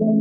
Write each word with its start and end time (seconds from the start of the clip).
Hello, 0.00 0.16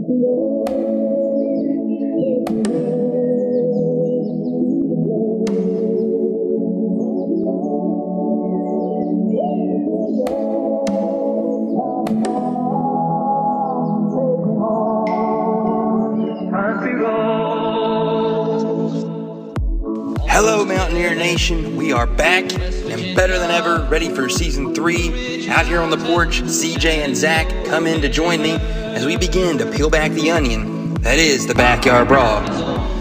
Mountaineer 20.65 21.15
Nation. 21.15 21.77
We 21.77 21.93
are 21.93 22.05
back 22.05 22.51
and 22.51 23.15
better 23.15 23.39
than 23.39 23.49
ever, 23.49 23.87
ready 23.89 24.09
for 24.09 24.27
season 24.27 24.75
three. 24.75 25.38
Out 25.49 25.65
here 25.65 25.81
on 25.81 25.89
the 25.89 25.97
porch, 25.97 26.43
CJ 26.43 27.03
and 27.03 27.17
Zach 27.17 27.49
come 27.65 27.87
in 27.87 28.01
to 28.01 28.07
join 28.07 28.39
me 28.39 28.51
as 28.51 29.03
we 29.03 29.17
begin 29.17 29.57
to 29.57 29.65
peel 29.65 29.89
back 29.89 30.11
the 30.11 30.29
onion. 30.29 30.93
That 31.01 31.17
is 31.17 31.47
the 31.47 31.55
backyard 31.55 32.07
brawl. 32.07 32.45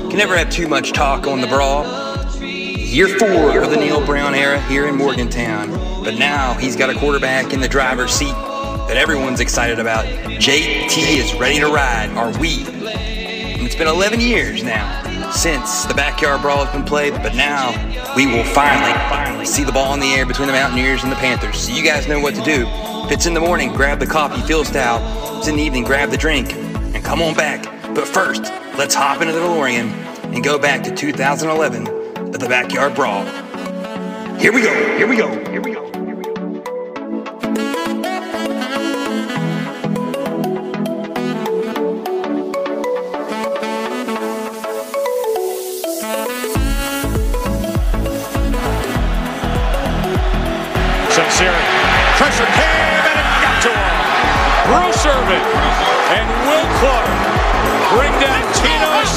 Can 0.09 0.17
never 0.17 0.35
have 0.35 0.49
too 0.49 0.67
much 0.67 0.93
talk 0.93 1.27
on 1.27 1.43
the 1.43 1.47
brawl. 1.47 1.85
Year 2.41 3.07
four 3.07 3.63
of 3.63 3.71
the 3.71 3.77
Neal 3.77 4.05
Brown 4.05 4.35
era 4.35 4.59
here 4.63 4.89
in 4.89 4.97
Morgantown. 4.97 5.71
But 6.03 6.19
now 6.19 6.55
he's 6.55 6.75
got 6.75 6.89
a 6.89 6.99
quarterback 6.99 7.53
in 7.53 7.61
the 7.61 7.69
driver's 7.69 8.13
seat 8.13 8.33
that 8.33 8.97
everyone's 8.97 9.41
excited 9.41 9.79
about. 9.79 10.07
JT 10.07 11.19
is 11.19 11.35
ready 11.35 11.61
to 11.61 11.67
ride, 11.67 12.09
are 12.17 12.37
we? 12.39 12.65
And 12.67 13.67
it's 13.67 13.75
been 13.75 13.89
11 13.89 14.23
years 14.23 14.65
now 14.65 15.08
since 15.33 15.85
the 15.85 15.95
backyard 15.95 16.43
brawl 16.43 16.65
has 16.65 16.75
been 16.75 16.85
played, 16.85 17.13
but 17.23 17.35
now 17.35 17.71
we 18.17 18.27
will 18.27 18.45
finally, 18.45 18.93
finally 19.09 19.45
see 19.45 19.65
the 19.65 19.73
ball 19.73 19.95
in 19.95 20.01
the 20.01 20.13
air 20.15 20.27
between 20.27 20.47
the 20.47 20.53
Mountaineers 20.53 21.03
and 21.03 21.13
the 21.13 21.17
Panthers. 21.17 21.59
So 21.59 21.73
you 21.73 21.85
guys 21.85 22.09
know 22.09 22.21
what 22.21 22.35
to 22.35 22.43
do. 22.43 22.67
If 23.07 23.13
it's 23.13 23.27
in 23.27 23.35
the 23.35 23.41
morning, 23.41 23.73
grab 23.73 24.01
the 24.01 24.07
coffee, 24.07 24.41
feel 24.43 24.65
style. 24.65 24.99
If 25.33 25.39
it's 25.39 25.49
in 25.49 25.57
the 25.57 25.63
evening, 25.63 25.85
grab 25.85 26.11
the 26.11 26.17
drink 26.17 26.55
and 26.55 27.05
come 27.05 27.23
on 27.23 27.35
back. 27.35 27.65
But 27.95 28.09
first, 28.09 28.43
let's 28.77 28.95
hop 28.95 29.21
into 29.21 29.33
the 29.33 29.41
DeLorean 29.41 29.91
and 30.35 30.43
go 30.45 30.59
back 30.59 30.83
to 30.85 30.95
2011 30.95 31.89
of 32.17 32.39
the 32.39 32.49
backyard 32.49 32.95
brawl. 32.95 33.25
Here 34.39 34.53
we 34.53 34.63
go, 34.63 34.75
here 34.97 35.07
we 35.07 35.17
go, 35.17 35.29
here 35.51 35.61
we 35.61 35.73
go. 35.73 35.78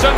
Second 0.01 0.17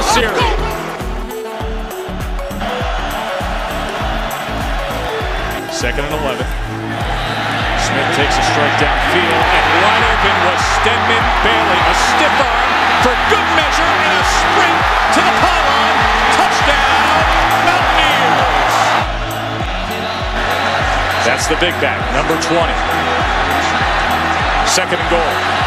and 6.08 6.16
11. 6.16 6.40
Smith 7.84 8.08
takes 8.16 8.40
a 8.40 8.44
strike 8.48 8.80
downfield 8.80 9.44
and 9.44 9.66
wide 9.84 10.08
open 10.08 10.36
was 10.48 10.56
Stedman 10.80 11.20
Bailey. 11.44 11.82
A 11.84 11.96
stiff 12.00 12.32
arm 12.40 12.72
for 13.04 13.12
good 13.28 13.44
measure 13.60 13.84
and 13.84 14.14
a 14.16 14.24
sprint 14.24 14.80
to 15.12 15.20
the 15.20 15.36
pylon. 15.44 15.96
Touchdown, 16.40 17.28
Mountaineers. 17.68 18.76
That's 21.28 21.52
the 21.52 21.60
big 21.60 21.76
back, 21.84 22.00
number 22.16 22.40
20. 22.40 22.72
Second 24.64 25.04
and 25.04 25.12
goal. 25.12 25.63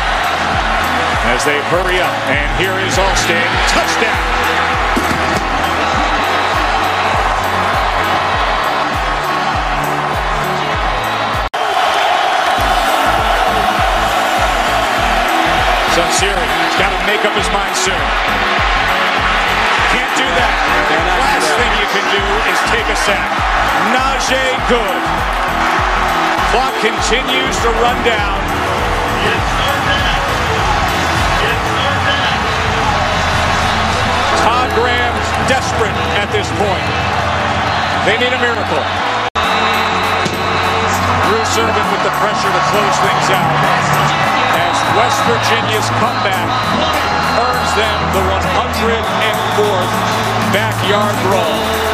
As 1.27 1.44
they 1.44 1.58
hurry 1.74 1.98
up, 2.00 2.14
and 2.30 2.48
here 2.56 2.78
is 2.86 2.96
Alston. 2.96 3.42
Touchdown. 3.69 4.22
Sunseri 15.92 16.47
has 16.47 16.75
got 16.78 16.94
to 16.94 17.00
make 17.10 17.25
up 17.26 17.34
his 17.34 17.50
mind 17.50 17.75
soon. 17.75 18.06
Can't 19.93 20.14
do 20.14 20.28
that. 20.31 20.54
Last 21.20 21.50
thing 21.58 21.72
you 21.82 21.88
can 21.91 22.06
do 22.14 22.25
is 22.54 22.58
take 22.70 22.87
a 22.87 22.98
sack. 23.03 23.28
Najee 23.91 24.54
good. 24.70 25.03
Clock 26.54 26.75
continues 26.81 27.56
to 27.66 27.69
run 27.82 27.98
down. 28.06 28.45
Desperate 35.46 35.94
at 36.18 36.26
this 36.34 36.50
point. 36.58 36.86
They 38.02 38.18
need 38.18 38.34
a 38.34 38.40
miracle. 38.42 38.82
Bruce 41.30 41.54
Irvin 41.58 41.86
with 41.94 42.02
the 42.02 42.14
pressure 42.18 42.50
to 42.50 42.62
close 42.74 42.96
things 43.02 43.26
out. 43.30 43.54
As 44.58 44.76
West 44.98 45.18
Virginia's 45.26 45.88
comeback 46.02 46.50
earns 47.38 47.72
them 47.78 47.98
the 48.14 48.22
104th 48.26 49.92
backyard 50.52 51.14
brawl. 51.26 51.85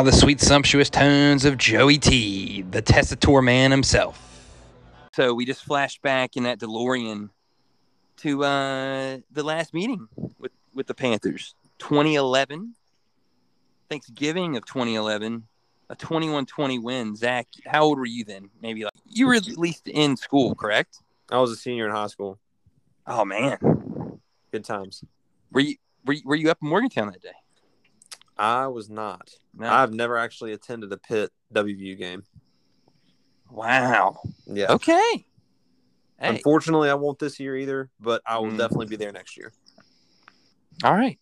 Ah, 0.00 0.02
the 0.02 0.12
sweet, 0.12 0.40
sumptuous 0.40 0.88
tones 0.88 1.44
of 1.44 1.58
Joey 1.58 1.98
T, 1.98 2.62
the 2.62 2.80
testator 2.80 3.42
man 3.42 3.70
himself. 3.70 4.48
So 5.12 5.34
we 5.34 5.44
just 5.44 5.62
flashed 5.62 6.00
back 6.00 6.38
in 6.38 6.44
that 6.44 6.58
DeLorean 6.58 7.28
to 8.20 8.42
uh, 8.44 9.18
the 9.30 9.42
last 9.42 9.74
meeting 9.74 10.08
with, 10.38 10.52
with 10.74 10.86
the 10.86 10.94
Panthers, 10.94 11.54
2011, 11.80 12.74
Thanksgiving 13.90 14.56
of 14.56 14.64
2011, 14.64 15.46
a 15.90 15.96
21-20 15.96 16.82
win. 16.82 17.14
Zach, 17.14 17.46
how 17.66 17.82
old 17.82 17.98
were 17.98 18.06
you 18.06 18.24
then? 18.24 18.48
Maybe 18.62 18.84
like 18.84 18.94
you 19.06 19.26
were 19.26 19.34
at 19.34 19.48
least 19.58 19.86
in 19.86 20.16
school, 20.16 20.54
correct? 20.54 20.96
I 21.30 21.38
was 21.40 21.50
a 21.50 21.56
senior 21.56 21.84
in 21.84 21.92
high 21.92 22.06
school. 22.06 22.38
Oh 23.06 23.26
man, 23.26 23.58
Good 24.50 24.64
times. 24.64 25.04
were 25.52 25.60
you 25.60 25.76
were 26.06 26.14
you, 26.14 26.22
were 26.24 26.36
you 26.36 26.50
up 26.50 26.56
in 26.62 26.70
Morgantown 26.70 27.08
that 27.08 27.20
day? 27.20 27.32
I 28.40 28.68
was 28.68 28.88
not. 28.88 29.30
No. 29.54 29.68
I've 29.70 29.92
never 29.92 30.16
actually 30.16 30.52
attended 30.52 30.90
a 30.92 30.96
Pitt 30.96 31.30
WVU 31.54 31.98
game. 31.98 32.22
Wow. 33.50 34.20
Yeah. 34.46 34.72
Okay. 34.72 34.94
Hey. 34.96 35.24
Unfortunately, 36.18 36.88
I 36.88 36.94
won't 36.94 37.18
this 37.18 37.38
year 37.38 37.54
either, 37.54 37.90
but 38.00 38.22
I 38.26 38.38
will 38.38 38.48
Mm. 38.50 38.56
definitely 38.56 38.86
be 38.86 38.96
there 38.96 39.12
next 39.12 39.36
year. 39.36 39.52
All 40.82 40.94
right. 40.94 41.18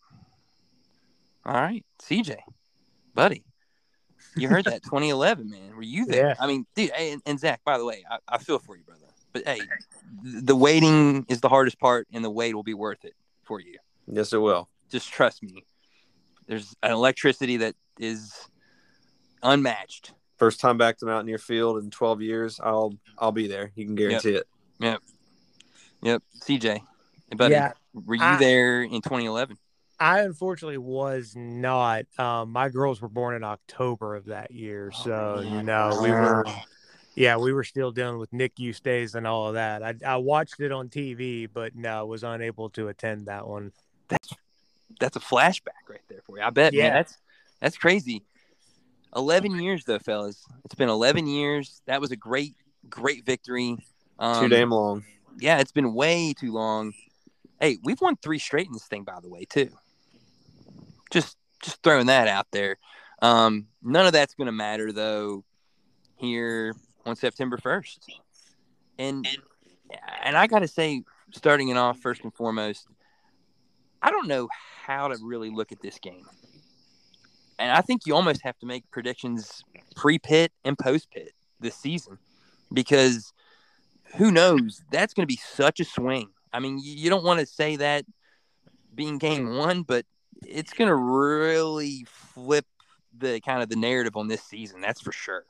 All 1.44 1.54
right. 1.54 1.84
CJ, 2.00 2.36
buddy, 3.14 3.42
you 4.36 4.48
heard 4.48 4.66
that 4.66 4.82
2011, 4.84 5.50
man. 5.50 5.74
Were 5.74 5.82
you 5.82 6.06
there? 6.06 6.28
Yeah. 6.28 6.34
I 6.38 6.46
mean, 6.46 6.66
dude, 6.76 6.90
hey, 6.90 7.10
and, 7.12 7.22
and 7.26 7.40
Zach, 7.40 7.62
by 7.64 7.78
the 7.78 7.84
way, 7.84 8.04
I, 8.08 8.18
I 8.28 8.38
feel 8.38 8.60
for 8.60 8.76
you, 8.76 8.84
brother. 8.84 9.00
But 9.32 9.44
hey, 9.46 9.58
th- 9.58 9.68
the 10.44 10.54
waiting 10.54 11.24
is 11.28 11.40
the 11.40 11.48
hardest 11.48 11.80
part, 11.80 12.06
and 12.12 12.24
the 12.24 12.30
wait 12.30 12.54
will 12.54 12.62
be 12.62 12.74
worth 12.74 13.04
it 13.04 13.14
for 13.44 13.60
you. 13.60 13.78
Yes, 14.06 14.32
it 14.32 14.38
will. 14.38 14.68
Just 14.90 15.10
trust 15.10 15.42
me. 15.42 15.64
There's 16.48 16.74
an 16.82 16.90
electricity 16.90 17.58
that 17.58 17.74
is 18.00 18.32
unmatched. 19.42 20.12
First 20.38 20.60
time 20.60 20.78
back 20.78 20.98
to 20.98 21.06
Mountaineer 21.06 21.38
Field 21.38 21.78
in 21.78 21.90
12 21.90 22.22
years. 22.22 22.60
I'll 22.62 22.94
I'll 23.18 23.32
be 23.32 23.46
there. 23.48 23.70
You 23.74 23.84
can 23.86 23.94
guarantee 23.94 24.34
it. 24.34 24.46
Yep. 24.80 25.00
Yep. 26.02 26.22
CJ, 26.42 26.80
buddy, 27.36 27.54
Yeah, 27.54 27.72
were 27.92 28.14
you 28.14 28.22
I- 28.22 28.38
there 28.38 28.82
in 28.82 29.00
2011? 29.02 29.56
I 30.00 30.20
unfortunately 30.20 30.78
was 30.78 31.34
not. 31.36 32.04
Um, 32.20 32.52
my 32.52 32.68
girls 32.68 33.02
were 33.02 33.08
born 33.08 33.34
in 33.34 33.42
October 33.42 34.14
of 34.14 34.26
that 34.26 34.52
year, 34.52 34.92
so 34.92 35.40
man. 35.44 35.66
no, 35.66 35.98
we 36.00 36.10
were. 36.10 36.44
Yeah, 37.16 37.36
we 37.36 37.52
were 37.52 37.64
still 37.64 37.90
dealing 37.90 38.18
with 38.18 38.30
NICU 38.30 38.72
stays 38.76 39.16
and 39.16 39.26
all 39.26 39.48
of 39.48 39.54
that. 39.54 39.82
I, 39.82 39.94
I 40.06 40.16
watched 40.18 40.60
it 40.60 40.70
on 40.70 40.88
TV, 40.88 41.48
but 41.52 41.74
no, 41.74 42.06
was 42.06 42.22
unable 42.22 42.70
to 42.70 42.86
attend 42.86 43.26
that 43.26 43.48
one. 43.48 43.72
That's 44.06 44.28
that's 45.00 45.16
a 45.16 45.20
flashback 45.20 45.88
right 45.88 46.00
there 46.08 46.22
for 46.26 46.38
you. 46.38 46.44
I 46.44 46.50
bet, 46.50 46.72
man. 46.72 46.84
Yeah. 46.84 46.92
That's 46.94 47.18
that's 47.60 47.78
crazy. 47.78 48.24
11 49.16 49.60
years 49.60 49.84
though, 49.84 49.98
fellas. 49.98 50.44
It's 50.64 50.74
been 50.74 50.88
11 50.88 51.26
years. 51.26 51.82
That 51.86 52.00
was 52.00 52.10
a 52.10 52.16
great, 52.16 52.54
great 52.88 53.24
victory. 53.24 53.76
Um, 54.18 54.44
Too 54.44 54.48
damn 54.48 54.70
long. 54.70 55.04
Yeah, 55.38 55.58
it's 55.58 55.72
been 55.72 55.94
way 55.94 56.34
too 56.38 56.52
long. 56.52 56.92
Hey, 57.60 57.78
we've 57.82 58.00
won 58.00 58.16
three 58.16 58.38
straight 58.38 58.66
in 58.66 58.72
this 58.72 58.86
thing, 58.86 59.04
by 59.04 59.18
the 59.20 59.28
way, 59.28 59.44
too. 59.44 59.70
Just, 61.10 61.36
just 61.62 61.82
throwing 61.82 62.06
that 62.06 62.28
out 62.28 62.46
there. 62.52 62.76
Um, 63.22 63.66
none 63.82 64.06
of 64.06 64.12
that's 64.12 64.34
going 64.34 64.46
to 64.46 64.52
matter 64.52 64.92
though 64.92 65.44
here 66.16 66.74
on 67.04 67.16
September 67.16 67.56
1st. 67.56 67.98
And 68.98 69.26
and 70.22 70.36
I 70.36 70.46
got 70.46 70.60
to 70.60 70.68
say, 70.68 71.02
starting 71.32 71.68
it 71.68 71.76
off 71.76 71.98
first 71.98 72.22
and 72.22 72.34
foremost, 72.34 72.86
I 74.02 74.10
don't 74.10 74.28
know 74.28 74.48
how 74.88 75.08
to 75.08 75.16
really 75.22 75.50
look 75.50 75.70
at 75.70 75.80
this 75.82 75.98
game. 75.98 76.26
And 77.58 77.70
I 77.70 77.82
think 77.82 78.06
you 78.06 78.14
almost 78.14 78.42
have 78.42 78.58
to 78.60 78.66
make 78.66 78.90
predictions 78.90 79.62
pre 79.94 80.18
Pitt 80.18 80.50
and 80.64 80.78
post 80.78 81.10
Pitt 81.10 81.32
this 81.60 81.74
season 81.74 82.18
because 82.72 83.32
who 84.16 84.30
knows? 84.30 84.82
That's 84.90 85.12
going 85.12 85.24
to 85.24 85.32
be 85.32 85.36
such 85.54 85.78
a 85.80 85.84
swing. 85.84 86.30
I 86.52 86.60
mean, 86.60 86.80
you 86.82 87.10
don't 87.10 87.24
want 87.24 87.40
to 87.40 87.46
say 87.46 87.76
that 87.76 88.06
being 88.94 89.18
game 89.18 89.56
one, 89.56 89.82
but 89.82 90.06
it's 90.46 90.72
going 90.72 90.88
to 90.88 90.94
really 90.94 92.06
flip 92.08 92.64
the 93.16 93.40
kind 93.40 93.62
of 93.62 93.68
the 93.68 93.76
narrative 93.76 94.16
on 94.16 94.28
this 94.28 94.42
season. 94.42 94.80
That's 94.80 95.00
for 95.00 95.12
sure. 95.12 95.44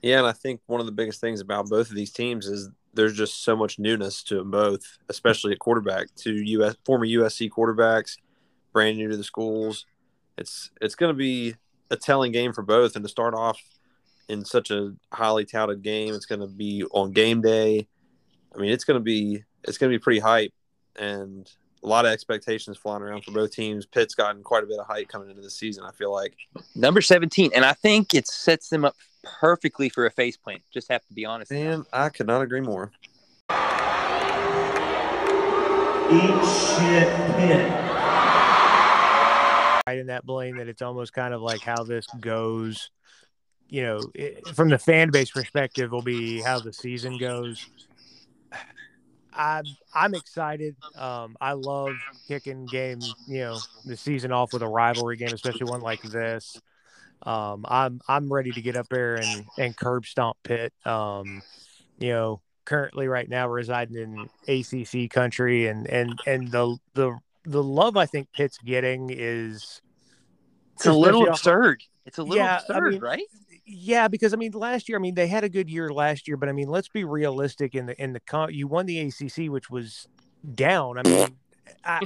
Yeah, 0.00 0.18
and 0.18 0.26
I 0.26 0.32
think 0.32 0.60
one 0.66 0.80
of 0.80 0.86
the 0.86 0.92
biggest 0.92 1.20
things 1.20 1.40
about 1.40 1.68
both 1.68 1.90
of 1.90 1.96
these 1.96 2.12
teams 2.12 2.46
is 2.46 2.70
there's 2.96 3.16
just 3.16 3.44
so 3.44 3.54
much 3.54 3.78
newness 3.78 4.22
to 4.24 4.36
them 4.36 4.50
both, 4.50 4.98
especially 5.08 5.52
at 5.52 5.58
quarterback. 5.58 6.08
To 6.16 6.32
US 6.32 6.76
former 6.84 7.06
USC 7.06 7.50
quarterbacks, 7.50 8.16
brand 8.72 8.96
new 8.96 9.08
to 9.08 9.16
the 9.16 9.24
schools, 9.24 9.86
it's 10.36 10.70
it's 10.80 10.94
going 10.94 11.12
to 11.12 11.16
be 11.16 11.54
a 11.90 11.96
telling 11.96 12.32
game 12.32 12.52
for 12.52 12.62
both. 12.62 12.96
And 12.96 13.04
to 13.04 13.08
start 13.08 13.34
off 13.34 13.60
in 14.28 14.44
such 14.44 14.70
a 14.70 14.94
highly 15.12 15.44
touted 15.44 15.82
game, 15.82 16.14
it's 16.14 16.26
going 16.26 16.40
to 16.40 16.48
be 16.48 16.84
on 16.90 17.12
game 17.12 17.40
day. 17.40 17.86
I 18.54 18.58
mean, 18.58 18.72
it's 18.72 18.84
going 18.84 18.98
to 18.98 19.04
be 19.04 19.44
it's 19.64 19.78
going 19.78 19.92
to 19.92 19.98
be 19.98 20.02
pretty 20.02 20.20
hype, 20.20 20.52
and 20.98 21.48
a 21.86 21.88
lot 21.88 22.04
of 22.04 22.10
expectations 22.10 22.76
flying 22.76 23.02
around 23.02 23.24
for 23.24 23.30
both 23.30 23.52
teams. 23.52 23.86
Pitt's 23.86 24.14
gotten 24.14 24.42
quite 24.42 24.64
a 24.64 24.66
bit 24.66 24.78
of 24.78 24.86
hype 24.86 25.06
coming 25.08 25.30
into 25.30 25.40
the 25.40 25.50
season. 25.50 25.84
I 25.84 25.92
feel 25.92 26.12
like 26.12 26.34
number 26.74 27.00
seventeen, 27.00 27.50
and 27.54 27.64
I 27.64 27.72
think 27.74 28.12
it 28.12 28.26
sets 28.26 28.68
them 28.68 28.84
up 28.84 28.96
perfectly 29.22 29.88
for 29.88 30.04
a 30.04 30.10
face 30.10 30.36
plant. 30.36 30.62
Just 30.74 30.90
have 30.90 31.06
to 31.06 31.14
be 31.14 31.24
honest. 31.24 31.52
Man, 31.52 31.86
I 31.92 32.08
could 32.08 32.26
not 32.26 32.42
agree 32.42 32.60
more. 32.60 32.90
Eat 36.10 36.44
shit 36.76 37.08
Pitt. 37.36 37.72
Right 39.86 39.98
in 39.98 40.06
that 40.08 40.26
Blaine 40.26 40.56
that 40.56 40.66
it's 40.66 40.82
almost 40.82 41.12
kind 41.12 41.32
of 41.32 41.40
like 41.40 41.60
how 41.60 41.84
this 41.84 42.06
goes. 42.20 42.90
You 43.68 43.82
know, 43.82 44.00
it, 44.14 44.46
from 44.48 44.68
the 44.68 44.78
fan 44.78 45.10
base 45.10 45.30
perspective, 45.30 45.92
will 45.92 46.02
be 46.02 46.40
how 46.40 46.58
the 46.58 46.72
season 46.72 47.18
goes. 47.18 47.64
I'm 49.36 49.64
I'm 49.94 50.14
excited. 50.14 50.76
Um, 50.96 51.36
I 51.40 51.52
love 51.52 51.94
kicking 52.26 52.66
games. 52.66 53.14
You 53.26 53.40
know, 53.40 53.58
the 53.84 53.96
season 53.96 54.32
off 54.32 54.52
with 54.52 54.62
a 54.62 54.68
rivalry 54.68 55.16
game, 55.16 55.32
especially 55.32 55.70
one 55.70 55.80
like 55.80 56.02
this. 56.02 56.60
Um, 57.22 57.64
I'm 57.68 58.00
I'm 58.08 58.32
ready 58.32 58.52
to 58.52 58.60
get 58.60 58.76
up 58.76 58.88
there 58.88 59.16
and 59.16 59.46
and 59.58 59.76
curb 59.76 60.06
stomp 60.06 60.36
Pitt. 60.42 60.72
Um, 60.84 61.42
you 61.98 62.10
know, 62.10 62.40
currently 62.64 63.08
right 63.08 63.28
now 63.28 63.48
residing 63.48 64.28
in 64.46 64.60
ACC 64.60 65.10
country, 65.10 65.66
and 65.66 65.86
and 65.86 66.18
and 66.26 66.50
the 66.50 66.76
the 66.94 67.18
the 67.44 67.62
love 67.62 67.96
I 67.96 68.06
think 68.06 68.32
Pitt's 68.32 68.58
getting 68.58 69.10
is 69.10 69.80
it's 70.74 70.86
a 70.86 70.92
little 70.92 71.26
absurd. 71.26 71.82
It's 72.04 72.18
a 72.18 72.22
little 72.22 72.36
yeah, 72.36 72.58
absurd, 72.58 72.76
I 72.76 72.90
mean, 72.90 73.00
right? 73.00 73.24
Yeah, 73.68 74.06
because 74.06 74.32
I 74.32 74.36
mean, 74.36 74.52
last 74.52 74.88
year, 74.88 74.96
I 74.96 75.00
mean, 75.00 75.16
they 75.16 75.26
had 75.26 75.42
a 75.42 75.48
good 75.48 75.68
year 75.68 75.90
last 75.90 76.28
year, 76.28 76.36
but 76.36 76.48
I 76.48 76.52
mean, 76.52 76.68
let's 76.68 76.88
be 76.88 77.02
realistic. 77.02 77.74
In 77.74 77.86
the 77.86 78.00
in 78.00 78.12
the 78.12 78.20
con- 78.20 78.54
you 78.54 78.68
won 78.68 78.86
the 78.86 79.00
ACC, 79.00 79.50
which 79.50 79.68
was 79.68 80.06
down. 80.54 80.98
I 80.98 81.02
mean, 81.02 81.36
I, 81.84 82.00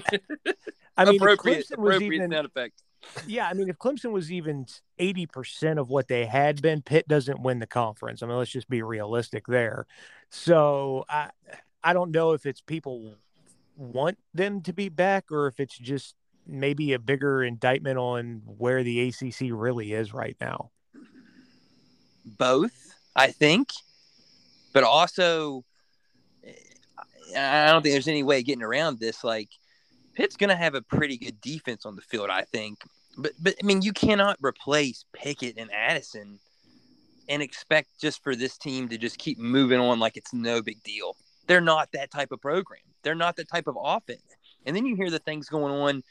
I 0.97 1.05
mean, 1.05 1.17
appropriate, 1.17 1.67
Clemson 1.67 1.79
was 1.79 1.97
appropriate 1.97 2.13
even, 2.15 2.33
effect. 2.33 2.83
Yeah, 3.27 3.47
I 3.47 3.53
mean, 3.53 3.69
if 3.69 3.77
Clemson 3.77 4.11
was 4.11 4.33
even 4.33 4.67
eighty 4.99 5.27
percent 5.27 5.79
of 5.79 5.91
what 5.91 6.09
they 6.09 6.25
had 6.25 6.63
been, 6.63 6.81
Pitt 6.81 7.07
doesn't 7.07 7.43
win 7.43 7.59
the 7.59 7.67
conference. 7.67 8.23
I 8.23 8.27
mean, 8.27 8.39
let's 8.39 8.51
just 8.51 8.71
be 8.71 8.81
realistic 8.81 9.47
there. 9.47 9.87
So 10.31 11.05
I 11.11 11.29
I 11.85 11.93
don't 11.93 12.11
know 12.11 12.33
if 12.33 12.47
it's 12.47 12.63
people 12.63 13.17
want 13.77 14.17
them 14.33 14.63
to 14.63 14.73
be 14.73 14.89
back 14.89 15.31
or 15.31 15.47
if 15.47 15.61
it's 15.61 15.77
just 15.77 16.15
maybe 16.47 16.95
a 16.95 16.99
bigger 16.99 17.43
indictment 17.43 17.99
on 17.99 18.41
where 18.47 18.83
the 18.83 19.09
ACC 19.09 19.51
really 19.53 19.93
is 19.93 20.15
right 20.15 20.37
now 20.41 20.71
both, 22.37 22.95
I 23.15 23.29
think, 23.29 23.71
but 24.73 24.85
also 24.85 25.65
eh, 26.45 26.53
I 27.37 27.71
don't 27.71 27.83
think 27.83 27.93
there's 27.93 28.09
any 28.09 28.23
way 28.23 28.43
getting 28.43 28.63
around 28.63 28.99
this. 28.99 29.25
Like 29.25 29.49
Pitt's 30.15 30.37
going 30.37 30.51
to 30.51 30.57
have 30.57 30.75
a 30.75 30.83
pretty 30.83 31.17
good 31.17 31.41
defense 31.41 31.87
on 31.87 31.97
the 31.97 32.03
field, 32.03 32.31
I 32.31 32.43
think. 32.43 32.83
But 33.17 33.33
but 33.41 33.55
I 33.63 33.67
mean, 33.67 33.83
you 33.83 33.93
cannot 33.93 34.39
replace 34.43 35.05
Pickett 35.13 35.59
and 35.59 35.71
Addison 35.73 36.39
and 37.29 37.43
expect 37.43 38.01
just 38.01 38.23
for 38.23 38.35
this 38.35 38.59
team 38.59 38.89
to 38.89 38.99
just 38.99 39.19
keep 39.19 39.39
moving 39.39 39.79
on 39.79 40.01
like 40.01 40.17
it's 40.17 40.33
no 40.33 40.63
big 40.63 40.83
deal. 40.83 41.17
They're 41.47 41.61
not 41.61 41.91
that 41.93 42.11
type 42.11 42.33
of 42.33 42.41
program. 42.41 42.83
They're 43.03 43.15
not 43.15 43.37
that 43.37 43.49
type 43.49 43.67
of 43.67 43.77
offense. 43.81 44.23
And 44.67 44.77
then 44.77 44.87
you 44.87 44.95
hear 44.95 45.11
the 45.11 45.19
things 45.19 45.49
going 45.49 45.73
on 45.73 46.03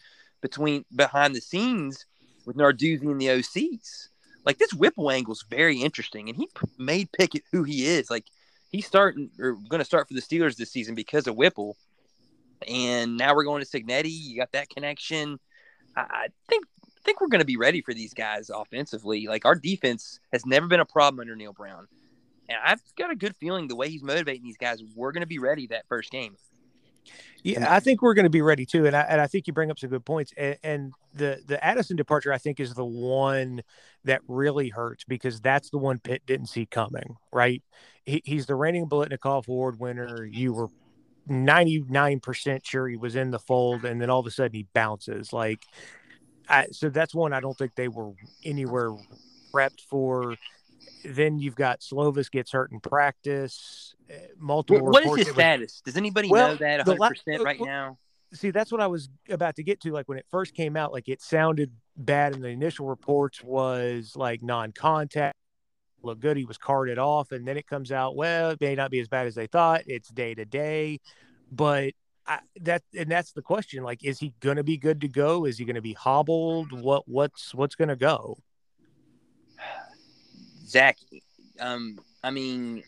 between 0.42 0.86
behind 0.96 1.36
the 1.36 1.42
scenes 1.42 2.06
with 2.46 2.58
Narduzzi 2.58 3.04
and 3.04 3.22
the 3.22 3.28
OCs 3.28 4.09
like 4.46 4.58
this 4.58 4.74
Whipple 4.74 5.12
angle 5.12 5.34
is 5.34 5.44
very 5.50 5.78
interesting, 5.82 6.30
and 6.30 6.38
he 6.38 6.50
made 6.78 7.12
Pickett 7.12 7.44
who 7.52 7.64
he 7.64 7.86
is. 7.86 8.10
Like 8.10 8.26
he's 8.72 8.86
starting 8.86 9.30
or 9.40 9.54
going 9.54 9.80
to 9.80 9.86
start 9.86 10.08
for 10.08 10.14
the 10.14 10.22
Steelers 10.22 10.56
this 10.56 10.72
season 10.72 10.96
because 10.96 11.28
of 11.28 11.36
Whipple, 11.36 11.78
and 12.68 13.18
now 13.18 13.36
we're 13.36 13.44
going 13.44 13.64
to 13.64 13.70
Cignetti. 13.70 14.12
You 14.12 14.38
got 14.38 14.52
that 14.54 14.70
connection. 14.70 15.40
I, 15.96 16.02
I 16.02 16.28
think 16.48 16.66
I 16.86 17.02
think 17.04 17.22
we're 17.22 17.28
going 17.28 17.40
to 17.40 17.46
be 17.46 17.58
ready 17.58 17.82
for 17.82 17.94
these 17.94 18.14
guys 18.14 18.50
offensively. 18.50 19.28
Like 19.28 19.46
our 19.46 19.56
defense 19.56 20.20
has 20.32 20.46
never 20.46 20.68
been 20.68 20.80
a 20.80 20.86
problem 20.86 21.20
under 21.20 21.36
Neal 21.36 21.54
Brown, 21.54 21.88
and 22.48 22.58
I've 22.64 22.82
got 22.98 23.12
a 23.12 23.16
good 23.16 23.36
feeling 23.36 23.68
the 23.68 23.76
way 23.76 23.90
he's 23.90 24.04
motivating 24.04 24.44
these 24.44 24.58
guys, 24.58 24.82
we're 24.96 25.12
going 25.12 25.22
to 25.22 25.28
be 25.28 25.40
ready 25.40 25.68
that 25.68 25.88
first 25.88 26.12
game. 26.12 26.36
Yeah, 27.44 27.74
I 27.74 27.80
think 27.80 28.02
we're 28.02 28.14
going 28.14 28.26
to 28.26 28.30
be 28.30 28.42
ready 28.42 28.66
too, 28.66 28.86
and 28.86 28.96
I, 28.96 29.02
and 29.02 29.22
I 29.22 29.28
think 29.28 29.48
you 29.48 29.54
bring 29.54 29.72
up 29.72 29.80
some 29.80 29.90
good 29.90 30.06
points. 30.06 30.34
And, 30.36 30.58
and, 30.64 30.94
the 31.12 31.42
the 31.48 31.64
Addison 31.66 31.96
departure, 31.96 32.32
I 32.32 32.38
think, 32.38 32.60
is 32.60 32.76
the 32.76 32.86
one 32.86 33.64
that 34.04 34.22
really 34.28 34.70
hurts 34.70 35.04
because 35.06 35.42
that's 35.42 35.72
the 35.72 35.80
one 35.80 35.98
Pitt 35.98 36.22
didn't 36.28 36.46
see 36.46 36.68
coming. 36.68 37.18
Right? 37.34 37.64
He, 38.06 38.22
he's 38.26 38.46
the 38.46 38.54
reigning 38.54 38.88
Biletnikoff 38.88 39.48
Award 39.48 39.80
winner. 39.80 40.24
You 40.24 40.54
were 40.54 40.68
ninety 41.26 41.84
nine 41.90 42.20
percent 42.20 42.64
sure 42.66 42.88
he 42.88 42.96
was 42.96 43.16
in 43.16 43.32
the 43.32 43.40
fold, 43.40 43.86
and 43.86 44.00
then 44.00 44.12
all 44.12 44.20
of 44.20 44.28
a 44.28 44.32
sudden 44.32 44.54
he 44.54 44.68
bounces. 44.74 45.34
Like, 45.34 45.66
I, 46.48 46.68
so 46.72 46.90
that's 46.90 47.16
one 47.16 47.34
I 47.34 47.40
don't 47.40 47.58
think 47.58 47.74
they 47.74 47.88
were 47.88 48.12
anywhere 48.44 48.92
prepped 49.52 49.82
for. 49.90 50.36
Then 51.04 51.40
you've 51.40 51.56
got 51.56 51.82
Slovis 51.82 52.30
gets 52.30 52.52
hurt 52.52 52.72
in 52.72 52.80
practice 52.80 53.96
eh, 54.10 54.16
multiple. 54.38 54.88
What 54.88 55.06
is 55.06 55.28
his 55.28 55.34
status? 55.34 55.82
Does 55.84 55.98
anybody 55.98 56.30
well, 56.30 56.50
know 56.50 56.56
that 56.56 56.86
100 56.86 57.10
percent 57.10 57.42
uh, 57.42 57.44
right 57.44 57.60
now? 57.60 57.98
See, 58.34 58.52
that's 58.52 58.72
what 58.72 58.82
I 58.82 58.88
was 58.88 59.10
about 59.30 59.56
to 59.56 59.64
get 59.64 59.82
to. 59.82 59.92
Like 59.92 60.08
when 60.08 60.18
it 60.18 60.26
first 60.30 60.54
came 60.54 60.76
out, 60.76 60.92
like 60.92 61.10
it 61.10 61.22
sounded 61.22 61.72
bad 61.98 62.36
in 62.36 62.42
the 62.42 62.50
initial 62.50 62.88
reports 62.88 63.44
was 63.44 64.14
like 64.16 64.44
non-contact. 64.44 65.36
Look 66.02 66.20
good. 66.20 66.38
He 66.38 66.46
was 66.46 66.58
carted 66.58 66.98
off, 66.98 67.32
and 67.32 67.48
then 67.48 67.58
it 67.58 67.68
comes 67.68 67.92
out. 67.92 68.16
Well, 68.16 68.52
it 68.52 68.62
may 68.62 68.76
not 68.76 68.92
be 68.92 69.00
as 69.00 69.08
bad 69.08 69.28
as 69.28 69.36
they 69.36 69.48
thought. 69.48 69.82
It's 69.86 70.10
day 70.10 70.34
to 70.34 70.46
day, 70.46 71.00
but 71.52 71.94
I, 72.26 72.40
that 72.62 72.84
and 72.96 73.10
that's 73.10 73.32
the 73.32 73.42
question. 73.42 73.84
Like, 73.84 74.04
is 74.04 74.20
he 74.20 74.34
going 74.40 74.58
to 74.58 74.64
be 74.64 74.78
good 74.78 75.02
to 75.02 75.08
go? 75.08 75.46
Is 75.46 75.58
he 75.58 75.66
going 75.66 75.76
to 75.76 75.82
be 75.82 75.94
hobbled? 75.94 76.72
What 76.72 77.08
what's 77.08 77.54
what's 77.56 77.76
going 77.76 77.90
to 77.90 77.96
go? 77.96 78.38
Zach, 80.70 80.98
um, 81.60 82.00
I 82.24 82.32
mean, 82.32 82.84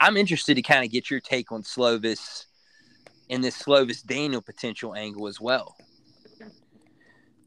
I'm 0.00 0.16
interested 0.16 0.54
to 0.54 0.62
kind 0.62 0.84
of 0.84 0.90
get 0.90 1.10
your 1.10 1.20
take 1.20 1.52
on 1.52 1.62
Slovis 1.62 2.46
and 3.30 3.42
this 3.42 3.60
Slovis 3.60 4.04
Daniel 4.04 4.42
potential 4.42 4.94
angle 4.94 5.26
as 5.26 5.40
well. 5.40 5.76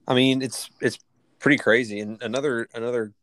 I 0.07 0.13
mean, 0.13 0.41
it's 0.41 0.69
it's 0.81 0.99
pretty 1.39 1.57
crazy, 1.57 1.99
and 1.99 2.21
another 2.21 2.67
another 2.73 3.13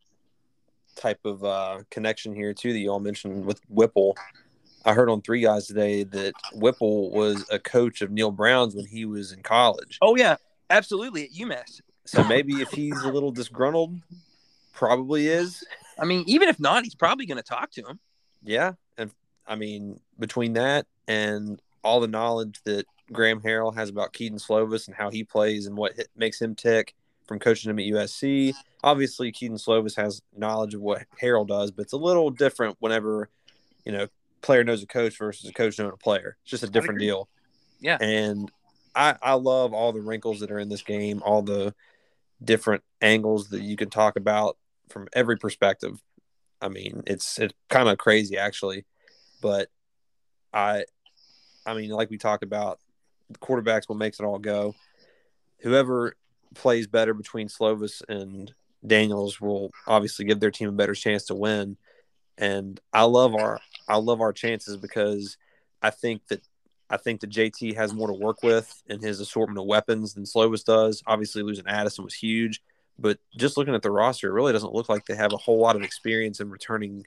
type 0.97 1.21
of 1.25 1.45
uh, 1.45 1.81
connection 1.91 2.35
here 2.35 2.53
too 2.53 2.73
that 2.73 2.79
you 2.79 2.91
all 2.91 3.01
mentioned 3.01 3.45
with 3.45 3.61
Whipple. 3.69 4.17
I 4.85 4.95
heard 4.95 5.09
on 5.09 5.23
Three 5.23 5.41
Guys 5.43 5.67
today 5.67 6.03
that 6.05 6.35
Whipple 6.55 7.11
was 7.11 7.47
a 7.51 7.59
coach 7.59 8.03
of 8.03 8.11
Neal 8.11 8.33
Brown's 8.33 8.75
when 8.75 8.87
he 8.87 9.05
was 9.05 9.33
in 9.33 9.43
college. 9.43 9.99
Oh 10.03 10.17
yeah, 10.17 10.37
absolutely 10.71 11.25
at 11.25 11.31
UMass. 11.31 11.81
So 12.05 12.25
maybe 12.25 12.55
if 12.55 12.71
he's 12.73 13.01
a 13.03 13.09
little 13.09 13.31
disgruntled, 13.31 13.97
probably 14.73 15.29
is. 15.29 15.65
I 15.99 16.05
mean, 16.05 16.25
even 16.27 16.49
if 16.49 16.59
not, 16.59 16.85
he's 16.85 16.95
probably 16.95 17.27
going 17.27 17.39
to 17.39 17.43
talk 17.43 17.71
to 17.73 17.83
him. 17.83 17.99
Yeah, 18.43 18.73
and 18.99 19.11
I 19.47 19.57
mean, 19.57 20.01
between 20.19 20.55
that 20.55 20.87
and 21.09 21.61
all 21.85 22.01
the 22.01 22.09
knowledge 22.09 22.61
that 22.65 22.87
Graham 23.11 23.41
Harrell 23.41 23.75
has 23.75 23.89
about 23.89 24.13
Kedon 24.13 24.39
Slovis 24.39 24.87
and 24.87 24.97
how 24.97 25.11
he 25.11 25.25
plays 25.25 25.67
and 25.67 25.77
what 25.77 25.93
makes 26.17 26.41
him 26.41 26.55
tick 26.55 26.95
from 27.27 27.39
coaching 27.39 27.71
him 27.71 27.79
at 27.79 27.85
USC. 27.85 28.55
Obviously, 28.83 29.31
Kedon 29.33 29.57
Slovis 29.57 29.97
has 29.97 30.23
knowledge 30.37 30.75
of 30.75 30.81
what 30.81 31.05
Harrell 31.21 31.47
does, 31.47 31.71
but 31.71 31.83
it's 31.83 31.93
a 31.93 31.99
little 31.99 32.31
different 32.31 32.77
whenever 32.81 33.29
you 33.85 33.93
know 33.93 34.09
player 34.41 34.65
knows 34.65 34.83
a 34.83 34.87
coach 34.87 35.19
versus 35.19 35.49
a 35.49 35.53
coach 35.53 35.79
knowing 35.79 35.93
a 35.93 35.97
player. 35.97 36.37
It's 36.43 36.51
just 36.51 36.65
a 36.65 36.71
different 36.71 37.01
deal. 37.01 37.29
Yeah, 37.81 37.99
and 38.01 38.51
I 38.95 39.17
I 39.23 39.35
love 39.35 39.73
all 39.73 39.93
the 39.93 40.01
wrinkles 40.01 40.41
that 40.41 40.51
are 40.51 40.59
in 40.59 40.69
this 40.69 40.83
game, 40.83 41.23
all 41.25 41.43
the 41.43 41.75
different 42.43 42.83
angles 43.01 43.49
that 43.51 43.63
you 43.63 43.77
can 43.77 43.89
talk 43.89 44.17
about 44.17 44.57
from 44.93 45.09
every 45.13 45.37
perspective. 45.37 46.01
I 46.61 46.69
mean, 46.69 47.03
it's 47.07 47.39
it's 47.39 47.55
kind 47.69 47.89
of 47.89 47.99
crazy 47.99 48.39
actually, 48.39 48.85
but 49.41 49.69
I 50.53 50.85
I 51.67 51.75
mean, 51.75 51.91
like 51.91 52.11
we 52.11 52.19
talked 52.19 52.45
about, 52.45 52.79
the 53.31 53.39
quarterback's 53.39 53.89
what 53.89 53.99
makes 53.99 54.21
it 54.21 54.25
all 54.25 54.39
go. 54.39 54.75
Whoever 55.61 56.17
plays 56.55 56.87
better 56.87 57.15
between 57.15 57.49
Slovis 57.49 58.03
and 58.09 58.53
Daniels 58.87 59.41
will 59.41 59.71
obviously 59.87 60.25
give 60.25 60.41
their 60.41 60.51
team 60.51 60.69
a 60.69 60.73
better 60.73 60.95
chance 60.95 61.25
to 61.27 61.35
win. 61.35 61.77
And 62.39 62.81
I 62.93 63.05
love 63.05 63.35
our 63.35 63.61
I 63.89 63.97
love 63.97 64.21
our 64.21 64.33
chances 64.33 64.77
because 64.77 65.37
I 65.83 65.91
think 65.91 66.27
that 66.29 66.41
I 66.91 66.97
think 66.97 67.21
that 67.21 67.31
JT 67.31 67.77
has 67.77 67.95
more 67.95 68.09
to 68.09 68.15
work 68.15 68.43
with 68.43 68.83
in 68.87 69.01
his 69.01 69.21
assortment 69.21 69.59
of 69.59 69.67
weapons 69.67 70.15
than 70.15 70.25
Slovis 70.25 70.65
does. 70.65 71.03
Obviously, 71.07 71.43
losing 71.43 71.67
Addison 71.67 72.05
was 72.05 72.15
huge, 72.15 72.61
but 73.03 73.19
just 73.37 73.57
looking 73.57 73.75
at 73.75 73.83
the 73.83 73.91
roster, 73.91 74.29
it 74.29 74.33
really 74.33 74.53
doesn't 74.53 74.73
look 74.73 74.89
like 74.89 75.05
they 75.07 75.17
have 75.17 75.33
a 75.33 75.37
whole 75.37 75.59
lot 75.59 75.75
of 75.75 75.83
experience 75.83 76.41
in 76.41 76.49
returning, 76.49 77.05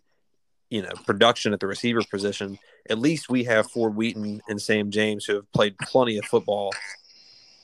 you 0.70 0.82
know, 0.82 0.92
production 1.06 1.54
at 1.54 1.62
the 1.62 1.68
receiver 1.68 2.02
position. 2.12 2.60
At 2.90 3.00
least 3.00 3.30
we 3.30 3.46
have 3.46 3.72
Ford 3.72 3.96
Wheaton 3.96 4.42
and 4.50 4.62
Sam 4.62 4.92
James 4.92 5.26
who 5.26 5.36
have 5.36 5.52
played 5.54 5.78
plenty 5.80 6.18
of 6.18 6.26
football, 6.26 6.74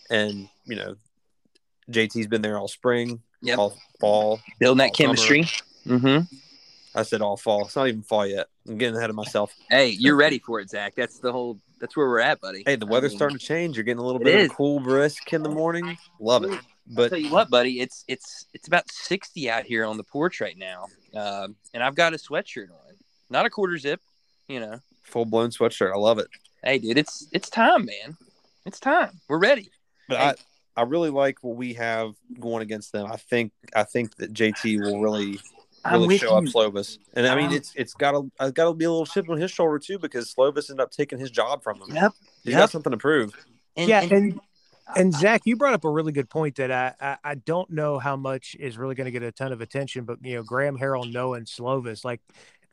and 0.10 0.48
you 0.66 0.78
know, 0.78 0.96
JT's 1.92 2.28
been 2.28 2.42
there 2.42 2.58
all 2.58 2.70
spring, 2.70 3.22
yep. 3.42 3.60
all 3.60 3.78
fall, 4.00 4.40
building 4.60 4.80
that 4.80 4.96
chemistry. 4.96 5.44
Mm-hmm. 5.86 6.34
I 6.94 7.04
said 7.04 7.22
all 7.22 7.38
fall. 7.38 7.66
It's 7.66 7.76
not 7.76 7.88
even 7.88 8.04
fall 8.04 8.26
yet. 8.26 8.48
I'm 8.68 8.78
getting 8.78 8.96
ahead 8.96 9.10
of 9.10 9.16
myself. 9.16 9.54
Hey, 9.70 9.90
you're 9.90 10.16
ready 10.16 10.40
for 10.40 10.60
it, 10.60 10.70
Zach. 10.70 10.94
That's 10.96 11.20
the 11.20 11.32
whole. 11.32 11.60
That's 11.80 11.98
where 11.98 12.08
we're 12.08 12.20
at, 12.20 12.40
buddy. 12.40 12.64
Hey, 12.66 12.76
the 12.76 12.86
weather's 12.86 13.12
I 13.12 13.14
mean, 13.14 13.18
starting 13.18 13.38
to 13.40 13.46
change. 13.46 13.76
You're 13.76 13.84
getting 13.84 14.00
a 14.00 14.06
little 14.06 14.20
bit 14.20 14.36
is. 14.36 14.46
of 14.46 14.52
a 14.52 14.56
cool 14.56 14.80
brisk 14.80 15.34
in 15.34 15.42
the 15.42 15.50
morning. 15.50 15.98
Love 16.20 16.44
it. 16.44 16.60
But 16.94 17.04
I'll 17.04 17.10
tell 17.10 17.20
you 17.20 17.32
what, 17.32 17.50
buddy, 17.50 17.80
it's 17.80 18.04
it's 18.08 18.48
it's 18.54 18.68
about 18.68 18.90
60 18.92 19.50
out 19.50 19.64
here 19.64 19.86
on 19.86 19.98
the 19.98 20.04
porch 20.04 20.42
right 20.42 20.58
now, 20.58 20.88
uh, 21.16 21.48
and 21.74 21.82
I've 21.82 21.96
got 21.96 22.14
a 22.14 22.18
sweatshirt 22.18 22.70
on, 22.70 22.96
not 23.30 23.46
a 23.46 23.50
quarter 23.50 23.78
zip, 23.78 24.02
you 24.48 24.60
know, 24.60 24.80
full 25.04 25.26
blown 25.26 25.52
sweatshirt. 25.52 25.94
I 25.94 25.98
love 25.98 26.20
it. 26.20 26.28
Hey, 26.64 26.80
dude, 26.80 26.98
it's 26.98 27.28
it's 27.32 27.50
time, 27.50 27.86
man. 27.86 28.18
It's 28.66 28.80
time. 28.80 29.22
We're 29.30 29.40
ready. 29.40 29.70
But 30.10 30.18
hey. 30.18 30.26
I 30.76 30.82
I 30.82 30.84
really 30.84 31.10
like 31.10 31.38
what 31.42 31.56
we 31.56 31.74
have 31.76 32.14
going 32.40 32.62
against 32.62 32.92
them. 32.92 33.10
I 33.10 33.16
think 33.16 33.54
I 33.74 33.84
think 33.84 34.16
that 34.18 34.34
JT 34.34 34.82
will 34.82 35.02
really 35.02 35.40
really 35.90 36.18
show 36.18 36.32
you. 36.32 36.50
up 36.50 36.54
Slovis. 36.54 36.98
And 37.14 37.28
I 37.28 37.36
mean, 37.36 37.48
um, 37.48 37.54
it's 37.54 37.74
it's 37.76 37.94
got 37.94 38.12
to 38.12 38.32
it's 38.40 38.52
got 38.52 38.66
to 38.66 38.74
be 38.74 38.86
a 38.86 38.92
little 38.92 39.06
chip 39.06 39.30
on 39.30 39.38
his 39.38 39.52
shoulder 39.52 39.80
too 39.80 39.98
because 39.98 40.34
Slovis 40.34 40.70
ended 40.70 40.84
up 40.84 40.92
taking 40.92 41.20
his 41.20 41.32
job 41.32 41.64
from 41.64 41.82
him. 41.82 41.96
Yep, 41.96 42.12
he 42.44 42.52
yep. 42.52 42.60
got 42.60 42.72
something 42.72 42.92
to 42.92 42.98
prove. 42.98 43.34
And, 43.78 43.90
yeah, 43.90 44.02
and, 44.02 44.12
and 44.12 44.40
and 44.96 45.14
Zach, 45.14 45.42
you 45.46 45.56
brought 45.56 45.74
up 45.74 45.84
a 45.84 45.90
really 45.90 46.12
good 46.12 46.30
point 46.30 46.56
that 46.56 46.72
I 46.72 46.94
I, 47.00 47.18
I 47.24 47.36
don't 47.36 47.70
know 47.70 48.00
how 48.00 48.16
much 48.16 48.56
is 48.60 48.78
really 48.78 48.96
going 48.96 49.06
to 49.06 49.12
get 49.12 49.24
a 49.24 49.32
ton 49.32 49.52
of 49.52 49.62
attention, 49.62 50.06
but 50.06 50.20
you 50.24 50.36
know, 50.36 50.44
Graham 50.44 50.78
Harrell, 50.78 51.12
Noah, 51.12 51.38
and 51.38 51.48
Slovis, 51.48 52.04
like. 52.04 52.22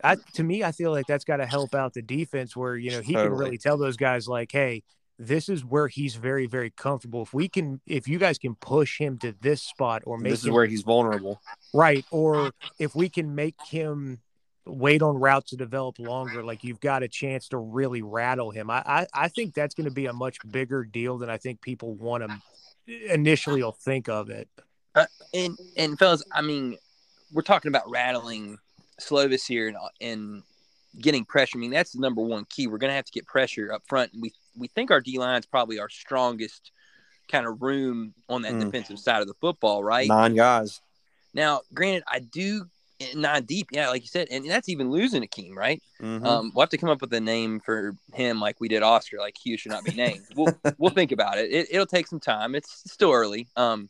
I, 0.04 0.16
to 0.34 0.44
me, 0.44 0.62
I 0.62 0.70
feel 0.70 0.92
like 0.92 1.08
that's 1.08 1.24
got 1.24 1.38
to 1.38 1.46
help 1.46 1.74
out 1.74 1.92
the 1.92 2.02
defense 2.02 2.56
where, 2.56 2.76
you 2.76 2.92
know, 2.92 3.00
he 3.00 3.14
totally. 3.14 3.30
can 3.30 3.36
really 3.36 3.58
tell 3.58 3.76
those 3.76 3.96
guys, 3.96 4.28
like, 4.28 4.52
hey, 4.52 4.84
this 5.18 5.48
is 5.48 5.64
where 5.64 5.88
he's 5.88 6.14
very 6.14 6.46
very 6.46 6.70
comfortable 6.70 7.22
if 7.22 7.34
we 7.34 7.48
can 7.48 7.80
if 7.86 8.06
you 8.06 8.18
guys 8.18 8.38
can 8.38 8.54
push 8.54 8.98
him 8.98 9.18
to 9.18 9.34
this 9.40 9.62
spot 9.62 10.02
or 10.06 10.16
make 10.16 10.30
this 10.30 10.40
is 10.40 10.46
him, 10.46 10.54
where 10.54 10.66
he's 10.66 10.82
vulnerable 10.82 11.40
right 11.74 12.04
or 12.10 12.52
if 12.78 12.94
we 12.94 13.08
can 13.08 13.34
make 13.34 13.56
him 13.68 14.20
wait 14.68 15.02
on 15.02 15.16
routes 15.16 15.50
to 15.50 15.56
develop 15.56 15.98
longer 15.98 16.42
like 16.42 16.62
you've 16.62 16.80
got 16.80 17.02
a 17.02 17.08
chance 17.08 17.48
to 17.48 17.58
really 17.58 18.02
rattle 18.02 18.50
him 18.50 18.70
i 18.70 18.82
i, 18.86 19.06
I 19.14 19.28
think 19.28 19.54
that's 19.54 19.74
going 19.74 19.88
to 19.88 19.94
be 19.94 20.06
a 20.06 20.12
much 20.12 20.38
bigger 20.50 20.84
deal 20.84 21.18
than 21.18 21.30
i 21.30 21.36
think 21.36 21.60
people 21.60 21.94
want 21.94 22.24
to 22.24 23.12
initially 23.12 23.62
will 23.62 23.72
think 23.72 24.08
of 24.08 24.30
it 24.30 24.48
uh, 24.94 25.06
and 25.34 25.58
and 25.76 25.98
fellas 25.98 26.22
i 26.32 26.42
mean 26.42 26.76
we're 27.32 27.42
talking 27.42 27.68
about 27.68 27.88
rattling 27.90 28.58
slovis 29.00 29.46
here 29.46 29.68
and, 29.68 29.76
and 30.00 30.42
getting 31.00 31.24
pressure. 31.24 31.58
I 31.58 31.60
mean, 31.60 31.70
that's 31.70 31.92
the 31.92 32.00
number 32.00 32.22
one 32.22 32.44
key. 32.46 32.66
We're 32.66 32.78
going 32.78 32.90
to 32.90 32.96
have 32.96 33.04
to 33.04 33.12
get 33.12 33.26
pressure 33.26 33.72
up 33.72 33.82
front. 33.86 34.12
And 34.12 34.22
we 34.22 34.32
we 34.56 34.68
think 34.68 34.90
our 34.90 35.00
D 35.00 35.18
line 35.18 35.38
is 35.38 35.46
probably 35.46 35.78
our 35.78 35.88
strongest 35.88 36.72
kind 37.30 37.46
of 37.46 37.62
room 37.62 38.14
on 38.28 38.42
that 38.42 38.54
mm. 38.54 38.60
defensive 38.60 38.98
side 38.98 39.20
of 39.20 39.28
the 39.28 39.34
football, 39.34 39.84
right? 39.84 40.08
Nine 40.08 40.34
guys. 40.34 40.80
Now, 41.34 41.60
granted, 41.74 42.04
I 42.10 42.20
do 42.20 42.66
nine 43.14 43.44
deep, 43.44 43.68
yeah, 43.72 43.88
like 43.88 44.02
you 44.02 44.08
said, 44.08 44.28
and 44.30 44.48
that's 44.48 44.68
even 44.68 44.90
losing 44.90 45.22
Akeem, 45.22 45.54
right? 45.54 45.82
Mm-hmm. 46.00 46.26
Um, 46.26 46.52
we'll 46.54 46.62
have 46.62 46.70
to 46.70 46.78
come 46.78 46.88
up 46.88 47.00
with 47.00 47.12
a 47.12 47.20
name 47.20 47.60
for 47.60 47.94
him, 48.12 48.40
like 48.40 48.60
we 48.60 48.68
did 48.68 48.82
Oscar. 48.82 49.18
Like 49.18 49.36
Hugh 49.38 49.56
should 49.56 49.72
not 49.72 49.84
be 49.84 49.92
named. 49.92 50.24
we'll 50.36 50.54
we'll 50.78 50.90
think 50.90 51.12
about 51.12 51.38
it. 51.38 51.50
it. 51.50 51.78
will 51.78 51.86
take 51.86 52.06
some 52.06 52.20
time. 52.20 52.54
It's 52.54 52.90
still 52.90 53.12
early. 53.12 53.46
Um, 53.56 53.88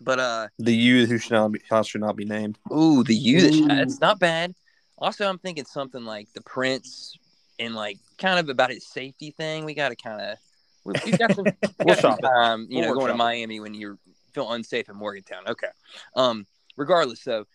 but 0.00 0.18
uh, 0.18 0.48
the 0.58 0.74
you 0.74 1.06
who 1.06 1.18
should 1.18 1.32
not 1.32 1.52
be 1.52 1.60
should 1.84 2.00
not 2.00 2.16
be 2.16 2.24
named. 2.24 2.58
Ooh, 2.72 3.04
the 3.04 3.14
you 3.14 3.66
that 3.68 3.78
it's 3.80 4.00
not 4.00 4.18
bad. 4.18 4.54
Also, 4.98 5.26
I'm 5.26 5.38
thinking 5.38 5.64
something 5.64 6.04
like 6.04 6.28
the 6.34 6.42
Prince 6.42 7.16
and 7.58 7.74
like 7.74 7.98
kind 8.18 8.38
of 8.38 8.48
about 8.48 8.70
his 8.70 8.86
safety 8.86 9.30
thing. 9.30 9.64
We 9.64 9.74
got 9.74 9.90
to 9.90 9.96
kind 9.96 10.20
of 10.20 10.38
we've 10.84 11.18
got 11.18 11.34
some, 11.34 11.44
we 11.78 11.84
got 11.84 11.98
some 11.98 12.18
time, 12.18 12.66
you 12.70 12.80
we'll 12.80 12.88
know, 12.88 12.94
going 12.94 13.12
to 13.12 13.16
Miami 13.16 13.60
when 13.60 13.74
you 13.74 13.98
feel 14.32 14.50
unsafe 14.52 14.88
in 14.88 14.96
Morgantown. 14.96 15.48
Okay. 15.48 15.68
Um, 16.16 16.46
regardless, 16.76 17.22
though, 17.24 17.46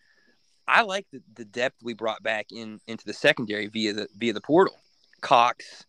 I 0.68 0.82
like 0.82 1.06
the, 1.12 1.22
the 1.34 1.44
depth 1.44 1.82
we 1.82 1.94
brought 1.94 2.22
back 2.22 2.46
in 2.50 2.80
into 2.86 3.04
the 3.04 3.12
secondary 3.12 3.66
via 3.68 3.92
the 3.92 4.08
via 4.16 4.32
the 4.32 4.40
portal. 4.40 4.76
Cox 5.20 5.84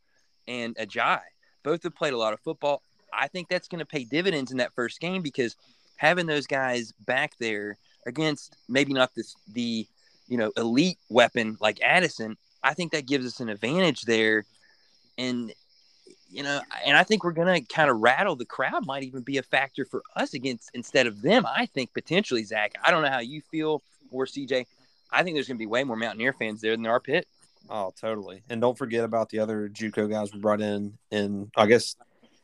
and 0.48 0.75
Agiye 0.77 1.22
both 1.63 1.84
have 1.84 1.96
played 1.96 2.13
a 2.13 2.17
lot 2.17 2.34
of 2.34 2.39
football. 2.39 2.81
I 3.13 3.27
think 3.27 3.50
that's 3.50 3.67
going 3.67 3.79
to 3.79 3.86
pay 3.86 4.03
dividends 4.03 4.51
in 4.51 4.57
that 4.57 4.74
first 4.74 5.00
game 5.00 5.22
because 5.22 5.55
having 5.98 6.27
those 6.27 6.48
guys 6.48 6.93
back 7.05 7.34
there 7.39 7.77
against 8.05 8.55
maybe 8.69 8.93
not 8.93 9.13
this 9.15 9.36
the 9.53 9.88
you 10.27 10.38
know, 10.38 10.51
elite 10.57 10.98
weapon 11.10 11.57
like 11.60 11.81
Addison, 11.81 12.38
I 12.63 12.74
think 12.74 12.91
that 12.91 13.05
gives 13.05 13.25
us 13.25 13.39
an 13.39 13.50
advantage 13.50 14.03
there. 14.03 14.46
And, 15.17 15.53
you 16.29 16.43
know, 16.43 16.62
and 16.86 16.98
I 16.98 17.03
think 17.03 17.24
we're 17.24 17.31
going 17.31 17.62
to 17.62 17.74
kind 17.74 17.89
of 17.89 18.00
rattle 18.00 18.36
the 18.36 18.46
crowd, 18.46 18.86
might 18.86 19.03
even 19.03 19.22
be 19.22 19.38
a 19.38 19.43
factor 19.43 19.86
for 19.86 20.03
us 20.15 20.34
against 20.34 20.69
instead 20.74 21.07
of 21.07 21.22
them. 21.22 21.46
I 21.46 21.65
think 21.65 21.93
potentially, 21.93 22.43
Zach. 22.43 22.74
I 22.84 22.91
don't 22.91 23.01
know 23.01 23.10
how 23.10 23.19
you 23.19 23.41
feel 23.41 23.81
or 24.11 24.25
CJ. 24.25 24.65
I 25.11 25.23
think 25.23 25.35
there's 25.35 25.47
going 25.47 25.57
to 25.57 25.61
be 25.61 25.67
way 25.67 25.83
more 25.83 25.95
Mountaineer 25.95 26.33
fans 26.33 26.61
there 26.61 26.75
than 26.75 26.85
our 26.85 26.99
Pitt. 26.99 27.27
Oh, 27.69 27.93
totally. 27.99 28.43
And 28.49 28.61
don't 28.61 28.77
forget 28.77 29.03
about 29.03 29.29
the 29.29 29.39
other 29.39 29.69
JUCO 29.69 30.09
guys 30.09 30.33
we 30.33 30.39
brought 30.39 30.61
in. 30.61 30.97
And 31.11 31.51
I 31.55 31.65
guess 31.65 31.95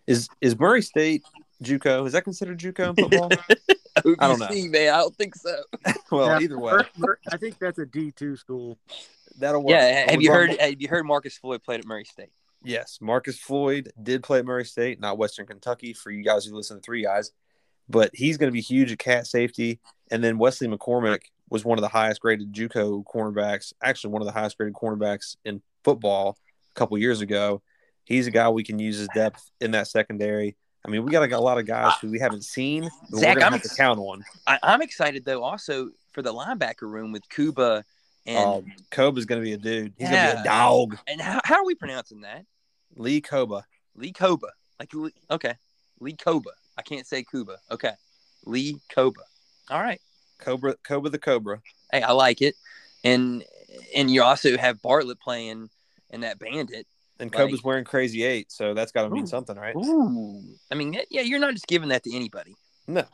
is 0.07 0.29
is 0.41 0.59
Murray 0.59 0.81
State 0.81 1.23
JUCO? 1.63 2.05
Is 2.05 2.13
that 2.13 2.23
considered 2.23 2.59
JUCO 2.59 2.89
in 2.89 2.95
football? 2.95 3.29
I 4.19 4.27
don't 4.27 4.39
know, 4.39 4.49
man. 4.49 4.93
I 4.93 4.97
don't 4.97 5.15
think 5.15 5.35
so. 5.35 5.55
well, 6.11 6.27
yeah, 6.27 6.39
either 6.39 6.59
way, 6.59 6.73
I 7.31 7.37
think 7.37 7.59
that's 7.59 7.77
a 7.79 7.85
D 7.85 8.11
two 8.11 8.35
school. 8.35 8.77
That'll 9.39 9.61
work. 9.61 9.71
Yeah. 9.71 10.11
Have 10.11 10.21
you 10.21 10.31
heard? 10.31 10.49
Have 10.59 10.81
you 10.81 10.87
heard 10.87 11.05
Marcus 11.05 11.37
Floyd 11.37 11.63
played 11.63 11.79
at 11.79 11.85
Murray 11.85 12.05
State? 12.05 12.31
Yes, 12.63 12.99
Marcus 13.01 13.37
Floyd 13.37 13.91
did 14.01 14.23
play 14.23 14.39
at 14.39 14.45
Murray 14.45 14.65
State, 14.65 14.99
not 14.99 15.17
Western 15.17 15.45
Kentucky. 15.45 15.93
For 15.93 16.11
you 16.11 16.23
guys 16.23 16.45
who 16.45 16.55
listen 16.55 16.77
to 16.77 16.81
Three 16.81 17.03
Guys, 17.03 17.31
but 17.87 18.09
he's 18.13 18.37
going 18.37 18.49
to 18.49 18.53
be 18.53 18.61
huge 18.61 18.91
at 18.91 18.99
cat 18.99 19.27
safety. 19.27 19.79
And 20.13 20.23
then 20.23 20.37
Wesley 20.37 20.67
McCormick 20.67 21.21
was 21.49 21.65
one 21.65 21.79
of 21.79 21.81
the 21.81 21.89
highest 21.89 22.21
graded 22.21 22.53
JUCO 22.53 23.03
cornerbacks, 23.03 23.73
actually 23.83 24.11
one 24.11 24.21
of 24.21 24.27
the 24.27 24.31
highest 24.31 24.57
graded 24.57 24.75
cornerbacks 24.75 25.37
in 25.43 25.59
football 25.83 26.37
a 26.69 26.79
couple 26.79 26.95
years 26.99 27.21
ago. 27.21 27.63
He's 28.05 28.27
a 28.27 28.31
guy 28.31 28.47
we 28.49 28.63
can 28.63 28.77
use 28.77 28.99
as 28.99 29.07
depth 29.15 29.49
in 29.59 29.71
that 29.71 29.87
secondary. 29.87 30.55
I 30.85 30.89
mean, 30.89 31.03
we 31.03 31.11
got 31.11 31.31
a, 31.31 31.39
lot 31.39 31.57
of 31.57 31.65
guys 31.65 31.93
who 31.99 32.11
we 32.11 32.19
haven't 32.19 32.43
seen. 32.43 32.87
Zach, 33.15 33.41
I'm 33.41 33.59
to 33.59 33.69
count 33.69 33.97
on. 33.99 34.23
I, 34.45 34.59
am 34.61 34.83
excited 34.83 35.25
though, 35.25 35.41
also 35.41 35.89
for 36.11 36.21
the 36.21 36.31
linebacker 36.31 36.83
room 36.83 37.11
with 37.11 37.27
Kuba 37.29 37.83
and 38.27 38.37
um, 38.37 38.65
Kpogba's 38.91 39.25
going 39.25 39.41
to 39.41 39.45
be 39.45 39.53
a 39.53 39.57
dude. 39.57 39.93
He's 39.97 40.11
yeah. 40.11 40.25
going 40.25 40.37
to 40.37 40.43
be 40.43 40.47
a 40.47 40.51
dog. 40.51 40.97
And 41.07 41.21
how, 41.21 41.41
how 41.43 41.55
are 41.55 41.65
we 41.65 41.73
pronouncing 41.73 42.21
that? 42.21 42.45
Lee 42.95 43.19
Kpogba. 43.19 43.63
Lee 43.95 44.13
Kpogba. 44.13 44.49
Like 44.79 44.91
okay, 45.31 45.55
Lee 45.99 46.13
Kpogba. 46.13 46.51
I 46.77 46.83
can't 46.83 47.07
say 47.07 47.23
Kuba. 47.23 47.57
Okay, 47.71 47.93
Lee 48.45 48.77
Kpogba. 48.95 49.23
All 49.69 49.81
right. 49.81 50.01
Cobra, 50.39 50.75
Cobra 50.83 51.09
the 51.09 51.19
Cobra. 51.19 51.61
Hey, 51.91 52.01
I 52.01 52.11
like 52.11 52.41
it, 52.41 52.55
and 53.03 53.43
and 53.95 54.11
you 54.11 54.23
also 54.23 54.57
have 54.57 54.81
Bartlett 54.81 55.19
playing 55.19 55.69
in 56.09 56.21
that 56.21 56.39
Bandit. 56.39 56.85
And 57.19 57.33
like, 57.33 57.63
wearing 57.63 57.85
Crazy 57.85 58.23
Eight, 58.23 58.51
so 58.51 58.73
that's 58.73 58.91
got 58.91 59.03
to 59.03 59.09
mean 59.09 59.27
something, 59.27 59.55
right? 59.55 59.75
Ooh. 59.75 60.43
I 60.71 60.75
mean, 60.75 60.97
yeah, 61.09 61.21
you're 61.21 61.39
not 61.39 61.53
just 61.53 61.67
giving 61.67 61.89
that 61.89 62.03
to 62.03 62.13
anybody. 62.13 62.55
No, 62.87 63.05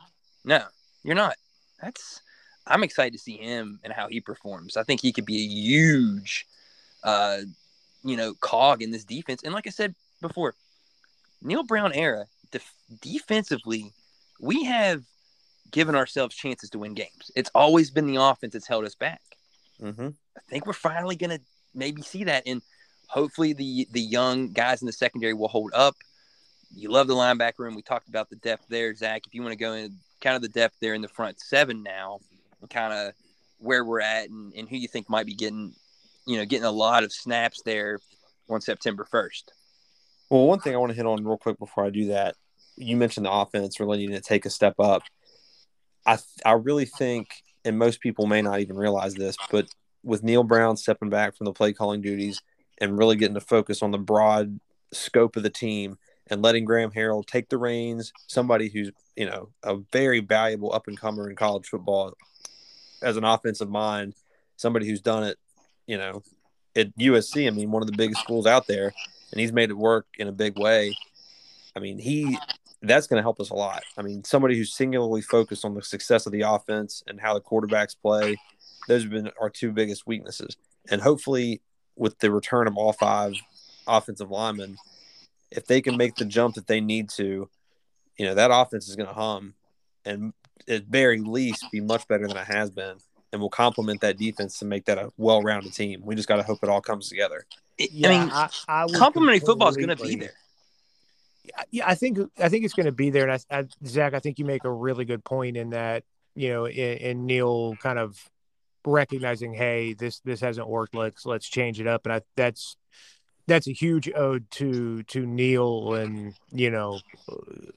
no, 0.44 0.64
you're 1.04 1.14
not. 1.14 1.36
That's. 1.80 2.20
I'm 2.66 2.82
excited 2.82 3.12
to 3.12 3.18
see 3.18 3.36
him 3.36 3.80
and 3.84 3.92
how 3.92 4.08
he 4.08 4.20
performs. 4.20 4.76
I 4.76 4.82
think 4.82 5.00
he 5.00 5.12
could 5.12 5.26
be 5.26 5.36
a 5.36 5.46
huge, 5.46 6.46
uh, 7.02 7.38
you 8.04 8.16
know, 8.16 8.34
cog 8.34 8.82
in 8.82 8.90
this 8.90 9.04
defense. 9.04 9.42
And 9.42 9.54
like 9.54 9.66
I 9.66 9.70
said 9.70 9.94
before, 10.20 10.54
Neal 11.42 11.62
Brown 11.62 11.92
era 11.92 12.26
def- 12.50 12.74
defensively, 13.00 13.92
we 14.40 14.64
have 14.64 15.02
giving 15.70 15.94
ourselves 15.94 16.34
chances 16.34 16.70
to 16.70 16.78
win 16.78 16.94
games. 16.94 17.30
It's 17.36 17.50
always 17.54 17.90
been 17.90 18.06
the 18.06 18.16
offense 18.16 18.52
that's 18.52 18.66
held 18.66 18.84
us 18.84 18.94
back. 18.94 19.22
Mm-hmm. 19.80 20.08
I 20.36 20.40
think 20.48 20.66
we're 20.66 20.72
finally 20.72 21.16
going 21.16 21.30
to 21.30 21.40
maybe 21.74 22.02
see 22.02 22.24
that, 22.24 22.42
and 22.46 22.62
hopefully 23.08 23.52
the 23.52 23.88
the 23.92 24.00
young 24.00 24.52
guys 24.52 24.82
in 24.82 24.86
the 24.86 24.92
secondary 24.92 25.34
will 25.34 25.48
hold 25.48 25.72
up. 25.74 25.96
You 26.74 26.90
love 26.90 27.08
the 27.08 27.14
linebacker 27.14 27.58
room. 27.58 27.74
We 27.74 27.82
talked 27.82 28.08
about 28.08 28.30
the 28.30 28.36
depth 28.36 28.66
there, 28.68 28.94
Zach. 28.94 29.26
If 29.26 29.34
you 29.34 29.42
want 29.42 29.52
to 29.52 29.58
go 29.58 29.72
in 29.72 29.96
kind 30.20 30.36
of 30.36 30.42
the 30.42 30.48
depth 30.48 30.76
there 30.80 30.94
in 30.94 31.02
the 31.02 31.08
front 31.08 31.40
seven 31.40 31.82
now, 31.82 32.20
and 32.60 32.70
kind 32.70 32.92
of 32.92 33.14
where 33.58 33.84
we're 33.84 34.00
at, 34.00 34.28
and, 34.28 34.52
and 34.54 34.68
who 34.68 34.76
you 34.76 34.88
think 34.88 35.08
might 35.08 35.26
be 35.26 35.34
getting, 35.34 35.74
you 36.26 36.36
know, 36.36 36.44
getting 36.44 36.64
a 36.64 36.70
lot 36.70 37.04
of 37.04 37.12
snaps 37.12 37.62
there 37.62 37.98
on 38.48 38.60
September 38.60 39.04
first. 39.04 39.52
Well, 40.28 40.46
one 40.46 40.60
thing 40.60 40.74
I 40.74 40.78
want 40.78 40.90
to 40.90 40.96
hit 40.96 41.06
on 41.06 41.24
real 41.24 41.36
quick 41.36 41.58
before 41.58 41.84
I 41.84 41.90
do 41.90 42.06
that, 42.06 42.36
you 42.76 42.96
mentioned 42.96 43.26
the 43.26 43.32
offense 43.32 43.80
really 43.80 43.98
needing 43.98 44.14
to 44.14 44.22
take 44.22 44.46
a 44.46 44.50
step 44.50 44.74
up. 44.78 45.02
I 46.06 46.18
I 46.44 46.52
really 46.52 46.86
think, 46.86 47.28
and 47.64 47.78
most 47.78 48.00
people 48.00 48.26
may 48.26 48.42
not 48.42 48.60
even 48.60 48.76
realize 48.76 49.14
this, 49.14 49.36
but 49.50 49.66
with 50.02 50.22
Neal 50.22 50.44
Brown 50.44 50.76
stepping 50.76 51.10
back 51.10 51.36
from 51.36 51.44
the 51.44 51.52
play 51.52 51.72
calling 51.72 52.00
duties 52.00 52.40
and 52.78 52.98
really 52.98 53.16
getting 53.16 53.34
to 53.34 53.40
focus 53.40 53.82
on 53.82 53.90
the 53.90 53.98
broad 53.98 54.58
scope 54.92 55.36
of 55.36 55.42
the 55.42 55.50
team 55.50 55.98
and 56.28 56.42
letting 56.42 56.64
Graham 56.64 56.90
Harrell 56.90 57.26
take 57.26 57.48
the 57.48 57.58
reins, 57.58 58.12
somebody 58.26 58.68
who's 58.68 58.90
you 59.16 59.26
know 59.26 59.50
a 59.62 59.76
very 59.92 60.20
valuable 60.20 60.72
up 60.72 60.88
and 60.88 60.98
comer 60.98 61.28
in 61.28 61.36
college 61.36 61.66
football 61.66 62.14
as 63.02 63.16
an 63.16 63.24
offensive 63.24 63.70
mind, 63.70 64.14
somebody 64.56 64.86
who's 64.86 65.00
done 65.00 65.24
it, 65.24 65.38
you 65.86 65.98
know, 65.98 66.22
at 66.76 66.96
USC. 66.98 67.46
I 67.46 67.50
mean, 67.50 67.70
one 67.70 67.82
of 67.82 67.90
the 67.90 67.96
biggest 67.96 68.20
schools 68.20 68.46
out 68.46 68.66
there, 68.66 68.92
and 69.32 69.40
he's 69.40 69.52
made 69.52 69.70
it 69.70 69.76
work 69.76 70.06
in 70.18 70.28
a 70.28 70.32
big 70.32 70.58
way. 70.58 70.96
I 71.76 71.80
mean, 71.80 71.98
he 71.98 72.38
that's 72.82 73.06
going 73.06 73.18
to 73.18 73.22
help 73.22 73.40
us 73.40 73.50
a 73.50 73.54
lot. 73.54 73.82
I 73.98 74.02
mean, 74.02 74.24
somebody 74.24 74.56
who's 74.56 74.74
singularly 74.74 75.20
focused 75.22 75.64
on 75.64 75.74
the 75.74 75.82
success 75.82 76.26
of 76.26 76.32
the 76.32 76.42
offense 76.42 77.02
and 77.06 77.20
how 77.20 77.34
the 77.34 77.40
quarterbacks 77.40 77.94
play. 78.00 78.36
Those 78.88 79.02
have 79.02 79.10
been 79.10 79.30
our 79.40 79.50
two 79.50 79.72
biggest 79.72 80.06
weaknesses, 80.06 80.56
and 80.90 81.00
hopefully, 81.00 81.60
with 81.96 82.18
the 82.18 82.30
return 82.30 82.66
of 82.66 82.76
all 82.76 82.92
five 82.92 83.34
offensive 83.86 84.30
linemen, 84.30 84.78
if 85.50 85.66
they 85.66 85.80
can 85.80 85.96
make 85.96 86.14
the 86.16 86.24
jump 86.24 86.54
that 86.54 86.66
they 86.66 86.80
need 86.80 87.10
to, 87.10 87.48
you 88.16 88.26
know, 88.26 88.34
that 88.34 88.50
offense 88.52 88.88
is 88.88 88.96
going 88.96 89.08
to 89.08 89.14
hum, 89.14 89.54
and 90.04 90.32
at 90.66 90.84
very 90.84 91.20
least 91.20 91.66
be 91.70 91.80
much 91.80 92.08
better 92.08 92.26
than 92.26 92.36
it 92.36 92.46
has 92.46 92.70
been, 92.70 92.96
and 93.32 93.40
will 93.40 93.50
complement 93.50 94.00
that 94.00 94.16
defense 94.16 94.58
to 94.58 94.64
make 94.64 94.86
that 94.86 94.98
a 94.98 95.12
well-rounded 95.18 95.72
team. 95.72 96.00
We 96.02 96.14
just 96.14 96.26
got 96.28 96.36
to 96.36 96.42
hope 96.42 96.60
it 96.62 96.68
all 96.68 96.80
comes 96.80 97.08
together. 97.08 97.44
I 97.78 97.86
mean, 97.92 98.30
I, 98.30 98.48
I 98.66 98.86
complimentary 98.94 99.40
football 99.40 99.68
is 99.68 99.76
going 99.76 99.88
to 99.88 99.96
be 99.96 100.00
completely- 100.00 100.26
there. 100.26 100.34
Yeah, 101.70 101.88
I 101.88 101.94
think 101.94 102.18
I 102.38 102.48
think 102.48 102.64
it's 102.64 102.74
going 102.74 102.86
to 102.86 102.92
be 102.92 103.10
there, 103.10 103.28
and 103.28 103.40
I, 103.50 103.58
I, 103.58 103.64
Zach, 103.86 104.14
I 104.14 104.18
think 104.20 104.38
you 104.38 104.44
make 104.44 104.64
a 104.64 104.72
really 104.72 105.04
good 105.04 105.24
point 105.24 105.56
in 105.56 105.70
that 105.70 106.04
you 106.34 106.50
know, 106.50 106.66
in, 106.66 106.96
in 106.98 107.26
Neal 107.26 107.74
kind 107.76 107.98
of 107.98 108.16
recognizing, 108.86 109.54
hey, 109.54 109.94
this 109.94 110.20
this 110.20 110.40
hasn't 110.40 110.68
worked. 110.68 110.94
Let's 110.94 111.26
let's 111.26 111.48
change 111.48 111.80
it 111.80 111.86
up, 111.86 112.06
and 112.06 112.12
I 112.14 112.20
that's 112.36 112.76
that's 113.46 113.66
a 113.66 113.72
huge 113.72 114.10
ode 114.14 114.50
to 114.52 115.02
to 115.04 115.26
Neal 115.26 115.94
and 115.94 116.34
you 116.52 116.70
know 116.70 117.00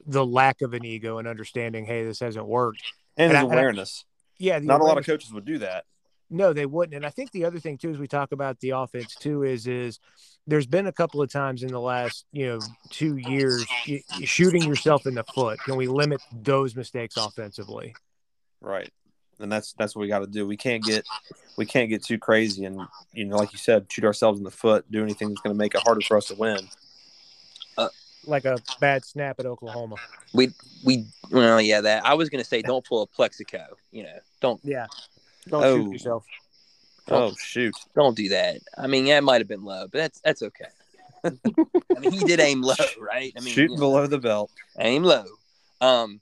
the 0.06 0.24
lack 0.24 0.62
of 0.62 0.72
an 0.74 0.84
ego 0.84 1.18
and 1.18 1.26
understanding, 1.26 1.84
hey, 1.84 2.04
this 2.04 2.20
hasn't 2.20 2.46
worked. 2.46 2.82
And, 3.16 3.32
And 3.32 3.32
his 3.32 3.38
I- 3.38 3.42
and 3.44 3.52
I- 3.52 3.54
awareness. 3.56 4.04
Yeah, 4.38 4.58
Not 4.58 4.80
a 4.80 4.84
lot 4.84 4.98
of 4.98 5.06
coaches 5.06 5.32
would 5.32 5.44
do 5.44 5.58
that. 5.58 5.84
No, 6.34 6.52
they 6.52 6.66
wouldn't. 6.66 6.96
And 6.96 7.06
I 7.06 7.10
think 7.10 7.30
the 7.30 7.44
other 7.44 7.60
thing 7.60 7.78
too, 7.78 7.90
as 7.90 7.98
we 7.98 8.08
talk 8.08 8.32
about 8.32 8.58
the 8.60 8.70
offense 8.70 9.16
too, 9.16 9.44
is 9.44 9.66
is 9.66 10.00
there's 10.46 10.66
been 10.66 10.86
a 10.86 10.92
couple 10.92 11.22
of 11.22 11.30
times 11.30 11.62
in 11.62 11.70
the 11.70 11.80
last 11.80 12.26
you 12.32 12.46
know 12.46 12.62
two 12.90 13.16
years 13.16 13.68
y- 13.86 14.02
y- 14.10 14.24
shooting 14.24 14.66
yourself 14.66 15.06
in 15.06 15.14
the 15.14 15.22
foot. 15.24 15.60
Can 15.64 15.76
we 15.76 15.86
limit 15.86 16.20
those 16.32 16.74
mistakes 16.74 17.16
offensively? 17.16 17.94
Right. 18.60 18.90
And 19.38 19.50
that's 19.50 19.74
that's 19.74 19.94
what 19.94 20.02
we 20.02 20.08
got 20.08 20.20
to 20.20 20.26
do. 20.26 20.46
We 20.46 20.56
can't 20.56 20.84
get 20.84 21.06
we 21.56 21.66
can't 21.66 21.88
get 21.88 22.02
too 22.02 22.18
crazy 22.18 22.64
and 22.64 22.86
you 23.12 23.26
know 23.26 23.36
like 23.36 23.52
you 23.52 23.58
said 23.58 23.86
shoot 23.90 24.04
ourselves 24.04 24.38
in 24.38 24.44
the 24.44 24.50
foot, 24.50 24.90
do 24.90 25.02
anything 25.02 25.28
that's 25.28 25.40
going 25.40 25.54
to 25.54 25.58
make 25.58 25.74
it 25.74 25.82
harder 25.82 26.00
for 26.00 26.16
us 26.16 26.26
to 26.26 26.34
win. 26.34 26.68
Uh, 27.78 27.88
like 28.26 28.44
a 28.44 28.60
bad 28.80 29.04
snap 29.04 29.38
at 29.38 29.46
Oklahoma. 29.46 29.96
We 30.32 30.50
we 30.84 31.06
well 31.30 31.60
yeah 31.60 31.80
that 31.80 32.04
I 32.04 32.14
was 32.14 32.28
going 32.28 32.42
to 32.42 32.48
say 32.48 32.60
don't 32.62 32.84
pull 32.84 33.02
a 33.02 33.06
Plaxico. 33.06 33.76
You 33.92 34.04
know, 34.04 34.18
don't 34.40 34.60
Yeah. 34.64 34.86
Don't 35.48 35.64
Oh. 35.64 35.76
shoot 35.84 35.92
yourself. 35.92 36.24
Oh 37.08 37.34
shoot. 37.38 37.74
don't 37.94 38.16
do 38.16 38.30
that. 38.30 38.60
I 38.78 38.86
mean, 38.86 39.04
that 39.06 39.22
might 39.24 39.40
have 39.42 39.48
been 39.48 39.62
low, 39.64 39.86
but 39.88 39.98
that's 39.98 40.20
that's 40.20 40.42
okay. 40.42 40.64
I 41.24 42.00
mean, 42.00 42.12
he 42.12 42.20
did 42.20 42.40
aim 42.40 42.62
low, 42.62 42.74
right? 42.98 43.32
I 43.36 43.40
mean, 43.40 43.52
Shooting 43.54 43.72
you 43.72 43.76
know. 43.76 43.80
below 43.80 44.06
the 44.06 44.18
belt. 44.18 44.50
aim 44.78 45.02
low. 45.04 45.24
Um, 45.80 46.20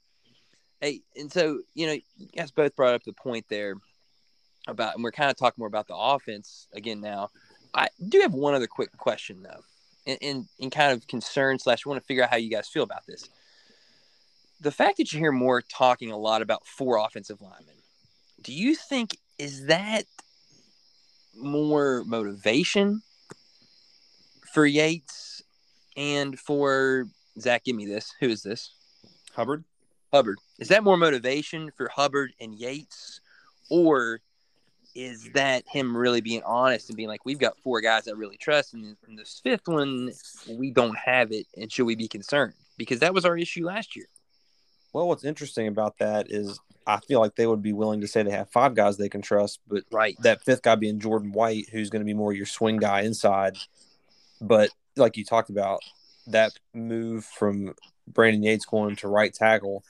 hey, 0.80 1.02
and 1.16 1.30
so 1.32 1.61
you 1.74 1.87
know, 1.87 1.92
you 1.92 2.26
guys 2.37 2.50
both 2.50 2.74
brought 2.76 2.94
up 2.94 3.04
the 3.04 3.12
point 3.12 3.46
there 3.48 3.74
about, 4.68 4.94
and 4.94 5.02
we're 5.04 5.12
kind 5.12 5.30
of 5.30 5.37
talking 5.37 5.61
more 5.61 5.68
about 5.68 5.87
the 5.88 5.96
offense 5.96 6.66
again 6.72 7.00
now. 7.00 7.30
I 7.74 7.88
do 8.08 8.20
have 8.20 8.35
one 8.35 8.54
other 8.54 8.66
quick 8.66 8.96
question 8.96 9.42
though, 9.42 9.62
and 10.06 10.18
and, 10.20 10.46
and 10.61 10.72
kind 10.72 10.92
of 10.92 11.06
concern 11.06 11.58
slash 11.61 11.87
want 11.87 12.00
to 12.00 12.06
figure 12.06 12.22
out 12.24 12.30
how 12.30 12.37
you 12.37 12.50
guys 12.50 12.68
feel 12.68 12.82
about 12.82 13.06
this. 13.06 13.28
The 14.61 14.70
fact 14.72 14.98
that 14.98 15.12
you 15.12 15.18
hear 15.20 15.32
more 15.32 15.62
talking 15.62 16.11
a 16.12 16.16
lot 16.16 16.42
about 16.42 16.66
four 16.66 16.96
offensive 16.98 17.40
linemen, 17.40 17.74
do 18.42 18.52
you 18.52 18.74
think 18.74 19.16
is 19.38 19.66
that 19.66 20.05
more 21.37 22.05
motivation 22.05 23.02
for 24.52 24.66
Yates 24.66 25.42
and 25.96 26.38
for 26.38 27.07
Zach? 27.38 27.64
Give 27.64 27.76
me 27.76 27.87
this. 27.87 28.12
Who 28.20 28.28
is 28.28 28.42
this? 28.42 28.72
Hubbard. 29.35 29.64
Hubbard. 30.12 30.38
Is 30.59 30.68
that 30.68 30.85
more 30.85 30.96
motivation 30.96 31.70
for 31.76 31.88
Hubbard 31.88 32.33
and 32.40 32.55
Yates, 32.55 33.20
or 33.70 34.20
is 34.94 35.31
that 35.33 35.64
him 35.66 35.96
really 35.96 36.20
being 36.20 36.42
honest 36.44 36.90
and 36.90 36.96
being 36.96 37.09
like, 37.09 37.24
we've 37.24 37.38
got 37.38 37.59
four 37.59 37.81
guys 37.81 38.07
I 38.07 38.12
really 38.12 38.37
trust, 38.37 38.74
and, 38.74 38.96
and 39.09 39.18
this 39.18 39.40
fifth 39.42 39.66
one 39.66 40.12
we 40.50 40.70
don't 40.70 40.96
have 40.96 41.33
it, 41.33 41.46
and 41.57 41.72
should 41.72 41.87
we 41.87 41.94
be 41.94 42.09
concerned? 42.09 42.52
Because 42.76 43.00
that 43.00 43.14
was 43.14 43.24
our 43.24 43.38
issue 43.38 43.64
last 43.64 43.96
year. 43.96 44.07
Well, 44.92 45.09
what's 45.09 45.24
interesting 45.24 45.68
about 45.68 45.96
that 45.98 46.31
is 46.31 46.61
I 46.86 46.98
feel 47.00 47.20
like 47.20 47.36
they 47.36 47.46
would 47.46 47.62
be 47.62 47.72
willing 47.72 48.00
to 48.00 48.08
say 48.08 48.22
they 48.22 48.30
have 48.30 48.50
five 48.50 48.74
guys 48.74 48.96
they 48.96 49.08
can 49.08 49.22
trust, 49.22 49.60
but 49.68 49.84
Right. 49.90 50.16
that 50.22 50.42
fifth 50.42 50.62
guy 50.62 50.74
being 50.74 51.00
Jordan 51.00 51.32
White, 51.32 51.68
who's 51.70 51.90
going 51.90 52.00
to 52.00 52.06
be 52.06 52.14
more 52.14 52.32
your 52.32 52.46
swing 52.46 52.76
guy 52.76 53.02
inside. 53.02 53.56
But 54.40 54.70
like 54.96 55.16
you 55.16 55.24
talked 55.24 55.50
about, 55.50 55.80
that 56.26 56.52
move 56.74 57.24
from 57.24 57.74
Brandon 58.06 58.42
Yates 58.42 58.64
going 58.64 58.96
to 58.96 59.08
right 59.08 59.32
tackle, 59.32 59.84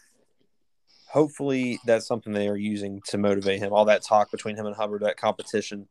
hopefully 1.09 1.79
that's 1.85 2.07
something 2.07 2.33
they 2.33 2.49
are 2.49 2.57
using 2.57 3.01
to 3.09 3.19
motivate 3.19 3.59
him. 3.61 3.73
All 3.73 3.85
that 3.87 4.03
talk 4.03 4.31
between 4.31 4.57
him 4.57 4.67
and 4.67 4.77
Hubbard, 4.77 5.03
that 5.03 5.17
competition. 5.17 5.89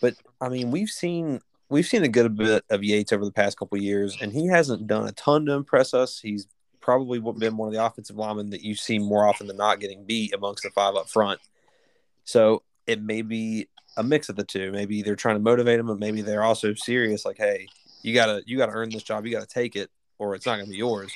But 0.00 0.14
I 0.40 0.48
mean, 0.48 0.70
we've 0.70 0.90
seen 0.90 1.40
we've 1.68 1.86
seen 1.86 2.02
a 2.02 2.08
good 2.08 2.36
bit 2.36 2.64
of 2.68 2.84
Yates 2.84 3.12
over 3.12 3.24
the 3.24 3.32
past 3.32 3.58
couple 3.58 3.78
of 3.78 3.82
years, 3.84 4.16
and 4.20 4.32
he 4.32 4.46
hasn't 4.46 4.86
done 4.86 5.06
a 5.08 5.12
ton 5.12 5.46
to 5.46 5.52
impress 5.52 5.94
us. 5.94 6.20
He's 6.20 6.46
probably 6.82 7.18
would 7.18 7.34
have 7.34 7.40
been 7.40 7.56
one 7.56 7.68
of 7.68 7.74
the 7.74 7.84
offensive 7.84 8.16
linemen 8.16 8.50
that 8.50 8.62
you 8.62 8.74
see 8.74 8.98
more 8.98 9.26
often 9.26 9.46
than 9.46 9.56
not 9.56 9.80
getting 9.80 10.04
beat 10.04 10.34
amongst 10.34 10.62
the 10.64 10.70
five 10.70 10.94
up 10.96 11.08
front. 11.08 11.40
So 12.24 12.62
it 12.86 13.00
may 13.02 13.22
be 13.22 13.68
a 13.96 14.02
mix 14.02 14.28
of 14.28 14.36
the 14.36 14.44
two. 14.44 14.72
Maybe 14.72 15.02
they're 15.02 15.16
trying 15.16 15.36
to 15.36 15.40
motivate 15.42 15.78
him, 15.80 15.86
but 15.86 15.98
maybe 15.98 16.22
they're 16.22 16.42
also 16.42 16.74
serious. 16.74 17.24
Like, 17.24 17.38
hey, 17.38 17.66
you 18.02 18.12
gotta 18.14 18.42
you 18.46 18.58
gotta 18.58 18.72
earn 18.72 18.90
this 18.90 19.02
job. 19.02 19.24
You 19.26 19.32
gotta 19.32 19.46
take 19.46 19.76
it, 19.76 19.90
or 20.18 20.34
it's 20.34 20.44
not 20.46 20.56
gonna 20.56 20.70
be 20.70 20.76
yours. 20.76 21.12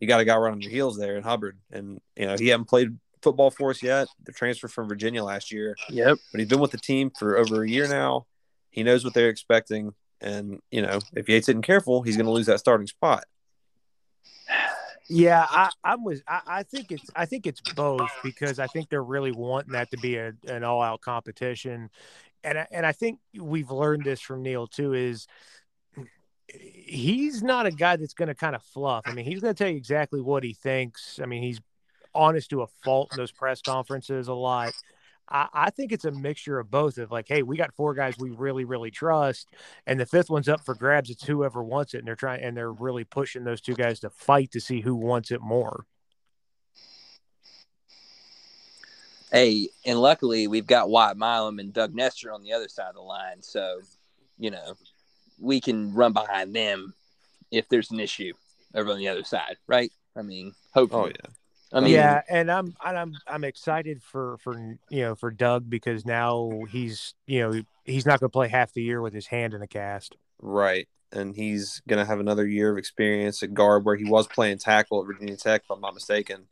You 0.00 0.08
got 0.08 0.20
a 0.20 0.24
guy 0.24 0.36
right 0.36 0.50
on 0.52 0.60
your 0.60 0.70
heels 0.70 0.98
there 0.98 1.16
in 1.16 1.22
Hubbard, 1.22 1.58
and 1.70 2.00
you 2.16 2.26
know 2.26 2.36
he 2.38 2.48
hasn't 2.48 2.68
played 2.68 2.98
football 3.22 3.50
for 3.50 3.70
us 3.70 3.82
yet. 3.82 4.08
The 4.24 4.32
transfer 4.32 4.66
from 4.68 4.88
Virginia 4.88 5.22
last 5.22 5.52
year, 5.52 5.76
Yep. 5.90 6.18
but 6.32 6.40
he's 6.40 6.48
been 6.48 6.58
with 6.60 6.72
the 6.72 6.78
team 6.78 7.12
for 7.16 7.36
over 7.36 7.62
a 7.62 7.68
year 7.68 7.86
now. 7.88 8.26
He 8.70 8.82
knows 8.82 9.04
what 9.04 9.14
they're 9.14 9.28
expecting, 9.28 9.94
and 10.20 10.60
you 10.72 10.82
know 10.82 10.98
if 11.14 11.28
Yates 11.28 11.48
isn't 11.48 11.62
careful, 11.62 12.02
he's 12.02 12.16
gonna 12.16 12.32
lose 12.32 12.46
that 12.46 12.58
starting 12.58 12.86
spot. 12.88 13.24
Yeah, 15.14 15.46
I, 15.48 15.70
I'm 15.84 16.04
with. 16.04 16.22
I, 16.26 16.40
I 16.46 16.62
think 16.62 16.90
it's. 16.90 17.10
I 17.14 17.26
think 17.26 17.46
it's 17.46 17.60
both 17.60 18.10
because 18.22 18.58
I 18.58 18.66
think 18.66 18.88
they're 18.88 19.02
really 19.02 19.32
wanting 19.32 19.72
that 19.72 19.90
to 19.90 19.98
be 19.98 20.16
a, 20.16 20.32
an 20.48 20.64
all-out 20.64 21.02
competition, 21.02 21.90
and 22.42 22.58
I, 22.58 22.66
and 22.70 22.86
I 22.86 22.92
think 22.92 23.18
we've 23.38 23.70
learned 23.70 24.04
this 24.04 24.22
from 24.22 24.42
Neal 24.42 24.66
too. 24.66 24.94
Is 24.94 25.26
he's 26.48 27.42
not 27.42 27.66
a 27.66 27.70
guy 27.70 27.96
that's 27.96 28.14
going 28.14 28.28
to 28.28 28.34
kind 28.34 28.54
of 28.54 28.62
fluff. 28.62 29.02
I 29.06 29.12
mean, 29.12 29.26
he's 29.26 29.40
going 29.40 29.54
to 29.54 29.58
tell 29.62 29.70
you 29.70 29.76
exactly 29.76 30.22
what 30.22 30.44
he 30.44 30.54
thinks. 30.54 31.20
I 31.22 31.26
mean, 31.26 31.42
he's 31.42 31.60
honest 32.14 32.48
to 32.50 32.62
a 32.62 32.66
fault 32.82 33.10
in 33.12 33.18
those 33.18 33.32
press 33.32 33.60
conferences 33.60 34.28
a 34.28 34.34
lot. 34.34 34.72
I, 35.28 35.48
I 35.52 35.70
think 35.70 35.92
it's 35.92 36.04
a 36.04 36.10
mixture 36.10 36.58
of 36.58 36.70
both. 36.70 36.98
Of 36.98 37.10
like, 37.10 37.28
hey, 37.28 37.42
we 37.42 37.56
got 37.56 37.74
four 37.74 37.94
guys 37.94 38.14
we 38.18 38.30
really, 38.30 38.64
really 38.64 38.90
trust, 38.90 39.48
and 39.86 39.98
the 39.98 40.06
fifth 40.06 40.30
one's 40.30 40.48
up 40.48 40.64
for 40.64 40.74
grabs. 40.74 41.10
It's 41.10 41.24
whoever 41.24 41.62
wants 41.62 41.94
it, 41.94 41.98
and 41.98 42.06
they're 42.06 42.16
trying 42.16 42.42
and 42.42 42.56
they're 42.56 42.72
really 42.72 43.04
pushing 43.04 43.44
those 43.44 43.60
two 43.60 43.74
guys 43.74 44.00
to 44.00 44.10
fight 44.10 44.50
to 44.52 44.60
see 44.60 44.80
who 44.80 44.94
wants 44.94 45.30
it 45.30 45.40
more. 45.40 45.86
Hey, 49.30 49.68
and 49.86 49.98
luckily 49.98 50.46
we've 50.46 50.66
got 50.66 50.90
Wyatt 50.90 51.16
Milum 51.16 51.58
and 51.58 51.72
Doug 51.72 51.94
Nester 51.94 52.30
on 52.32 52.42
the 52.42 52.52
other 52.52 52.68
side 52.68 52.90
of 52.90 52.94
the 52.96 53.00
line, 53.00 53.40
so 53.40 53.80
you 54.38 54.50
know 54.50 54.74
we 55.40 55.60
can 55.60 55.94
run 55.94 56.12
behind 56.12 56.54
them 56.54 56.94
if 57.50 57.68
there's 57.68 57.90
an 57.90 58.00
issue 58.00 58.32
over 58.74 58.90
on 58.90 58.98
the 58.98 59.08
other 59.08 59.24
side, 59.24 59.56
right? 59.66 59.90
I 60.16 60.22
mean, 60.22 60.52
oh, 60.74 60.80
hopefully. 60.80 61.14
Oh 61.14 61.20
yeah, 61.24 61.30
I 61.72 61.80
mean, 61.80 61.94
yeah, 61.94 62.22
and 62.28 62.50
I'm 62.50 62.74
and 62.84 62.98
I'm 62.98 63.14
I'm 63.26 63.44
excited 63.44 64.02
for 64.02 64.36
for 64.38 64.54
you 64.90 65.02
know 65.02 65.14
for 65.14 65.30
Doug 65.30 65.70
because 65.70 66.04
now 66.04 66.50
he's 66.70 67.14
you 67.26 67.40
know 67.40 67.62
he's 67.84 68.04
not 68.06 68.20
going 68.20 68.28
to 68.28 68.32
play 68.32 68.48
half 68.48 68.72
the 68.72 68.82
year 68.82 69.00
with 69.00 69.14
his 69.14 69.26
hand 69.26 69.54
in 69.54 69.62
a 69.62 69.66
cast. 69.66 70.16
Right. 70.40 70.88
And 71.12 71.34
he's 71.34 71.82
going 71.88 71.98
to 71.98 72.06
have 72.06 72.20
another 72.20 72.46
year 72.46 72.70
of 72.70 72.78
experience 72.78 73.42
at 73.42 73.54
guard 73.54 73.84
where 73.84 73.96
he 73.96 74.04
was 74.04 74.26
playing 74.26 74.58
tackle 74.58 75.00
at 75.00 75.06
Virginia 75.06 75.36
Tech, 75.36 75.62
if 75.64 75.70
I'm 75.70 75.80
not 75.80 75.94
mistaken. 75.94 76.46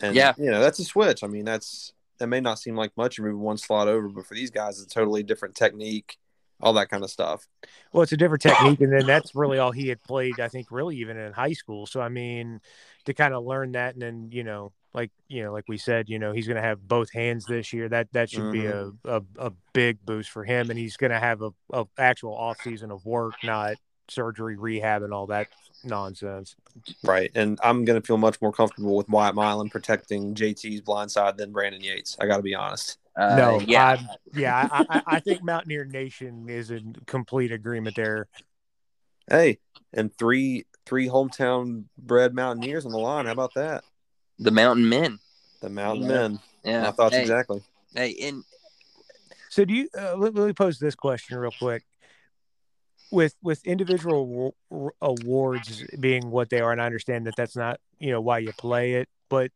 And, 0.00 0.16
Yeah. 0.16 0.34
you 0.36 0.50
know, 0.50 0.60
that's 0.60 0.78
a 0.78 0.84
switch. 0.84 1.22
I 1.22 1.26
mean, 1.28 1.44
that's 1.44 1.92
that 2.18 2.26
may 2.26 2.40
not 2.40 2.58
seem 2.58 2.76
like 2.76 2.96
much. 2.96 3.20
Moving 3.20 3.40
one 3.40 3.58
slot 3.58 3.88
over, 3.88 4.08
but 4.08 4.26
for 4.26 4.34
these 4.34 4.50
guys, 4.50 4.80
it's 4.80 4.92
a 4.92 4.94
totally 4.94 5.22
different 5.22 5.54
technique, 5.54 6.18
all 6.62 6.72
that 6.74 6.88
kind 6.88 7.02
of 7.02 7.10
stuff. 7.10 7.46
Well, 7.92 8.02
it's 8.02 8.12
a 8.12 8.16
different 8.16 8.42
technique, 8.42 8.80
and 8.80 8.92
then 8.92 9.06
that's 9.06 9.34
really 9.34 9.58
all 9.58 9.72
he 9.72 9.88
had 9.88 10.02
played. 10.02 10.40
I 10.40 10.48
think 10.48 10.68
really 10.70 10.96
even 10.98 11.16
in 11.16 11.32
high 11.32 11.52
school. 11.52 11.86
So 11.86 12.00
I 12.00 12.08
mean, 12.08 12.60
to 13.06 13.14
kind 13.14 13.34
of 13.34 13.44
learn 13.44 13.72
that, 13.72 13.94
and 13.94 14.02
then 14.02 14.28
you 14.30 14.44
know, 14.44 14.72
like 14.94 15.10
you 15.28 15.42
know, 15.42 15.52
like 15.52 15.64
we 15.68 15.76
said, 15.76 16.08
you 16.08 16.18
know, 16.18 16.32
he's 16.32 16.46
going 16.46 16.56
to 16.56 16.62
have 16.62 16.86
both 16.86 17.12
hands 17.12 17.44
this 17.46 17.72
year. 17.72 17.88
That 17.88 18.12
that 18.12 18.30
should 18.30 18.52
be 18.52 18.60
mm-hmm. 18.60 19.08
a, 19.08 19.16
a 19.16 19.48
a 19.48 19.52
big 19.72 20.04
boost 20.04 20.30
for 20.30 20.44
him, 20.44 20.70
and 20.70 20.78
he's 20.78 20.96
going 20.96 21.12
to 21.12 21.20
have 21.20 21.42
a, 21.42 21.50
a 21.72 21.84
actual 21.98 22.34
off 22.34 22.58
season 22.62 22.90
of 22.90 23.04
work, 23.04 23.34
not 23.42 23.76
surgery, 24.08 24.56
rehab, 24.56 25.02
and 25.02 25.12
all 25.12 25.26
that 25.26 25.48
nonsense. 25.84 26.54
Right. 27.02 27.30
And 27.34 27.58
I'm 27.62 27.84
going 27.84 28.00
to 28.00 28.06
feel 28.06 28.18
much 28.18 28.40
more 28.40 28.52
comfortable 28.52 28.96
with 28.96 29.08
Wyatt 29.08 29.34
Milum 29.34 29.70
protecting 29.70 30.34
JT's 30.34 30.80
blind 30.80 31.10
side 31.10 31.36
than 31.36 31.52
Brandon 31.52 31.80
Yates. 31.80 32.16
I 32.20 32.26
got 32.26 32.36
to 32.36 32.42
be 32.42 32.54
honest. 32.54 32.98
Uh, 33.16 33.36
no, 33.36 33.60
yeah, 33.60 33.86
I'm- 33.88 34.08
yeah, 34.34 34.68
I, 34.70 34.84
I, 34.88 35.02
I 35.06 35.20
think 35.20 35.42
Mountaineer 35.42 35.84
Nation 35.84 36.48
is 36.48 36.70
in 36.70 36.96
complete 37.06 37.52
agreement 37.52 37.96
there. 37.96 38.28
Hey, 39.28 39.58
and 39.92 40.16
three 40.16 40.66
three 40.86 41.08
hometown 41.08 41.84
bred 41.96 42.34
Mountaineers 42.34 42.86
on 42.86 42.92
the 42.92 42.98
line. 42.98 43.26
How 43.26 43.32
about 43.32 43.54
that? 43.54 43.84
the 44.38 44.50
Mountain 44.50 44.88
Men. 44.88 45.18
The 45.60 45.70
Mountain 45.70 46.02
Yeah. 46.08 46.08
Men. 46.08 46.40
Yeah, 46.64 46.82
My 46.82 46.90
thoughts 46.90 47.14
hey, 47.14 47.22
exactly. 47.22 47.62
Hey, 47.94 48.16
and 48.22 48.42
So 49.50 49.64
do 49.64 49.74
you? 49.74 49.88
Uh, 49.96 50.16
let, 50.16 50.34
let 50.34 50.46
me 50.46 50.52
pose 50.52 50.78
this 50.78 50.94
question 50.96 51.36
real 51.36 51.52
quick. 51.58 51.84
With 53.10 53.36
with 53.42 53.64
individual 53.66 54.54
awards 55.02 55.84
being 56.00 56.30
what 56.30 56.48
they 56.48 56.60
are, 56.60 56.72
and 56.72 56.80
I 56.80 56.86
understand 56.86 57.26
that 57.26 57.36
that's 57.36 57.54
not 57.54 57.78
you 57.98 58.10
know 58.10 58.22
why 58.22 58.38
you 58.38 58.52
play 58.54 58.94
it, 58.94 59.08
but 59.28 59.50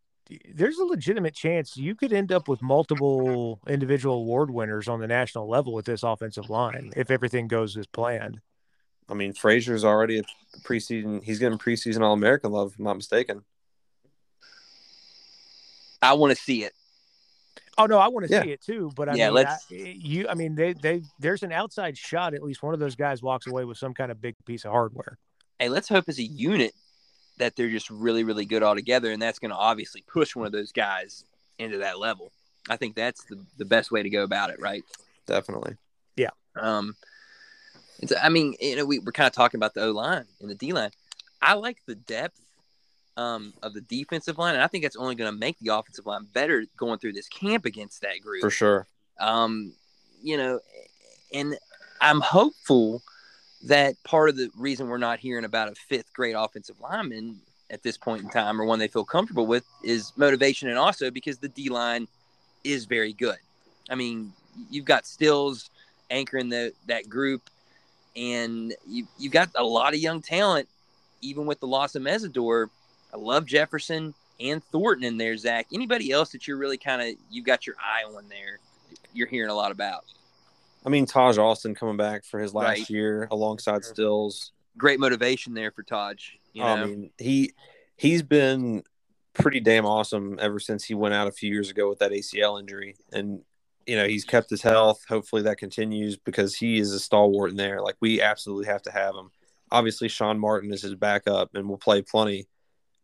there's 0.53 0.79
a 0.79 0.85
legitimate 0.85 1.35
chance 1.35 1.77
you 1.77 1.95
could 1.95 2.13
end 2.13 2.33
up 2.33 2.49
with 2.49 2.61
multiple 2.63 3.61
individual 3.69 4.17
award 4.17 4.51
winners 4.51 4.89
on 4.89 5.01
the 5.01 5.07
national 5.07 5.49
level 5.49 5.73
with 5.73 5.85
this 5.85 6.03
offensive 6.03 6.51
line 6.51 6.93
if 6.97 7.11
everything 7.11 7.47
goes 7.49 7.77
as 7.77 7.87
planned. 7.87 8.41
I 9.09 9.15
mean, 9.15 9.33
Frazier's 9.35 9.85
already 9.85 10.19
a 10.19 10.23
preseason. 10.63 11.23
He's 11.23 11.39
getting 11.39 11.59
preseason 11.59 12.03
All 12.03 12.13
American 12.13 12.51
love, 12.51 12.73
if 12.73 12.79
I'm 12.79 12.85
not 12.85 12.97
mistaken. 12.97 13.45
I 16.03 16.13
want 16.15 16.37
to 16.37 16.43
see 16.43 16.65
it. 16.65 16.73
Oh 17.79 17.87
no, 17.87 17.99
I 17.99 18.09
want 18.09 18.27
to 18.27 18.33
Yeah. 18.33 18.43
see 18.43 18.51
it 18.53 18.63
too, 18.63 18.91
but 18.97 19.09
I 19.09 19.15
Yeah, 19.15 19.27
mean, 19.27 19.35
let's- 19.35 19.67
I, 19.71 19.75
you, 19.75 20.27
I 20.29 20.35
mean, 20.35 20.55
they, 20.55 20.73
they, 20.73 21.03
there's 21.19 21.43
an 21.43 21.53
outside 21.53 21.97
shot. 21.97 22.35
At 22.35 22.43
least 22.43 22.63
one 22.63 22.75
of 22.75 22.81
those 22.81 22.97
guys 22.97 23.23
walks 23.23 23.47
away 23.47 23.65
with 23.65 23.77
some 23.79 23.93
kind 23.95 24.11
of 24.11 24.21
big 24.21 24.35
piece 24.45 24.65
of 24.65 24.73
hardware. 24.73 25.19
Hey, 25.59 25.69
let's 25.69 25.89
hope 25.89 26.09
as 26.09 26.19
a 26.19 26.23
unit 26.25 26.75
that 27.39 27.57
they're 27.57 27.71
just 27.71 27.91
really, 27.91 28.25
really 28.25 28.45
good 28.45 28.63
all 28.63 28.75
together, 28.75 29.13
and 29.13 29.21
that's 29.21 29.39
going 29.39 29.51
to 29.51 29.57
obviously 29.57 30.03
push 30.07 30.35
one 30.35 30.47
of 30.47 30.53
those 30.53 30.73
guys 30.73 31.25
into 31.59 31.79
that 31.79 31.99
level. 31.99 32.33
I 32.69 32.77
think 32.77 32.97
that's 32.97 33.25
the, 33.25 33.45
the 33.59 33.65
best 33.65 33.91
way 33.91 34.03
to 34.03 34.11
go 34.11 34.25
about 34.25 34.51
it, 34.51 34.61
right? 34.61 34.83
Definitely. 35.27 35.77
Yeah. 36.17 36.31
Um, 36.57 36.97
it's, 38.01 38.13
I 38.21 38.29
mean, 38.29 38.55
you 38.61 38.77
know, 38.77 38.85
we 38.85 38.99
we're 38.99 39.13
kind 39.13 39.27
of 39.27 39.33
talking 39.33 39.59
about 39.59 39.75
the 39.75 39.85
O 39.85 39.91
line 39.93 40.25
and 40.41 40.51
the 40.51 40.55
D 40.55 40.73
line. 40.73 40.91
I 41.41 41.55
like 41.55 41.79
the 41.87 41.95
depth 41.95 42.41
um, 43.17 43.55
of 43.63 43.73
the 43.75 43.81
defensive 43.81 44.39
line, 44.39 44.55
and 44.55 44.63
I 44.63 44.67
think 44.67 44.85
that's 44.85 44.97
only 44.97 45.15
going 45.15 45.33
to 45.33 45.39
make 45.39 45.59
the 45.59 45.75
offensive 45.75 46.07
line 46.07 46.27
better 46.33 46.65
going 46.77 46.99
through 46.99 47.13
this 47.13 47.29
camp 47.29 47.65
against 47.65 48.03
that 48.03 48.21
group. 48.23 48.41
For 48.41 48.51
sure. 48.51 48.87
Um, 49.19 49.73
you 50.23 50.37
know, 50.37 50.61
and 51.33 51.57
I'm 52.01 52.21
hopeful 52.21 53.03
that 53.65 54.03
part 54.05 54.29
of 54.29 54.37
the 54.37 54.51
reason 54.57 54.89
we're 54.89 54.99
not 54.99 55.19
hearing 55.19 55.45
about 55.45 55.69
a 55.69 55.75
fifth 55.75 56.13
grade 56.13 56.35
offensive 56.37 56.81
lineman 56.81 57.41
at 57.71 57.83
this 57.83 57.97
point 57.97 58.23
in 58.23 58.31
time 58.31 58.61
or 58.61 58.65
one 58.65 58.79
they 58.79 58.89
feel 58.89 59.05
comfortable 59.05 59.47
with 59.47 59.65
is 59.83 60.13
motivation 60.17 60.69
and 60.69 60.79
also 60.79 61.11
because 61.11 61.39
the 61.39 61.49
D 61.49 61.69
line 61.69 62.07
is 62.65 62.85
very 62.85 63.13
good. 63.13 63.39
I 63.91 63.95
mean, 63.95 64.33
you've 64.71 64.85
got 64.85 65.07
Stills 65.07 65.71
anchoring 66.11 66.49
the 66.49 66.73
that 66.87 67.09
group 67.09 67.43
and 68.15 68.75
you 68.87 69.07
you've 69.19 69.33
got 69.33 69.51
a 69.57 69.65
lot 69.65 69.95
of 69.95 70.01
young 70.01 70.23
talent 70.23 70.69
even 71.23 71.47
with 71.47 71.61
the 71.61 71.67
loss 71.67 71.95
of 71.95 72.03
Mesidor. 72.03 72.69
I 73.13 73.17
love 73.17 73.47
Jefferson 73.47 74.15
and 74.39 74.63
Thornton 74.65 75.05
in 75.05 75.17
there, 75.17 75.37
Zach. 75.37 75.67
Anybody 75.73 76.13
else 76.13 76.31
that 76.31 76.47
you're 76.47 76.59
really 76.59 76.79
kind 76.79 77.03
of 77.03 77.15
you've 77.31 77.47
got 77.47 77.67
your 77.67 77.77
eye 77.81 78.05
on 78.05 78.29
there? 78.29 78.59
You're 79.13 79.29
hearing 79.29 79.51
a 79.51 79.55
lot 79.55 79.73
about. 79.73 80.05
I 80.87 80.89
mean, 80.89 81.05
Taijh 81.05 81.37
Alston 81.37 81.75
coming 81.75 81.97
back 81.97 82.25
for 82.25 82.39
his 82.39 82.55
last 82.55 82.79
Right. 82.79 82.91
year 82.91 83.29
alongside 83.33 83.85
Stills. 83.85 84.53
Great 84.79 85.01
motivation 85.01 85.53
there 85.53 85.73
for 85.73 85.83
Taijh. 85.83 86.21
You 86.53 86.63
know, 86.63 86.69
I 86.69 86.85
mean, 86.87 87.11
he 87.19 87.53
he's 87.97 88.23
been 88.23 88.85
pretty 89.35 89.61
damn 89.61 89.85
awesome 89.85 90.39
ever 90.41 90.59
since 90.61 90.85
he 90.85 90.95
went 90.95 91.13
out 91.13 91.27
a 91.27 91.33
few 91.33 91.51
years 91.51 91.71
ago 91.71 91.89
with 91.89 91.99
that 91.99 92.13
ACL 92.13 92.59
injury, 92.61 92.95
and 93.13 93.43
you 93.87 93.97
know 93.97 94.07
he's 94.07 94.25
kept 94.25 94.49
his 94.49 94.63
health. 94.63 95.05
Hopefully 95.09 95.43
that 95.43 95.59
continues 95.59 96.17
because 96.17 96.55
he 96.55 96.79
is 96.79 96.93
a 96.93 97.01
stalwart 97.01 97.51
in 97.51 97.57
there. 97.57 97.81
Like 97.83 97.97
we 98.01 98.23
absolutely 98.23 98.67
have 98.67 98.83
to 98.83 98.93
have 98.93 99.15
him. 99.15 99.31
Obviously, 99.73 100.09
Sean 100.09 100.39
Martin 100.39 100.73
is 100.73 100.83
his 100.83 100.95
backup 100.95 101.55
and 101.55 101.69
will 101.69 101.79
play 101.79 102.01
plenty, 102.01 102.47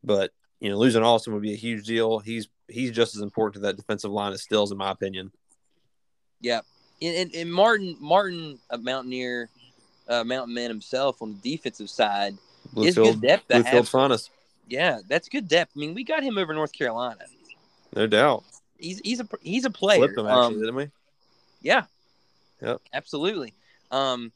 but 0.05 0.31
you 0.61 0.71
know 0.71 0.79
losing 0.79 1.03
Alston 1.03 1.33
would 1.33 1.43
be 1.43 1.53
a 1.53 1.57
huge 1.57 1.85
deal. 1.87 2.21
He's 2.21 2.49
he's 2.69 2.93
just 2.93 3.17
as 3.17 3.23
important 3.23 3.55
to 3.55 3.61
that 3.63 3.77
defensive 3.77 4.11
line 4.13 4.33
as 4.33 4.43
Stills, 4.43 4.71
in 4.71 4.79
my 4.79 4.91
opinion. 4.93 5.33
yeah. 6.41 6.61
And, 7.03 7.35
and, 7.35 7.53
Martin, 7.53 7.97
Martin, 8.01 8.59
a 8.71 8.79
Mountaineer, 8.79 9.49
uh, 10.09 10.23
Mountain 10.23 10.55
Man 10.55 10.71
himself 10.71 11.21
on 11.21 11.37
the 11.41 11.57
defensive 11.57 11.91
side 11.91 12.35
is 12.77 12.97
Bluefield, 12.97 13.05
good 13.05 13.21
depth 13.21 13.49
to 13.49 13.55
Bluefield 13.55 13.89
finest, 13.89 14.31
Yeah, 14.69 15.01
that's 15.09 15.29
good 15.29 15.49
depth. 15.49 15.73
I 15.77 15.81
mean, 15.81 15.95
we 15.95 16.05
got 16.05 16.23
him 16.23 16.39
over 16.39 16.55
North 16.55 16.73
Carolina. 16.73 17.25
no 17.97 18.07
doubt. 18.07 18.45
He's 18.79 19.01
he's 19.05 19.21
a 19.21 19.29
he's 19.43 19.65
a 19.65 19.71
player. 19.71 19.99
Flipped 19.99 20.19
him 20.19 20.27
actually, 20.27 20.55
Um, 20.55 20.61
didn't 20.61 20.75
we? 20.75 20.91
Yeah. 21.61 21.85
Yep. 22.61 22.81
Absolutely. 22.93 23.55
Um, 23.91 24.33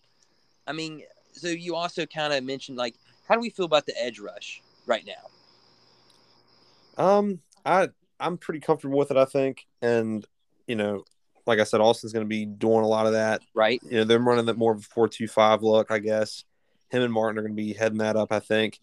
I 0.67 0.73
mean, 0.73 1.03
so 1.33 1.49
you 1.49 1.75
also 1.75 2.07
kind 2.07 2.33
of 2.33 2.43
mentioned 2.45 2.79
like, 2.79 2.95
how 3.29 3.35
do 3.35 3.41
we 3.41 3.51
feel 3.51 3.67
about 3.67 3.87
the 3.87 4.01
edge 4.01 4.19
rush 4.19 4.63
right 4.87 5.05
now? 5.07 7.03
Um, 7.03 7.41
I 7.65 7.89
I'm 8.19 8.39
pretty 8.39 8.61
comfortable 8.61 8.99
with 8.99 9.11
it. 9.11 9.17
I 9.17 9.25
think, 9.25 9.67
and 9.83 10.25
you 10.67 10.77
know, 10.77 11.05
like 11.47 11.61
I 11.61 11.65
said, 11.65 11.81
Alston's 11.81 12.13
going 12.13 12.25
to 12.25 12.29
be 12.29 12.45
doing 12.45 12.85
a 12.85 12.89
lot 12.89 13.07
of 13.07 13.13
that. 13.13 13.43
Right. 13.55 13.81
You 13.85 13.99
know, 13.99 14.05
they're 14.05 14.19
running 14.19 14.47
that 14.47 14.59
more 14.59 14.73
of 14.73 14.79
a 14.79 14.83
four 14.83 15.09
two 15.09 15.29
five 15.29 15.63
look. 15.63 15.91
I 15.91 15.99
guess 15.99 16.45
him 16.91 17.03
and 17.03 17.13
Martin 17.13 17.39
are 17.39 17.43
going 17.43 17.57
to 17.57 17.63
be 17.63 17.73
heading 17.73 17.99
that 17.99 18.17
up. 18.17 18.33
I 18.33 18.41
think. 18.41 18.81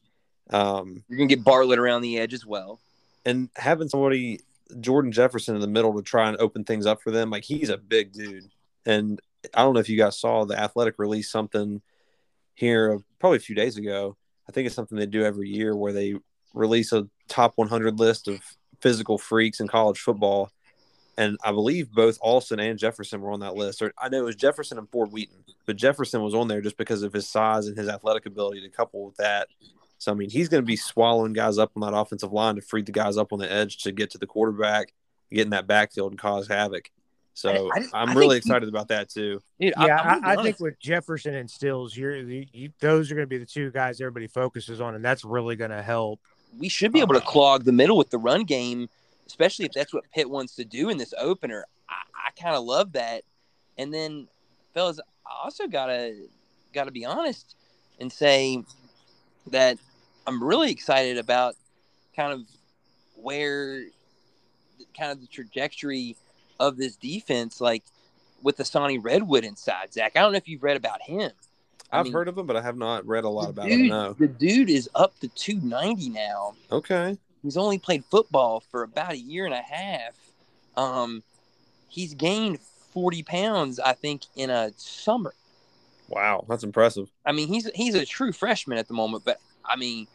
Um, 0.49 1.03
You're 1.07 1.17
gonna 1.17 1.27
get 1.27 1.43
Bartlett 1.43 1.79
around 1.79 2.01
the 2.01 2.19
edge 2.19 2.33
as 2.33 2.45
well. 2.45 2.79
and 3.25 3.49
having 3.55 3.87
somebody 3.87 4.41
Jordan 4.81 5.11
Jefferson 5.11 5.55
in 5.55 5.61
the 5.61 5.67
middle 5.67 5.93
to 5.95 6.01
try 6.01 6.27
and 6.27 6.37
open 6.37 6.63
things 6.65 6.85
up 6.85 7.01
for 7.01 7.11
them, 7.11 7.29
like 7.29 7.43
he's 7.45 7.69
a 7.69 7.77
big 7.77 8.11
dude. 8.11 8.49
And 8.85 9.21
I 9.53 9.61
don't 9.61 9.73
know 9.73 9.79
if 9.79 9.87
you 9.89 9.97
guys 9.97 10.19
saw 10.19 10.45
the 10.45 10.59
Athletic 10.59 10.95
release 10.97 11.31
something 11.31 11.81
here 12.55 12.99
probably 13.19 13.37
a 13.37 13.41
few 13.41 13.55
days 13.55 13.77
ago. 13.77 14.17
I 14.47 14.51
think 14.51 14.65
it's 14.65 14.75
something 14.75 14.97
they 14.97 15.05
do 15.05 15.23
every 15.23 15.49
year 15.49 15.75
where 15.75 15.93
they 15.93 16.15
release 16.53 16.91
a 16.91 17.07
top 17.29 17.53
100 17.55 17.97
list 17.99 18.27
of 18.27 18.41
physical 18.81 19.17
freaks 19.17 19.59
in 19.61 19.67
college 19.67 19.99
football. 19.99 20.51
And 21.17 21.37
I 21.43 21.51
believe 21.51 21.91
both 21.91 22.17
Alston 22.21 22.59
and 22.59 22.79
Jefferson 22.79 23.21
were 23.21 23.31
on 23.31 23.41
that 23.41 23.53
list. 23.55 23.81
Or 23.81 23.93
I 24.01 24.09
know 24.09 24.19
it 24.19 24.25
was 24.25 24.35
Jefferson 24.35 24.77
and 24.79 24.89
Ford 24.89 25.11
Wheaton, 25.11 25.43
but 25.65 25.75
Jefferson 25.75 26.21
was 26.23 26.33
on 26.33 26.47
there 26.47 26.61
just 26.61 26.77
because 26.77 27.03
of 27.03 27.13
his 27.13 27.27
size 27.29 27.67
and 27.67 27.77
his 27.77 27.87
athletic 27.87 28.25
ability 28.25 28.61
to 28.61 28.69
couple 28.69 29.05
with 29.05 29.17
that. 29.17 29.47
So 29.99 30.11
I 30.11 30.15
mean, 30.15 30.29
he's 30.29 30.49
going 30.49 30.63
to 30.63 30.65
be 30.67 30.75
swallowing 30.75 31.33
guys 31.33 31.57
up 31.57 31.71
on 31.75 31.81
that 31.81 31.95
offensive 31.97 32.33
line 32.33 32.55
to 32.55 32.61
free 32.61 32.81
the 32.81 32.91
guys 32.91 33.17
up 33.17 33.31
on 33.31 33.39
the 33.39 33.51
edge 33.51 33.77
to 33.83 33.91
get 33.91 34.09
to 34.11 34.17
the 34.17 34.25
quarterback, 34.27 34.91
get 35.31 35.41
in 35.43 35.51
that 35.51 35.67
backfield 35.67 36.11
and 36.11 36.19
cause 36.19 36.47
havoc. 36.47 36.89
So 37.35 37.69
I- 37.73 37.79
I- 37.79 37.85
I, 37.93 38.01
am 38.03 38.09
I 38.09 38.13
really 38.13 38.35
think 38.35 38.45
he- 38.45 38.49
excited 38.49 38.69
about 38.69 38.87
that 38.89 39.09
too. 39.09 39.41
Dude, 39.59 39.73
Yeah, 39.77 39.81
I'm 39.81 39.87
gonna 39.87 40.21
be 40.21 40.27
I, 40.27 40.33
I 40.33 40.43
think 40.43 40.59
with 40.59 40.79
Jefferson 40.79 41.35
and 41.35 41.49
Stills, 41.49 41.95
you're 41.95 42.15
you, 42.17 42.45
you, 42.51 42.69
those 42.79 43.11
are 43.11 43.15
going 43.15 43.25
to 43.25 43.29
be 43.29 43.37
the 43.37 43.45
two 43.45 43.71
guys 43.71 44.01
everybody 44.01 44.27
focuses 44.27 44.81
on, 44.81 44.93
and 44.95 45.05
that's 45.05 45.23
really 45.23 45.55
going 45.55 45.71
to 45.71 45.81
help. 45.81 46.19
we 46.59 46.69
should 46.69 46.91
be 46.91 46.99
able 46.99 47.13
to 47.15 47.21
um, 47.21 47.25
clog 47.27 47.63
the 47.63 47.71
middle 47.71 47.97
with 47.97 48.09
the 48.09 48.17
run 48.17 48.43
game, 48.43 48.89
especially 49.27 49.65
if 49.65 49.71
that's 49.71 49.93
what 49.93 50.03
Pitt 50.13 50.29
wants 50.29 50.55
to 50.55 50.65
do 50.65 50.89
in 50.89 50.97
this 50.97 51.13
opener. 51.17 51.65
I, 51.89 52.27
I 52.27 52.41
kind 52.41 52.55
of 52.55 52.63
love 52.63 52.93
that. 52.93 53.23
And 53.77 53.93
then, 53.93 54.27
fellas, 54.73 54.99
I 55.25 55.43
also 55.43 55.67
gotta 55.67 56.15
gotta 56.73 56.91
be 56.91 57.05
honest 57.05 57.55
and 57.99 58.11
say 58.11 58.63
that 59.47 59.77
I'm 60.25 60.43
really 60.43 60.71
excited 60.71 61.17
about 61.17 61.55
kind 62.15 62.33
of 62.33 62.41
where 63.15 63.83
kind 64.97 65.11
of 65.11 65.21
the 65.21 65.27
trajectory 65.27 66.15
of 66.59 66.77
this 66.77 66.95
defense, 66.95 67.59
like 67.59 67.83
with 68.41 68.57
the 68.57 68.65
Sonny 68.65 68.97
Redwood 68.97 69.43
inside. 69.43 69.93
Zach, 69.93 70.13
I 70.15 70.21
don't 70.21 70.31
know 70.31 70.37
if 70.37 70.47
you've 70.47 70.63
read 70.63 70.77
about 70.77 71.01
him. 71.01 71.31
I 71.91 71.99
I've 71.99 72.05
mean, 72.05 72.13
heard 72.13 72.27
of 72.27 72.37
him, 72.37 72.45
but 72.45 72.55
I 72.55 72.61
have 72.61 72.77
not 72.77 73.05
read 73.05 73.23
a 73.23 73.29
lot 73.29 73.49
about 73.49 73.67
dude, 73.67 73.81
him. 73.81 73.87
No. 73.87 74.13
The 74.13 74.27
dude 74.27 74.69
is 74.69 74.89
up 74.95 75.17
to 75.19 75.27
290 75.27 76.09
now. 76.09 76.55
Okay. 76.71 77.17
He's 77.43 77.57
only 77.57 77.77
played 77.79 78.05
football 78.05 78.61
for 78.61 78.83
about 78.83 79.13
a 79.13 79.19
year 79.19 79.45
and 79.45 79.53
a 79.53 79.61
half. 79.61 80.15
Um, 80.77 81.23
he's 81.87 82.13
gained 82.15 82.59
40 82.61 83.23
pounds, 83.23 83.79
I 83.79 83.93
think, 83.93 84.23
in 84.35 84.49
a 84.49 84.73
summer. 84.77 85.35
Wow, 86.07 86.45
that's 86.47 86.63
impressive. 86.63 87.11
I 87.25 87.31
mean, 87.31 87.47
he's 87.47 87.69
he's 87.73 87.95
a 87.95 88.05
true 88.05 88.31
freshman 88.31 88.77
at 88.77 88.87
the 88.87 88.93
moment, 88.93 89.23
but 89.25 89.39
I 89.63 89.75
mean, 89.75 90.07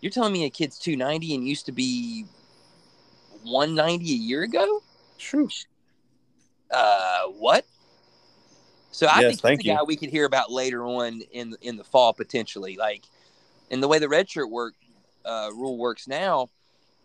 you're 0.00 0.12
telling 0.12 0.32
me 0.32 0.44
a 0.44 0.50
kid's 0.50 0.78
290 0.78 1.34
and 1.34 1.46
used 1.46 1.66
to 1.66 1.72
be 1.72 2.26
190 3.42 4.12
a 4.12 4.16
year 4.16 4.42
ago? 4.42 4.82
True. 5.18 5.54
Uh, 6.70 7.26
what? 7.38 7.64
So 8.90 9.06
I 9.08 9.22
Yes, 9.22 9.22
think 9.22 9.40
thank 9.40 9.56
he's 9.56 9.58
a 9.58 9.64
guy 9.64 9.82
we 9.82 9.96
could 9.96 10.10
hear 10.10 10.24
about 10.24 10.50
later 10.50 10.84
on 10.84 11.22
in 11.32 11.56
in 11.62 11.76
the 11.76 11.84
fall 11.84 12.12
potentially. 12.12 12.76
Like, 12.76 13.04
in 13.70 13.80
the 13.80 13.88
way 13.88 13.98
the 13.98 14.06
redshirt 14.06 14.50
work 14.50 14.74
uh, 15.24 15.50
rule 15.54 15.78
works 15.78 16.08
now, 16.08 16.50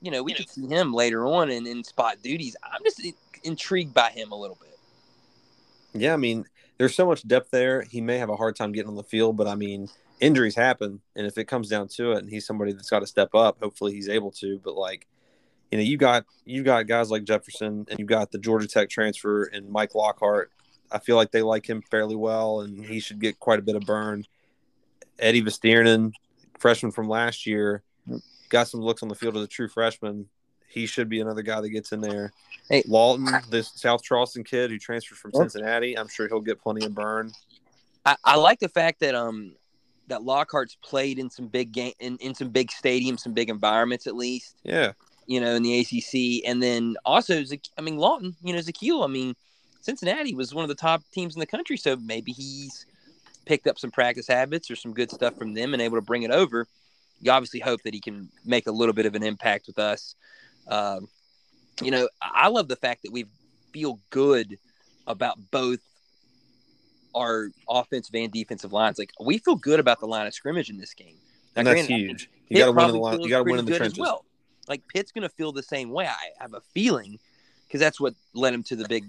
you 0.02 0.12
know, 0.12 0.24
we 0.24 0.34
could 0.34 0.50
see 0.50 0.68
him 0.68 0.94
later 0.94 1.26
on 1.26 1.50
in, 1.50 1.66
in 1.66 1.84
spot 1.84 2.18
duties. 2.24 2.56
I'm 2.64 2.84
just 2.84 3.04
in- 3.04 3.14
intrigued 3.44 3.94
by 3.94 4.10
him 4.10 4.32
a 4.32 4.36
little 4.36 4.58
bit. 4.60 4.78
Yeah, 5.94 6.14
I 6.14 6.18
mean, 6.18 6.46
there's 6.78 6.96
so 6.96 7.06
much 7.06 7.28
depth 7.28 7.52
there. 7.52 7.82
He 7.82 8.02
may 8.02 8.18
have 8.18 8.30
a 8.30 8.36
hard 8.36 8.56
time 8.56 8.72
getting 8.72 8.90
on 8.90 8.96
the 8.96 9.04
field, 9.04 9.38
but 9.38 9.48
I 9.48 9.56
mean, 9.56 9.90
injuries 10.20 10.56
happen, 10.56 11.02
and 11.16 11.26
if 11.26 11.38
it 11.38 11.46
comes 11.46 11.70
down 11.70 11.88
to 11.90 12.14
it, 12.14 12.20
and 12.20 12.30
he's 12.30 12.46
somebody 12.46 12.74
that's 12.74 12.90
got 12.90 13.00
to 13.00 13.08
step 13.08 13.34
up, 13.34 13.58
hopefully 13.62 13.94
he's 13.94 14.10
able 14.10 14.32
to. 14.32 14.60
But 14.64 14.76
like, 14.76 15.08
you 15.72 15.78
know, 15.78 15.84
you 15.84 15.98
got 15.98 16.26
you 16.46 16.64
got 16.64 16.88
guys 16.88 17.10
like 17.10 17.24
Jefferson, 17.24 17.86
and 17.90 18.00
you 18.00 18.06
got 18.06 18.32
the 18.32 18.38
Georgia 18.38 18.68
Tech 18.68 18.90
transfer 18.90 19.44
and 19.46 19.70
Mike 19.70 19.96
Lockhart. 19.96 20.52
I 20.92 21.00
feel 21.00 21.18
like 21.18 21.32
they 21.32 21.42
like 21.42 21.68
him 21.68 21.82
fairly 21.82 22.16
well, 22.16 22.62
and 22.62 22.86
he 22.86 23.00
should 23.00 23.20
get 23.20 23.40
quite 23.40 23.60
a 23.60 23.64
bit 23.64 23.76
of 23.76 23.84
burn. 23.84 24.26
Eddie 25.20 25.42
Vesterinen, 25.42 26.12
freshman 26.60 26.92
from 26.92 27.10
last 27.10 27.46
year, 27.46 27.84
got 28.50 28.68
some 28.68 28.82
looks 28.82 29.04
on 29.04 29.10
the 29.10 29.16
field 29.16 29.38
as 29.38 29.44
a 29.44 29.48
true 29.48 29.68
freshman. 29.68 30.28
He 30.70 30.86
should 30.86 31.10
be 31.10 31.22
another 31.22 31.42
guy 31.42 31.62
that 31.62 31.70
gets 31.70 31.92
in 31.92 32.02
there. 32.02 32.34
Hey. 32.70 32.84
Lawton, 32.88 33.28
this 33.50 33.72
South 33.76 34.04
Charleston 34.04 34.44
kid 34.44 34.70
who 34.70 34.78
transferred 34.78 35.18
from 35.18 35.32
Cincinnati, 35.34 35.98
I'm 35.98 36.08
sure 36.08 36.28
he'll 36.28 36.42
get 36.42 36.62
plenty 36.62 36.86
of 36.86 36.94
burn. 36.94 37.32
I, 38.06 38.16
I 38.24 38.36
like 38.36 38.60
the 38.60 38.70
fact 38.70 39.00
that 39.02 39.16
um 39.16 39.56
that 40.08 40.24
Lockhart's 40.24 40.78
played 40.82 41.20
in 41.20 41.30
some 41.30 41.48
big 41.48 41.72
game 41.72 41.94
in, 42.00 42.18
in 42.18 42.34
some 42.34 42.50
big 42.50 42.70
stadiums, 42.70 43.20
some 43.20 43.34
big 43.34 43.50
environments 43.50 44.08
at 44.08 44.16
least. 44.16 44.56
Yeah, 44.64 44.94
you 45.26 45.42
know, 45.42 45.56
in 45.56 45.64
the 45.64 45.80
ACC, 45.80 46.48
and 46.50 46.64
then 46.64 46.96
also, 47.06 47.44
I 47.78 47.82
mean, 47.82 47.98
Lawton, 47.98 48.36
you 48.42 48.54
know, 48.54 48.60
Zakeel. 48.60 49.04
I 49.04 49.08
mean, 49.08 49.36
Cincinnati 49.82 50.34
was 50.34 50.54
one 50.54 50.64
of 50.64 50.70
the 50.70 50.76
top 50.76 51.04
teams 51.12 51.36
in 51.36 51.40
the 51.40 51.46
country, 51.46 51.78
so 51.78 51.98
maybe 51.98 52.32
he's 52.32 52.86
picked 53.46 53.68
up 53.68 53.78
some 53.78 53.92
practice 53.92 54.28
habits 54.28 54.72
or 54.72 54.76
some 54.76 54.94
good 54.94 55.12
stuff 55.12 55.36
from 55.38 55.54
them 55.54 55.74
and 55.74 55.82
able 55.82 55.98
to 55.98 56.02
bring 56.02 56.24
it 56.24 56.32
over. 56.32 56.68
You 57.22 57.32
obviously 57.32 57.60
hope 57.60 57.82
that 57.84 57.94
he 57.94 58.00
can 58.00 58.30
make 58.46 58.68
a 58.68 58.72
little 58.72 58.94
bit 58.94 59.06
of 59.06 59.16
an 59.16 59.24
impact 59.24 59.68
with 59.68 59.80
us. 59.80 60.16
Um, 60.68 61.08
you 61.82 61.92
know, 61.92 62.10
I 62.22 62.50
love 62.50 62.68
the 62.68 62.76
fact 62.76 63.04
that 63.04 63.12
we 63.12 63.26
feel 63.72 64.00
good 64.10 64.58
about 65.06 65.38
both 65.52 65.80
our 67.16 67.50
offensive 67.68 68.14
and 68.16 68.32
defensive 68.32 68.74
lines. 68.74 69.00
Like 69.00 69.12
we 69.20 69.38
feel 69.38 69.56
good 69.56 69.80
about 69.80 70.00
the 70.00 70.08
line 70.08 70.28
of 70.28 70.34
scrimmage 70.34 70.70
in 70.70 70.78
this 70.78 70.94
game. 70.94 71.16
Now, 71.56 71.62
and 71.62 71.68
that's 71.68 71.88
granted, 71.88 72.08
huge. 72.08 72.30
You 72.50 72.60
got 72.60 72.66
to 72.66 72.72
win 72.72 72.92
the 72.92 72.98
line. 72.98 73.22
You 73.22 73.30
got 73.30 73.38
to 73.40 73.44
win 73.44 73.60
in 73.60 73.66
the 73.66 73.78
trenches. 73.78 74.00
Well. 74.00 74.24
Like 74.68 74.86
Pitt's 74.88 75.14
going 75.14 75.22
to 75.22 75.30
feel 75.30 75.54
the 75.54 75.64
same 75.64 75.92
way. 75.92 76.08
I 76.08 76.42
have 76.42 76.54
a 76.54 76.62
feeling 76.74 77.20
because 77.66 77.80
that's 77.80 78.00
what 78.00 78.14
led 78.34 78.54
him 78.54 78.64
to 78.64 78.76
the 78.76 78.86
big, 78.88 79.06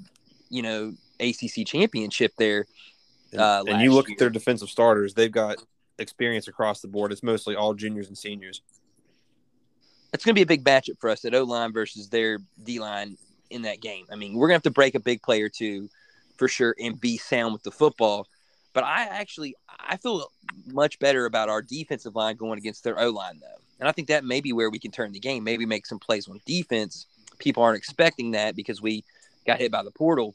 you 0.50 0.62
know, 0.62 0.94
ACC 1.20 1.66
championship 1.66 2.32
there. 2.38 2.66
And, 3.32 3.40
uh, 3.40 3.64
and 3.66 3.82
you 3.82 3.92
look 3.92 4.08
year. 4.08 4.14
at 4.14 4.18
their 4.18 4.30
defensive 4.30 4.70
starters; 4.70 5.14
they've 5.14 5.32
got 5.32 5.56
experience 5.98 6.48
across 6.48 6.80
the 6.80 6.88
board. 6.88 7.12
It's 7.12 7.22
mostly 7.22 7.56
all 7.56 7.74
juniors 7.74 8.08
and 8.08 8.16
seniors. 8.16 8.62
It's 10.12 10.24
going 10.24 10.34
to 10.34 10.38
be 10.38 10.42
a 10.42 10.46
big 10.46 10.64
matchup 10.64 10.98
for 10.98 11.10
us 11.10 11.24
at 11.24 11.34
O 11.34 11.44
line 11.44 11.72
versus 11.72 12.08
their 12.08 12.38
D 12.62 12.78
line 12.80 13.16
in 13.50 13.62
that 13.62 13.80
game. 13.80 14.06
I 14.10 14.16
mean, 14.16 14.34
we're 14.34 14.48
going 14.48 14.60
to 14.60 14.66
have 14.66 14.72
to 14.72 14.76
break 14.76 14.94
a 14.94 15.00
big 15.00 15.22
play 15.22 15.42
or 15.42 15.48
two 15.48 15.88
for 16.36 16.48
sure 16.48 16.74
and 16.80 16.98
be 16.98 17.18
sound 17.18 17.52
with 17.52 17.62
the 17.62 17.70
football. 17.70 18.26
But 18.72 18.84
I 18.84 19.04
actually 19.04 19.56
I 19.80 19.96
feel 19.96 20.30
much 20.66 20.98
better 20.98 21.26
about 21.26 21.48
our 21.48 21.62
defensive 21.62 22.14
line 22.14 22.36
going 22.36 22.58
against 22.58 22.84
their 22.84 22.98
O 22.98 23.10
line 23.10 23.40
though, 23.40 23.60
and 23.80 23.88
I 23.88 23.92
think 23.92 24.08
that 24.08 24.24
may 24.24 24.40
be 24.40 24.52
where 24.52 24.70
we 24.70 24.78
can 24.78 24.90
turn 24.90 25.12
the 25.12 25.18
game. 25.18 25.44
Maybe 25.44 25.66
make 25.66 25.86
some 25.86 25.98
plays 25.98 26.28
on 26.28 26.40
defense. 26.46 27.06
People 27.38 27.62
aren't 27.62 27.78
expecting 27.78 28.32
that 28.32 28.54
because 28.56 28.80
we 28.80 29.04
got 29.46 29.58
hit 29.58 29.72
by 29.72 29.82
the 29.82 29.90
portal, 29.90 30.34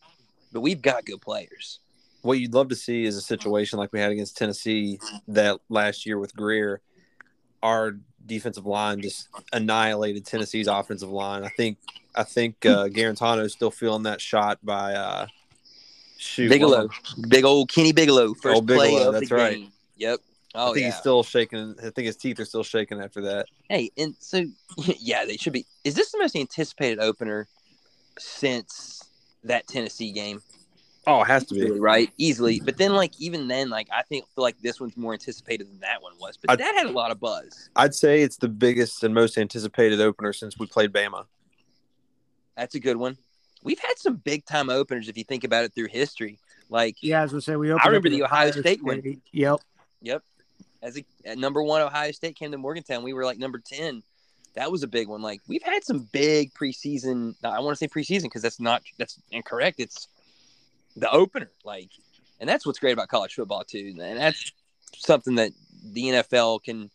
but 0.51 0.61
we've 0.61 0.81
got 0.81 1.05
good 1.05 1.21
players. 1.21 1.79
What 2.23 2.39
you'd 2.39 2.53
love 2.53 2.69
to 2.69 2.75
see 2.75 3.03
is 3.05 3.15
a 3.15 3.21
situation 3.21 3.77
like 3.77 3.93
we 3.93 3.99
had 3.99 4.11
against 4.11 4.37
Tennessee 4.37 4.99
that 5.27 5.59
last 5.69 6.05
year 6.05 6.17
with 6.17 6.35
Grier. 6.35 6.81
Our 7.61 7.97
defensive 8.25 8.65
line 8.65 9.01
just 9.01 9.27
annihilated 9.51 10.25
Tennessee's 10.25 10.67
offensive 10.67 11.09
line. 11.09 11.43
I 11.43 11.49
think 11.49 11.77
I 12.15 12.23
think 12.23 12.65
uh, 12.65 12.87
Guarantano 12.87 13.43
is 13.43 13.53
still 13.53 13.71
feeling 13.71 14.03
that 14.03 14.21
shot 14.21 14.59
by 14.63 14.93
uh, 14.93 15.27
shoot 16.17 16.49
Bigelow, 16.49 16.89
big 17.27 17.43
old 17.45 17.69
Kenny 17.69 17.91
Bigelow, 17.91 18.33
first 18.33 18.55
Old 18.55 18.65
Bigelow, 18.67 18.89
play 18.89 19.03
of 19.03 19.13
that's 19.13 19.29
the 19.29 19.35
right. 19.35 19.57
game. 19.57 19.71
Yep. 19.97 20.19
Oh, 20.55 20.59
I 20.59 20.69
Oh 20.69 20.73
think 20.73 20.83
yeah. 20.83 20.91
he's 20.91 20.97
still 20.99 21.23
shaking. 21.23 21.75
I 21.79 21.89
think 21.89 22.05
his 22.05 22.15
teeth 22.15 22.39
are 22.39 22.45
still 22.45 22.63
shaking 22.63 23.01
after 23.01 23.21
that. 23.21 23.47
Hey, 23.69 23.91
and 23.97 24.15
so 24.19 24.43
yeah, 24.77 25.25
they 25.25 25.37
should 25.37 25.53
be. 25.53 25.65
Is 25.83 25.95
this 25.95 26.11
the 26.11 26.19
most 26.19 26.35
anticipated 26.35 26.99
opener 26.99 27.47
since 28.19 29.03
that 29.43 29.67
Tennessee 29.67 30.11
game? 30.11 30.41
Oh, 31.05 31.21
it 31.21 31.27
has 31.27 31.45
to 31.47 31.55
Easily, 31.55 31.71
be. 31.73 31.79
right? 31.79 32.09
Easily. 32.17 32.61
But 32.63 32.77
then, 32.77 32.93
like 32.93 33.11
even 33.19 33.47
then, 33.47 33.69
like 33.69 33.87
I 33.91 34.03
think 34.03 34.25
feel 34.35 34.43
like 34.43 34.59
this 34.61 34.79
one's 34.79 34.95
more 34.95 35.13
anticipated 35.13 35.69
than 35.69 35.79
that 35.81 36.01
one 36.01 36.13
was. 36.19 36.37
But 36.37 36.51
I- 36.51 36.55
that 36.55 36.75
had 36.75 36.85
a 36.85 36.91
lot 36.91 37.11
of 37.11 37.19
buzz. 37.19 37.69
I'd 37.75 37.93
say 37.93 38.21
it's 38.21 38.37
the 38.37 38.47
biggest 38.47 39.03
and 39.03 39.13
most 39.13 39.37
anticipated 39.37 39.99
opener 39.99 40.31
since 40.33 40.57
we 40.57 40.65
played 40.65 40.93
Bama. 40.93 41.25
That's 42.55 42.75
a 42.75 42.79
good 42.79 42.97
one. 42.97 43.17
We've 43.63 43.79
had 43.79 43.97
some 43.97 44.15
big 44.17 44.45
time 44.45 44.69
openers 44.69 45.09
if 45.09 45.17
you 45.17 45.23
think 45.23 45.43
about 45.43 45.63
it 45.65 45.73
through 45.73 45.87
history. 45.87 46.39
Like 46.69 46.95
Yeah, 47.01 47.23
as 47.23 47.33
I 47.33 47.39
say, 47.39 47.55
we 47.55 47.71
opened 47.71 47.81
I 47.83 47.87
remember 47.87 48.09
the 48.09 48.21
with 48.21 48.31
Ohio 48.31 48.51
State 48.51 48.83
one. 48.83 49.21
Yep. 49.31 49.59
Yep. 50.01 50.23
As 50.81 50.97
a, 50.97 51.05
at 51.25 51.37
number 51.37 51.63
one, 51.63 51.81
Ohio 51.81 52.11
State 52.11 52.35
came 52.35 52.51
to 52.51 52.57
Morgantown. 52.57 53.03
We 53.03 53.13
were 53.13 53.23
like 53.25 53.37
number 53.39 53.59
10. 53.59 54.03
That 54.55 54.71
was 54.71 54.83
a 54.83 54.87
big 54.87 55.07
one. 55.07 55.21
Like 55.21 55.41
we've 55.47 55.63
had 55.63 55.83
some 55.83 56.07
big 56.11 56.53
preseason. 56.53 57.35
I 57.43 57.59
want 57.59 57.77
to 57.77 57.77
say 57.77 57.87
preseason 57.87 58.23
because 58.23 58.41
that's 58.41 58.59
not, 58.59 58.83
that's 58.97 59.19
incorrect. 59.31 59.79
It's 59.79 60.07
the 60.95 61.09
opener. 61.11 61.49
Like, 61.63 61.89
and 62.39 62.49
that's 62.49 62.65
what's 62.65 62.79
great 62.79 62.93
about 62.93 63.07
college 63.07 63.35
football 63.35 63.63
too. 63.63 63.95
And 63.99 64.19
that's 64.19 64.51
something 64.95 65.35
that 65.35 65.51
the 65.93 66.03
NFL 66.05 66.63
can, 66.63 66.89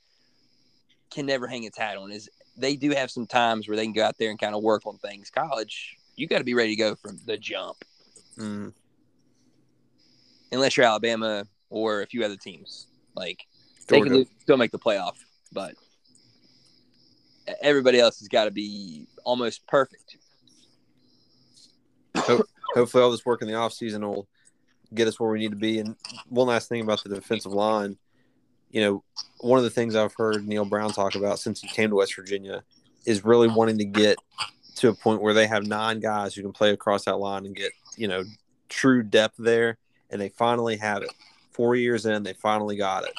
can 1.10 1.26
never 1.26 1.46
hang 1.46 1.64
its 1.64 1.78
hat 1.78 1.96
on 1.96 2.10
is 2.10 2.28
they 2.56 2.76
do 2.76 2.90
have 2.90 3.10
some 3.10 3.26
times 3.26 3.68
where 3.68 3.76
they 3.76 3.84
can 3.84 3.92
go 3.92 4.04
out 4.04 4.18
there 4.18 4.30
and 4.30 4.38
kind 4.38 4.54
of 4.54 4.62
work 4.62 4.86
on 4.86 4.98
things. 4.98 5.30
College, 5.30 5.96
you 6.16 6.26
got 6.26 6.38
to 6.38 6.44
be 6.44 6.54
ready 6.54 6.74
to 6.74 6.82
go 6.82 6.94
from 6.94 7.18
the 7.26 7.36
jump 7.36 7.76
Mm. 8.38 8.72
unless 10.52 10.76
you're 10.76 10.86
Alabama 10.86 11.44
or 11.70 12.02
a 12.02 12.06
few 12.06 12.24
other 12.24 12.36
teams. 12.36 12.86
Like 13.16 13.44
they 13.88 14.00
can 14.00 14.12
lose, 14.12 14.28
still 14.38 14.56
make 14.56 14.70
the 14.70 14.78
playoff, 14.78 15.16
but 15.52 15.74
everybody 17.60 17.98
else 17.98 18.20
has 18.20 18.28
got 18.28 18.44
to 18.44 18.52
be 18.52 19.08
almost 19.24 19.66
perfect. 19.66 20.18
Hopefully 22.74 23.02
all 23.02 23.10
this 23.10 23.24
work 23.24 23.42
in 23.42 23.48
the 23.48 23.54
offseason 23.54 24.00
will 24.00 24.28
get 24.94 25.08
us 25.08 25.18
where 25.18 25.30
we 25.30 25.38
need 25.38 25.50
to 25.50 25.56
be. 25.56 25.78
And 25.78 25.96
one 26.28 26.48
last 26.48 26.68
thing 26.68 26.80
about 26.80 27.02
the 27.02 27.14
defensive 27.14 27.52
line, 27.52 27.96
you 28.70 28.80
know, 28.80 29.04
one 29.40 29.58
of 29.58 29.64
the 29.64 29.70
things 29.70 29.94
I've 29.94 30.14
heard 30.16 30.46
Neal 30.46 30.64
Brown 30.64 30.92
talk 30.92 31.14
about 31.14 31.38
since 31.38 31.60
he 31.60 31.68
came 31.68 31.90
to 31.90 31.96
West 31.96 32.14
Virginia 32.14 32.62
is 33.06 33.24
really 33.24 33.48
wanting 33.48 33.78
to 33.78 33.84
get 33.84 34.18
to 34.76 34.88
a 34.88 34.94
point 34.94 35.22
where 35.22 35.34
they 35.34 35.46
have 35.46 35.66
nine 35.66 36.00
guys 36.00 36.34
who 36.34 36.42
can 36.42 36.52
play 36.52 36.70
across 36.70 37.04
that 37.06 37.18
line 37.18 37.46
and 37.46 37.56
get, 37.56 37.72
you 37.96 38.08
know, 38.08 38.22
true 38.68 39.02
depth 39.02 39.36
there. 39.38 39.78
And 40.10 40.20
they 40.20 40.28
finally 40.30 40.76
have 40.76 41.02
it. 41.02 41.12
Four 41.50 41.76
years 41.76 42.06
in, 42.06 42.22
they 42.22 42.32
finally 42.34 42.76
got 42.76 43.04
it. 43.04 43.12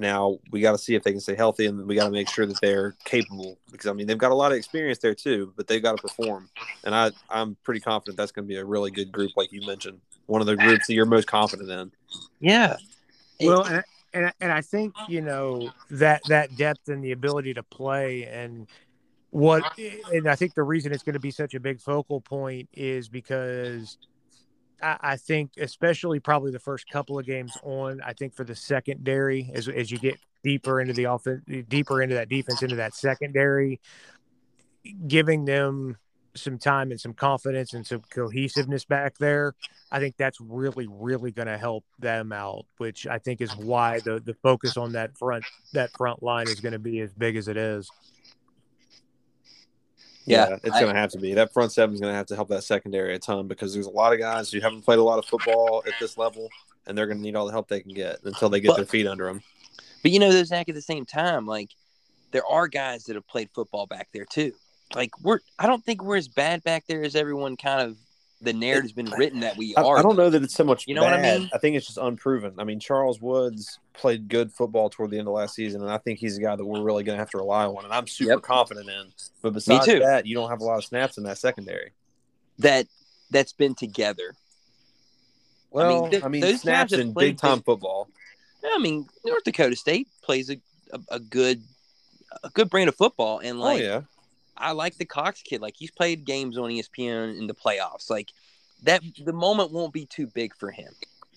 Now 0.00 0.38
we 0.50 0.60
got 0.60 0.72
to 0.72 0.78
see 0.78 0.94
if 0.94 1.02
they 1.02 1.12
can 1.12 1.20
stay 1.20 1.34
healthy, 1.36 1.66
and 1.66 1.86
we 1.86 1.94
got 1.94 2.06
to 2.06 2.10
make 2.10 2.28
sure 2.28 2.46
that 2.46 2.58
they're 2.62 2.96
capable. 3.04 3.58
Because 3.70 3.86
I 3.86 3.92
mean, 3.92 4.06
they've 4.06 4.18
got 4.18 4.32
a 4.32 4.34
lot 4.34 4.50
of 4.50 4.56
experience 4.56 4.98
there 4.98 5.14
too, 5.14 5.52
but 5.56 5.68
they've 5.68 5.82
got 5.82 5.96
to 5.96 6.02
perform. 6.02 6.48
And 6.84 6.94
I, 6.94 7.10
I'm 7.28 7.56
pretty 7.62 7.80
confident 7.80 8.16
that's 8.16 8.32
going 8.32 8.46
to 8.46 8.48
be 8.48 8.56
a 8.56 8.64
really 8.64 8.90
good 8.90 9.12
group, 9.12 9.32
like 9.36 9.52
you 9.52 9.60
mentioned. 9.66 10.00
One 10.26 10.40
of 10.40 10.46
the 10.46 10.56
groups 10.56 10.86
that 10.86 10.94
you're 10.94 11.04
most 11.04 11.26
confident 11.26 11.70
in. 11.70 11.92
Yeah. 12.40 12.76
Well, 13.40 13.64
and, 13.64 13.84
and 14.14 14.32
and 14.40 14.50
I 14.50 14.62
think 14.62 14.94
you 15.06 15.20
know 15.20 15.70
that 15.90 16.22
that 16.28 16.56
depth 16.56 16.88
and 16.88 17.04
the 17.04 17.12
ability 17.12 17.54
to 17.54 17.62
play 17.62 18.24
and 18.24 18.66
what 19.30 19.62
and 20.12 20.28
I 20.28 20.34
think 20.34 20.54
the 20.54 20.62
reason 20.62 20.92
it's 20.92 21.02
going 21.02 21.14
to 21.14 21.20
be 21.20 21.30
such 21.30 21.54
a 21.54 21.60
big 21.60 21.80
focal 21.80 22.20
point 22.20 22.68
is 22.72 23.08
because 23.08 23.98
I, 24.82 25.16
think 25.16 25.52
especially 25.58 26.20
probably 26.20 26.50
the 26.50 26.58
first 26.58 26.88
couple 26.90 27.18
of 27.18 27.26
games 27.26 27.56
on 27.62 28.00
I 28.04 28.12
think 28.12 28.34
for 28.34 28.44
the 28.44 28.54
secondary 28.54 29.50
as 29.54 29.68
as 29.68 29.90
you 29.90 29.98
get 29.98 30.18
deeper 30.42 30.80
into 30.80 30.92
the 30.92 31.04
offense 31.04 31.44
deeper 31.68 32.02
into 32.02 32.14
that 32.14 32.28
defense 32.28 32.62
into 32.62 32.76
that 32.76 32.94
secondary 32.94 33.80
giving 35.06 35.44
them 35.44 35.98
some 36.34 36.58
time 36.58 36.90
and 36.90 37.00
some 37.00 37.12
confidence 37.12 37.74
and 37.74 37.86
some 37.86 38.02
cohesiveness 38.10 38.84
back 38.84 39.18
there 39.18 39.54
I 39.92 39.98
think 39.98 40.16
that's 40.16 40.40
really, 40.40 40.86
really 40.88 41.32
going 41.32 41.48
to 41.48 41.58
help 41.58 41.84
them 41.98 42.32
out, 42.32 42.64
which 42.78 43.06
I 43.06 43.18
think 43.18 43.40
is 43.40 43.56
why 43.56 44.00
the 44.00 44.20
the 44.20 44.34
focus 44.34 44.76
on 44.76 44.92
that 44.92 45.16
front 45.16 45.44
that 45.72 45.90
front 45.96 46.22
line 46.22 46.48
is 46.48 46.60
going 46.60 46.72
to 46.72 46.78
be 46.78 47.00
as 47.00 47.12
big 47.12 47.36
as 47.36 47.48
it 47.48 47.56
is. 47.56 47.90
Yeah, 50.26 50.56
it's 50.62 50.78
going 50.78 50.94
to 50.94 51.00
have 51.00 51.10
to 51.10 51.18
be. 51.18 51.34
That 51.34 51.52
front 51.52 51.72
seven 51.72 51.94
is 51.94 52.00
going 52.00 52.12
to 52.12 52.16
have 52.16 52.26
to 52.26 52.36
help 52.36 52.48
that 52.48 52.62
secondary 52.62 53.14
a 53.14 53.18
ton 53.18 53.48
because 53.48 53.72
there's 53.74 53.86
a 53.86 53.90
lot 53.90 54.12
of 54.12 54.18
guys 54.18 54.50
who 54.50 54.60
haven't 54.60 54.82
played 54.82 54.98
a 54.98 55.02
lot 55.02 55.18
of 55.18 55.24
football 55.24 55.82
at 55.86 55.94
this 55.98 56.16
level, 56.18 56.48
and 56.86 56.96
they're 56.96 57.06
going 57.06 57.18
to 57.18 57.22
need 57.22 57.36
all 57.36 57.46
the 57.46 57.52
help 57.52 57.68
they 57.68 57.80
can 57.80 57.94
get 57.94 58.18
until 58.24 58.48
they 58.48 58.60
get 58.60 58.68
But- 58.68 58.76
their 58.76 58.86
feet 58.86 59.06
under 59.06 59.26
them. 59.26 59.42
But 60.02 60.12
you 60.12 60.18
know, 60.18 60.32
though, 60.32 60.44
Zach, 60.44 60.68
at 60.68 60.74
the 60.74 60.80
same 60.82 61.04
time, 61.04 61.46
like 61.46 61.70
there 62.30 62.46
are 62.46 62.68
guys 62.68 63.04
that 63.04 63.16
have 63.16 63.26
played 63.26 63.50
football 63.54 63.86
back 63.86 64.08
there 64.12 64.24
too. 64.24 64.52
Like 64.94 65.10
we're, 65.20 65.40
I 65.58 65.66
don't 65.66 65.84
think 65.84 66.02
we're 66.02 66.16
as 66.16 66.28
bad 66.28 66.62
back 66.64 66.84
there 66.86 67.02
as 67.02 67.14
everyone 67.14 67.56
kind 67.56 67.82
of 67.82 67.96
the 68.42 68.52
narrative's 68.52 68.92
been 68.92 69.10
written 69.10 69.40
that 69.40 69.56
we 69.56 69.74
I, 69.76 69.82
are. 69.82 69.98
I 69.98 70.02
don't 70.02 70.16
know 70.16 70.30
that 70.30 70.42
it's 70.42 70.54
so 70.54 70.64
much. 70.64 70.84
You 70.88 70.94
know 70.94 71.02
what 71.02 71.12
I 71.12 71.20
mean? 71.20 71.50
I 71.52 71.58
think 71.58 71.76
it's 71.76 71.86
just 71.86 71.98
unproven. 71.98 72.54
I 72.58 72.64
mean, 72.64 72.80
Charles 72.80 73.20
Woods 73.20 73.78
played 73.92 74.28
good 74.28 74.50
football 74.52 74.88
toward 74.88 75.10
the 75.10 75.18
end 75.18 75.28
of 75.28 75.34
last 75.34 75.54
season, 75.54 75.82
and 75.82 75.90
I 75.90 75.98
think 75.98 76.18
he's 76.18 76.38
a 76.38 76.40
guy 76.40 76.56
that 76.56 76.64
we're 76.64 76.82
really 76.82 77.04
going 77.04 77.16
to 77.16 77.20
have 77.20 77.30
to 77.30 77.38
rely 77.38 77.66
on, 77.66 77.84
and 77.84 77.92
I'm 77.92 78.06
super 78.06 78.32
Yep. 78.32 78.42
confident 78.42 78.88
in. 78.88 79.12
But 79.42 79.52
besides 79.52 79.86
that, 79.86 80.26
you 80.26 80.34
don't 80.34 80.48
have 80.48 80.60
a 80.60 80.64
lot 80.64 80.78
of 80.78 80.84
snaps 80.84 81.18
in 81.18 81.24
that 81.24 81.38
secondary. 81.38 81.92
that 82.58 82.86
that's 83.30 83.52
been 83.52 83.74
together. 83.74 84.34
Well, 85.70 86.06
I 86.06 86.10
th- 86.10 86.24
mean, 86.24 86.40
those 86.40 86.62
snaps 86.62 86.92
in 86.92 87.12
big 87.12 87.36
time 87.36 87.62
football. 87.62 88.08
I 88.64 88.78
mean, 88.78 89.06
North 89.24 89.44
Dakota 89.44 89.76
State 89.76 90.08
plays 90.22 90.50
a, 90.50 90.56
a, 90.92 91.00
a 91.16 91.20
good 91.20 91.62
a 92.42 92.48
good 92.50 92.70
brand 92.70 92.88
of 92.88 92.96
football, 92.96 93.38
and 93.38 93.58
oh, 93.58 93.62
like. 93.62 93.80
Oh 93.80 93.84
yeah, 93.84 94.00
I 94.60 94.72
like 94.72 94.96
the 94.98 95.04
Cox 95.04 95.42
kid. 95.42 95.60
Like 95.60 95.74
he's 95.76 95.90
played 95.90 96.24
games 96.24 96.58
on 96.58 96.70
ESPN 96.70 97.38
in 97.38 97.46
the 97.46 97.54
playoffs. 97.54 98.10
Like 98.10 98.30
that, 98.82 99.02
the 99.24 99.32
moment 99.32 99.72
won't 99.72 99.92
be 99.92 100.06
too 100.06 100.26
big 100.28 100.54
for 100.54 100.70
him. 100.70 100.92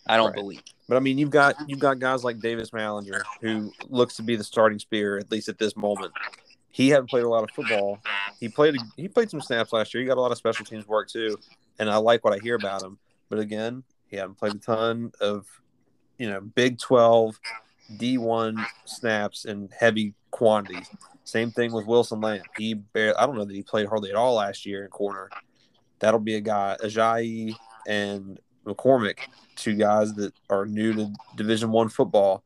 I 0.06 0.18
don't 0.18 0.28
Right. 0.28 0.36
believe. 0.36 0.62
but 0.90 0.98
I 0.98 1.00
mean, 1.00 1.18
you've 1.18 1.30
got 1.30 1.56
you've 1.68 1.80
got 1.80 2.00
guys 2.00 2.24
like 2.24 2.40
Davis 2.40 2.72
Mallinger 2.72 3.22
who 3.42 3.72
looks 3.90 4.18
to 4.18 4.22
be 4.24 4.36
the 4.36 4.44
starting 4.44 4.78
spear 4.80 5.18
at 5.18 5.32
least 5.32 5.48
at 5.50 5.58
this 5.58 5.78
moment. 5.78 6.12
He 6.72 6.90
hadn't 6.90 7.10
played 7.10 7.24
a 7.24 7.30
lot 7.30 7.44
of 7.44 7.52
football. 7.52 8.00
He 8.40 8.50
played 8.50 8.76
he 8.98 9.08
played 9.08 9.30
some 9.30 9.40
snaps 9.42 9.72
last 9.72 9.94
year. 9.94 10.02
He 10.02 10.08
got 10.08 10.18
a 10.18 10.22
lot 10.22 10.32
of 10.32 10.38
special 10.38 10.66
teams 10.66 10.88
work 10.88 11.08
too, 11.08 11.38
and 11.80 11.90
I 11.90 11.98
like 11.98 12.24
what 12.26 12.34
I 12.34 12.40
hear 12.40 12.56
about 12.56 12.82
him. 12.84 12.98
But 13.30 13.40
again, 13.40 13.84
he 14.08 14.18
hadn't 14.18 14.36
played 14.36 14.56
a 14.56 14.58
ton 14.58 15.14
of 15.22 15.46
you 16.18 16.30
know 16.30 16.42
Big 16.42 16.80
Twelve 16.80 17.40
D 17.98 18.18
one 18.18 18.66
snaps 18.86 19.46
in 19.46 19.70
heavy 19.78 20.16
quantities. 20.32 20.90
Same 21.24 21.52
thing 21.52 21.72
with 21.72 21.86
Wilson 21.86 22.22
Lamb. 22.22 22.42
He 22.58 22.74
barely, 22.74 23.16
I 23.16 23.26
don't 23.26 23.38
know 23.38 23.46
that 23.46 23.56
he 23.56 23.64
played 23.64 23.88
hardly 23.88 24.10
at 24.10 24.16
all 24.16 24.36
last 24.36 24.66
year 24.66 24.84
in 24.84 24.90
corner. 24.90 25.30
That'll 26.00 26.20
be 26.20 26.36
a 26.36 26.42
guy 26.42 26.76
Ajayi 26.82 27.56
and 27.88 28.40
McCormick, 28.66 29.20
two 29.56 29.76
guys 29.76 30.14
that 30.16 30.34
are 30.50 30.66
new 30.66 30.94
to 30.94 31.14
Division 31.36 31.72
One 31.72 31.90
football. 31.90 32.44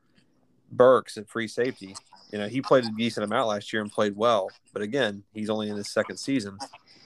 Burks 0.71 1.17
at 1.17 1.29
free 1.29 1.47
safety. 1.47 1.95
You 2.31 2.39
know, 2.39 2.47
he 2.47 2.61
played 2.61 2.83
a 2.83 2.91
decent 2.97 3.23
amount 3.23 3.47
last 3.47 3.71
year 3.71 3.81
and 3.81 3.91
played 3.91 4.15
well, 4.15 4.49
but 4.73 4.81
again, 4.81 5.23
he's 5.33 5.49
only 5.49 5.69
in 5.69 5.77
his 5.77 5.87
second 5.87 6.17
season. 6.17 6.57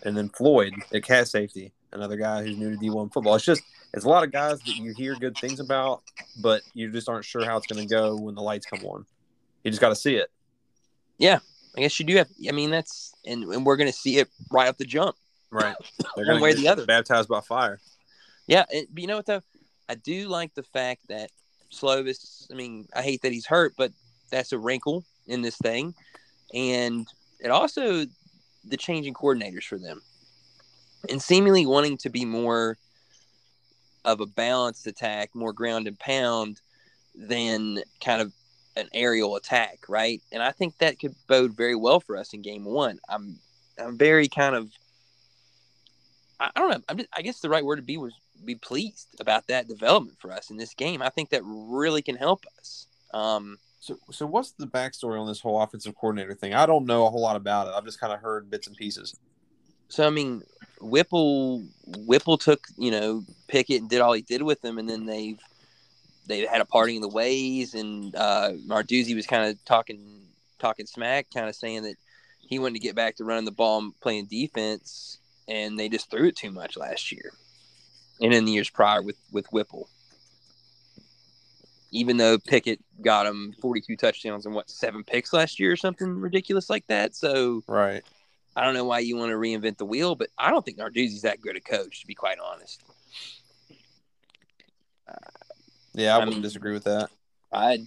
And 0.04 0.18
then 0.18 0.30
Floyd 0.30 0.74
at 0.92 1.04
cat 1.04 1.28
safety, 1.28 1.72
another 1.92 2.18
guy 2.18 2.44
who's 2.44 2.58
new 2.58 2.72
to 2.72 2.78
D1 2.78 3.14
football. 3.14 3.36
It's 3.36 3.46
just 3.46 3.62
it's 3.94 4.06
a 4.06 4.10
lot 4.10 4.24
of 4.24 4.32
guys 4.32 4.60
that 4.62 4.78
you 4.78 4.94
hear 4.98 5.16
good 5.16 5.38
things 5.38 5.60
about, 5.60 6.02
but 6.42 6.64
you 6.74 6.92
just 6.92 7.08
aren't 7.08 7.26
sure 7.26 7.46
how 7.46 7.58
it's 7.58 7.68
going 7.68 7.88
to 7.88 7.94
go 7.94 8.16
when 8.16 8.36
the 8.36 8.42
lights 8.42 8.66
come 8.66 8.84
on. 8.86 9.06
You 9.64 9.70
just 9.70 9.82
got 9.82 9.90
to 9.90 9.96
see 9.96 10.16
it. 10.16 10.32
I 11.76 11.82
guess 11.82 12.00
you 12.00 12.06
do 12.06 12.18
have. 12.18 12.30
I 12.48 12.52
mean, 12.52 12.70
that's 12.70 13.14
and, 13.26 13.44
and 13.46 13.66
we're 13.66 13.78
going 13.78 13.92
to 13.92 13.98
see 13.98 14.18
it 14.18 14.30
right 14.52 14.68
off 14.68 14.78
the 14.78 14.86
jump. 14.86 15.16
Right. 15.50 15.76
They're 16.16 16.26
One 16.28 16.42
way 16.42 16.52
or 16.52 16.56
the 16.56 16.68
other. 16.68 16.86
Baptized 16.86 17.30
by 17.30 17.42
fire. 17.42 17.80
Yeah, 18.48 18.66
it, 18.70 18.90
but 18.92 19.02
you 19.02 19.08
know 19.08 19.18
what 19.18 19.26
though? 19.26 19.42
I 19.88 19.96
do 19.96 20.28
like 20.28 20.54
the 20.54 20.64
fact 20.64 21.08
that 21.10 21.30
Slovis. 21.72 22.52
I 22.52 22.56
mean, 22.56 22.88
I 22.96 23.02
hate 23.02 23.22
that 23.22 23.32
he's 23.32 23.46
hurt, 23.46 23.74
but 23.78 23.92
that's 24.30 24.52
a 24.52 24.60
wrinkle 24.60 25.04
in 25.28 25.42
this 25.42 25.58
thing, 25.58 25.94
and 26.54 27.08
it 27.40 27.50
also 27.50 28.06
the 28.64 28.78
changing 28.78 29.14
coordinators 29.14 29.64
for 29.64 29.78
them, 29.78 30.02
and 31.10 31.22
seemingly 31.22 31.66
wanting 31.66 31.98
to 31.98 32.10
be 32.10 32.26
more 32.26 32.78
of 34.04 34.20
a 34.20 34.26
balanced 34.26 34.88
attack, 34.88 35.30
more 35.34 35.54
ground 35.54 35.88
and 35.88 36.00
pound 36.00 36.62
than 37.16 37.84
kind 38.04 38.22
of 38.22 38.34
an 38.76 38.88
aerial 38.94 39.36
attack, 39.36 39.80
right? 39.90 40.22
And 40.32 40.42
I 40.42 40.52
think 40.52 40.78
that 40.78 41.00
could 41.00 41.16
bode 41.28 41.56
very 41.56 41.76
well 41.76 42.00
for 42.00 42.18
us 42.18 42.34
in 42.34 42.42
game 42.42 42.66
one. 42.66 43.00
I'm 43.10 43.38
I'm 43.78 43.98
very 43.98 44.28
kind 44.28 44.56
of 44.56 44.72
I, 46.40 46.52
I 46.56 46.60
don't 46.60 46.72
know. 46.72 46.82
I'm 46.90 46.98
just, 46.98 47.10
I 47.14 47.22
guess 47.22 47.40
the 47.40 47.50
right 47.50 47.66
word 47.66 47.78
to 47.78 47.82
be 47.82 47.98
was 47.98 48.14
be 48.44 48.56
pleased 48.56 49.08
about 49.20 49.48
that 49.48 49.68
development 49.68 50.18
for 50.20 50.32
us 50.32 50.50
in 50.50 50.58
this 50.58 50.74
game. 50.74 51.02
I 51.02 51.10
think 51.10 51.30
that 51.30 51.44
really 51.46 52.02
can 52.02 52.16
help 52.16 52.44
us. 52.58 52.88
Um, 53.14 53.60
So, 53.80 53.98
so 54.12 54.26
what's 54.26 54.52
the 54.52 54.68
backstory 54.68 55.20
on 55.20 55.28
this 55.28 55.42
whole 55.42 55.62
offensive 55.62 55.96
coordinator 55.96 56.34
thing? 56.34 56.54
I 56.54 56.66
don't 56.66 56.86
know 56.86 57.06
a 57.06 57.10
whole 57.10 57.22
lot 57.22 57.36
about 57.36 57.68
it. 57.68 57.74
I've 57.76 57.86
just 57.86 58.00
kind 58.00 58.14
of 58.14 58.20
heard 58.20 58.50
bits 58.50 58.68
and 58.68 58.76
pieces. 58.76 59.16
so 59.90 60.08
I 60.08 60.10
mean, 60.10 60.44
Whipple 60.80 61.64
Whipple 61.86 62.38
took 62.38 62.66
you 62.78 62.92
know 62.92 63.24
Pickett 63.48 63.82
and 63.82 63.90
did 63.90 64.02
all 64.02 64.14
he 64.14 64.22
did 64.22 64.42
with 64.42 64.62
them, 64.62 64.78
and 64.80 64.90
then 64.90 65.06
they've 65.06 65.40
they 66.28 66.46
had 66.46 66.62
a 66.62 66.66
parting 66.66 66.98
of 66.98 67.02
the 67.02 67.16
ways, 67.16 67.74
and 67.74 68.16
uh, 68.16 68.52
Narduzzi 68.68 69.16
was 69.16 69.28
kind 69.28 69.50
of 69.50 69.64
talking 69.66 70.22
talking 70.60 70.86
smack, 70.86 71.28
kind 71.34 71.50
of 71.50 71.56
saying 71.56 71.84
that 71.84 71.96
he 72.40 72.60
wanted 72.60 72.76
to 72.76 72.80
get 72.80 72.96
back 72.96 73.16
to 73.16 73.24
running 73.24 73.46
the 73.46 73.52
ball 73.52 73.80
and 73.80 74.00
playing 74.00 74.28
defense, 74.28 75.20
and 75.48 75.80
they 75.80 75.90
just 75.90 76.10
threw 76.10 76.28
it 76.28 76.36
too 76.36 76.52
much 76.52 76.78
last 76.78 77.12
year, 77.12 77.32
and 78.22 78.34
in 78.34 78.46
the 78.46 78.52
years 78.52 78.70
prior 78.70 79.02
with 79.02 79.18
with 79.32 79.48
Whipple. 79.52 79.90
Even 81.94 82.16
though 82.16 82.38
Pickett 82.38 82.80
got 83.02 83.26
him 83.26 83.54
42 83.62 83.98
touchdowns 83.98 84.46
and 84.46 84.56
what 84.56 84.70
seven 84.70 85.04
picks 85.04 85.34
last 85.34 85.60
year 85.60 85.74
or 85.74 85.76
something 85.76 86.22
ridiculous 86.22 86.70
like 86.70 86.88
that, 86.88 87.16
so 87.16 87.64
Right. 87.68 88.02
I 88.56 88.64
don't 88.64 88.74
know 88.74 88.86
why 88.86 89.00
you 89.00 89.18
want 89.18 89.32
to 89.32 89.36
reinvent 89.36 89.78
the 89.78 89.86
wheel, 89.86 90.16
but 90.16 90.30
I 90.38 90.52
don't 90.52 90.64
think 90.64 90.78
Narduzzi's 90.78 91.22
that 91.24 91.42
good 91.42 91.56
a 91.56 91.62
coach, 91.62 92.02
to 92.02 92.08
be 92.08 92.16
quite 92.16 92.38
honest. 92.40 92.84
Yeah, 95.94 96.14
I, 96.14 96.16
I 96.16 96.20
wouldn't 96.20 96.38
mean- 96.38 96.42
disagree 96.44 96.74
with 96.74 96.86
that. 96.86 97.10
I, 97.54 97.86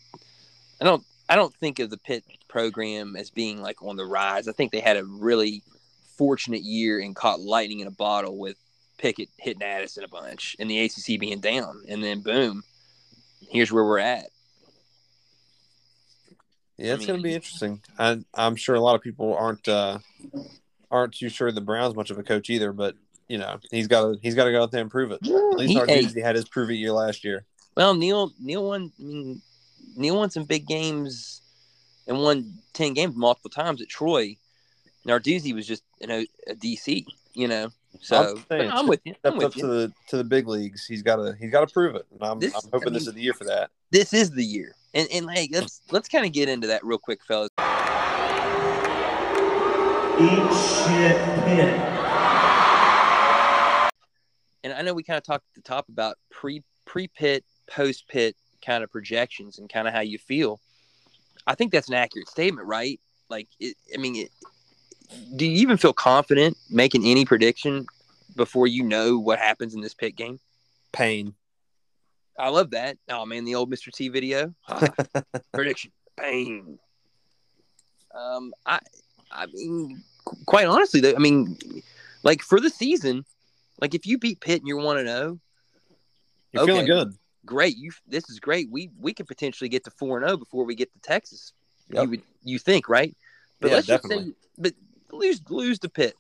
I 0.81 0.85
don't, 0.85 1.03
I 1.29 1.37
don't 1.37 1.55
think 1.55 1.79
of 1.79 1.89
the 1.91 1.97
Pitt 1.97 2.25
program 2.49 3.17
as 3.17 3.31
being 3.31 3.63
like 3.63 3.83
on 3.83 3.97
the 3.97 4.05
rise. 4.05 4.47
I 4.47 4.53
think 4.53 4.73
they 4.73 4.81
had 4.81 4.97
a 4.99 5.05
really 5.05 5.63
fortunate 6.19 6.63
year 6.63 7.01
and 7.01 7.17
caught 7.17 7.41
lightning 7.41 7.81
in 7.81 7.87
a 7.87 7.91
bottle 7.93 8.37
with 8.39 8.57
Pickett 8.99 9.29
hitting 9.39 9.63
Addison 9.63 10.05
a 10.05 10.09
bunch 10.09 10.55
and 10.59 10.71
the 10.71 10.81
ACC 10.81 11.19
being 11.19 11.41
down, 11.41 11.83
and 11.89 12.05
then 12.05 12.21
boom, 12.21 12.63
here's 13.51 13.73
where 13.73 13.85
we're 13.85 13.99
at. 13.99 14.27
Yeah, 16.77 16.93
I 16.93 16.95
it's 16.95 17.07
going 17.07 17.19
to 17.19 17.23
be 17.23 17.35
interesting. 17.35 17.81
I, 17.99 18.19
I'm 18.35 18.57
sure 18.57 18.75
a 18.75 18.81
lot 18.81 18.95
of 18.97 19.01
people 19.03 19.35
aren't 19.35 19.67
uh, 19.69 19.99
aren't 20.91 21.15
too 21.15 21.29
sure 21.29 21.53
the 21.53 21.61
Browns 21.61 21.95
much 21.95 22.11
of 22.11 22.19
a 22.19 22.23
coach 22.23 22.51
either, 22.51 22.73
but 22.73 22.97
you 23.29 23.39
know 23.39 23.59
he's 23.71 23.87
got 23.87 24.03
to 24.03 24.19
he's 24.23 24.35
got 24.35 24.45
to 24.45 24.53
go 24.53 24.63
out 24.63 24.71
there 24.73 24.81
and 24.83 24.91
prove 24.91 25.11
it. 25.13 25.21
At 25.25 25.31
least 25.59 25.73
He- 25.73 25.79
hey, 25.93 26.03
Narduzzi 26.05 26.23
had 26.23 26.37
his 26.37 26.49
prove 26.49 26.71
it 26.71 26.75
year 26.75 26.93
last 26.93 27.25
year. 27.25 27.45
Well, 27.77 27.95
Neal 27.95 28.33
Neal 28.41 28.65
won. 28.67 28.93
I 28.99 29.03
mean, 29.03 29.43
Neal 29.97 30.17
won 30.17 30.31
some 30.31 30.45
big 30.45 30.67
games 30.67 31.41
and 32.07 32.19
won 32.19 32.55
ten 32.73 32.95
games 32.95 33.17
multiple 33.17 33.51
times 33.51 33.83
at 33.83 33.89
Troy. 33.89 34.37
Narduzzi 35.07 35.55
was 35.55 35.67
just 35.67 35.83
you 36.01 36.07
know 36.07 36.25
a 36.49 36.55
DC, 36.55 37.05
you 37.35 37.49
know. 37.49 37.71
So 38.01 38.37
I'm 38.37 38.45
saying, 38.49 38.71
I'm 38.71 38.89
with 38.89 39.01
you. 39.05 39.15
I'm 39.25 39.33
Stepped 39.33 39.45
up 39.45 39.55
with 39.55 39.63
to 39.63 39.67
the 39.67 39.93
to 40.09 40.17
the 40.17 40.25
big 40.25 40.49
leagues. 40.49 40.85
He's 40.87 41.03
got 41.03 41.17
to 41.17 41.35
he's 41.39 41.51
got 41.51 41.67
to 41.67 41.73
prove 41.73 41.95
it. 41.95 42.07
And 42.13 42.23
I'm, 42.23 42.39
This- 42.39 42.55
I'm 42.55 42.71
hoping 42.73 42.89
I 42.89 42.93
this 42.95 43.07
is 43.07 43.15
the 43.15 43.21
year 43.23 43.35
for 43.35 43.45
that. 43.45 43.71
This 43.91 44.13
is 44.13 44.31
the 44.31 44.45
year, 44.45 44.75
and 44.95 45.09
and 45.13 45.31
hey, 45.31 45.49
let's 45.53 45.81
let's 45.91 46.09
kind 46.09 46.27
of 46.27 46.33
get 46.33 46.49
into 46.49 46.67
that 46.69 46.85
real 46.85 46.99
quick, 46.99 47.21
fellas. 47.25 47.49
Eat 50.17 50.29
shit 50.29 51.17
Pitt. 51.45 51.81
And 54.63 54.73
I 54.73 54.83
know 54.83 54.95
we 54.95 55.03
kind 55.03 55.19
of 55.19 55.25
talked 55.25 55.45
at 55.51 55.55
the 55.55 55.69
top 55.69 55.89
about 55.89 56.17
pre 56.31 56.63
pre 56.87 57.09
Pitt, 57.09 57.45
post 57.67 58.09
Pitt 58.09 58.37
kind 58.65 58.83
of 58.83 58.91
projections 58.91 59.59
and 59.59 59.69
kind 59.69 59.87
of 59.87 59.95
how 59.95 60.01
you 60.01 60.19
feel. 60.19 60.61
I 61.47 61.55
think 61.55 61.73
that's 61.73 61.89
an 61.89 61.95
accurate 61.95 62.29
statement, 62.29 62.67
right? 62.67 63.01
Like, 63.29 63.49
it, 63.61 63.77
I 63.93 63.99
mean, 63.99 64.17
it, 64.17 64.31
do 65.37 65.45
you 65.45 65.59
even 65.61 65.77
feel 65.77 65.93
confident 65.93 66.57
making 66.71 67.05
any 67.05 67.25
prediction 67.25 67.87
before 68.37 68.67
you 68.67 68.83
know 68.83 69.19
what 69.19 69.39
happens 69.39 69.75
in 69.75 69.81
this 69.81 69.95
Pitt 69.95 70.17
game? 70.17 70.41
Pain. 70.93 71.35
I 72.39 72.49
love 72.49 72.71
that. 72.71 72.97
Oh 73.09 73.25
man, 73.25 73.45
the 73.45 73.55
old 73.55 73.71
Mr. 73.71 73.93
T 73.93 74.09
video. 74.09 74.55
Ah, 74.69 74.89
prediction. 75.53 75.93
Pain. 76.19 76.79
Um, 78.13 78.53
I, 78.67 78.81
I 79.31 79.47
mean, 79.47 80.03
qu- 80.25 80.37
quite 80.47 80.67
honestly, 80.67 81.01
though, 81.01 81.15
I 81.15 81.19
mean, 81.19 81.59
like 82.23 82.43
for 82.43 82.59
the 82.61 82.71
season, 82.71 83.25
like 83.81 83.95
if 83.95 84.07
you 84.07 84.19
beat 84.19 84.41
Pitt 84.41 84.61
and 84.61 84.69
you're 84.69 84.83
one 84.83 84.99
and 84.99 85.09
zero, 85.09 85.41
You're 86.53 86.67
feeling 86.67 86.87
good. 86.87 87.15
Great. 87.45 87.77
You 87.77 87.91
this 88.07 88.29
is 88.31 88.41
great. 88.41 88.71
We 88.71 88.91
we 88.99 89.13
could 89.13 89.27
potentially 89.27 89.69
get 89.69 89.85
to 89.85 89.91
four 89.91 90.19
and 90.19 90.27
zero 90.27 90.37
before 90.37 90.65
we 90.65 90.75
get 90.75 90.93
to 90.93 90.99
Texas. 91.01 91.53
Yep. 91.91 92.03
You 92.03 92.11
would 92.11 92.23
you 92.43 92.59
think 92.59 92.89
right? 92.89 93.15
But 93.61 93.69
Yeah, 93.69 93.75
let's 93.75 93.87
just 93.87 94.03
definitely. 94.05 94.31
say, 94.31 94.37
but 94.59 94.73
lose 95.13 95.41
lose 95.49 95.79
to 95.81 95.89
Pitt. 95.89 96.15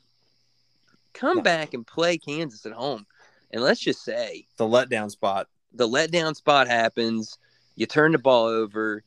Come 1.12 1.38
Yeah. 1.38 1.42
back 1.42 1.74
and 1.74 1.86
play 1.86 2.18
Kansas 2.18 2.66
at 2.66 2.72
home, 2.72 3.06
and 3.50 3.62
let's 3.62 3.80
just 3.80 4.02
say 4.04 4.46
The 4.56 4.64
letdown 4.66 5.10
spot. 5.10 5.48
the 5.72 5.88
letdown 5.88 6.34
spot 6.36 6.68
happens. 6.68 7.38
You 7.76 7.86
turn 7.86 8.12
the 8.12 8.18
ball 8.18 8.46
over. 8.46 9.02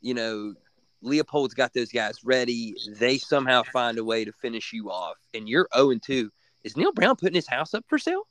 You 0.00 0.14
know, 0.14 0.54
Leipold's 1.02 1.54
got 1.54 1.72
those 1.74 1.90
guys 1.90 2.22
ready. 2.24 2.74
They 2.98 3.18
somehow 3.18 3.62
find 3.64 3.98
a 3.98 4.04
way 4.04 4.24
to 4.24 4.32
finish 4.32 4.72
you 4.72 4.90
off, 4.90 5.16
and 5.34 5.48
you're 5.48 5.68
0 5.74 5.90
and 5.90 6.02
2. 6.02 6.30
Is 6.64 6.76
Neal 6.76 6.92
Brown 6.92 7.16
putting 7.16 7.34
his 7.34 7.48
house 7.48 7.74
up 7.74 7.84
for 7.88 7.98
sale? 7.98 8.26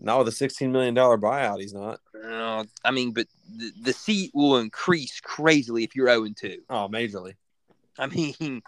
Not 0.00 0.18
with 0.18 0.28
a 0.28 0.32
sixteen 0.32 0.72
million 0.72 0.94
dollar 0.94 1.16
buyout, 1.18 1.60
he's 1.60 1.72
not. 1.74 2.00
No, 2.14 2.64
I 2.84 2.90
mean, 2.90 3.12
but 3.12 3.26
the, 3.56 3.70
the 3.82 3.92
seat 3.92 4.30
will 4.34 4.58
increase 4.58 5.20
crazily 5.20 5.84
if 5.84 5.94
you're 5.94 6.08
0 6.08 6.24
and 6.24 6.36
2. 6.36 6.62
Oh, 6.70 6.88
majorly. 6.88 7.34
I 7.98 8.06
mean, 8.06 8.62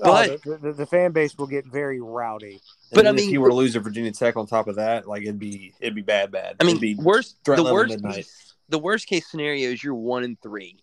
Oh, 0.00 0.10
But- 0.12 0.42
the, 0.42 0.56
the, 0.56 0.72
the 0.72 0.86
fan 0.86 1.12
base 1.12 1.36
will 1.36 1.46
get 1.46 1.66
very 1.66 2.00
rowdy. 2.00 2.52
And 2.54 2.60
But, 2.94 3.06
I 3.06 3.12
mean- 3.12 3.26
if 3.28 3.32
you 3.32 3.40
were 3.40 3.50
to 3.50 3.54
lose 3.54 3.74
to 3.74 3.80
Virginia 3.80 4.10
Tech 4.12 4.36
on 4.36 4.46
top 4.46 4.66
of 4.66 4.76
that, 4.76 5.06
like 5.06 5.22
it'd 5.22 5.38
be 5.38 5.74
it'd 5.80 5.94
be 5.94 6.02
bad, 6.02 6.32
bad. 6.32 6.56
I 6.60 6.64
mean, 6.64 6.76
it'd 6.76 6.80
be 6.80 6.94
worst 6.94 7.36
the 7.44 7.62
worst 7.62 7.90
midnight. 7.90 8.26
the 8.70 8.78
worst 8.78 9.06
case 9.06 9.30
scenario 9.30 9.70
is 9.70 9.84
you're 9.84 9.94
one 9.94 10.24
and 10.24 10.40
three 10.40 10.78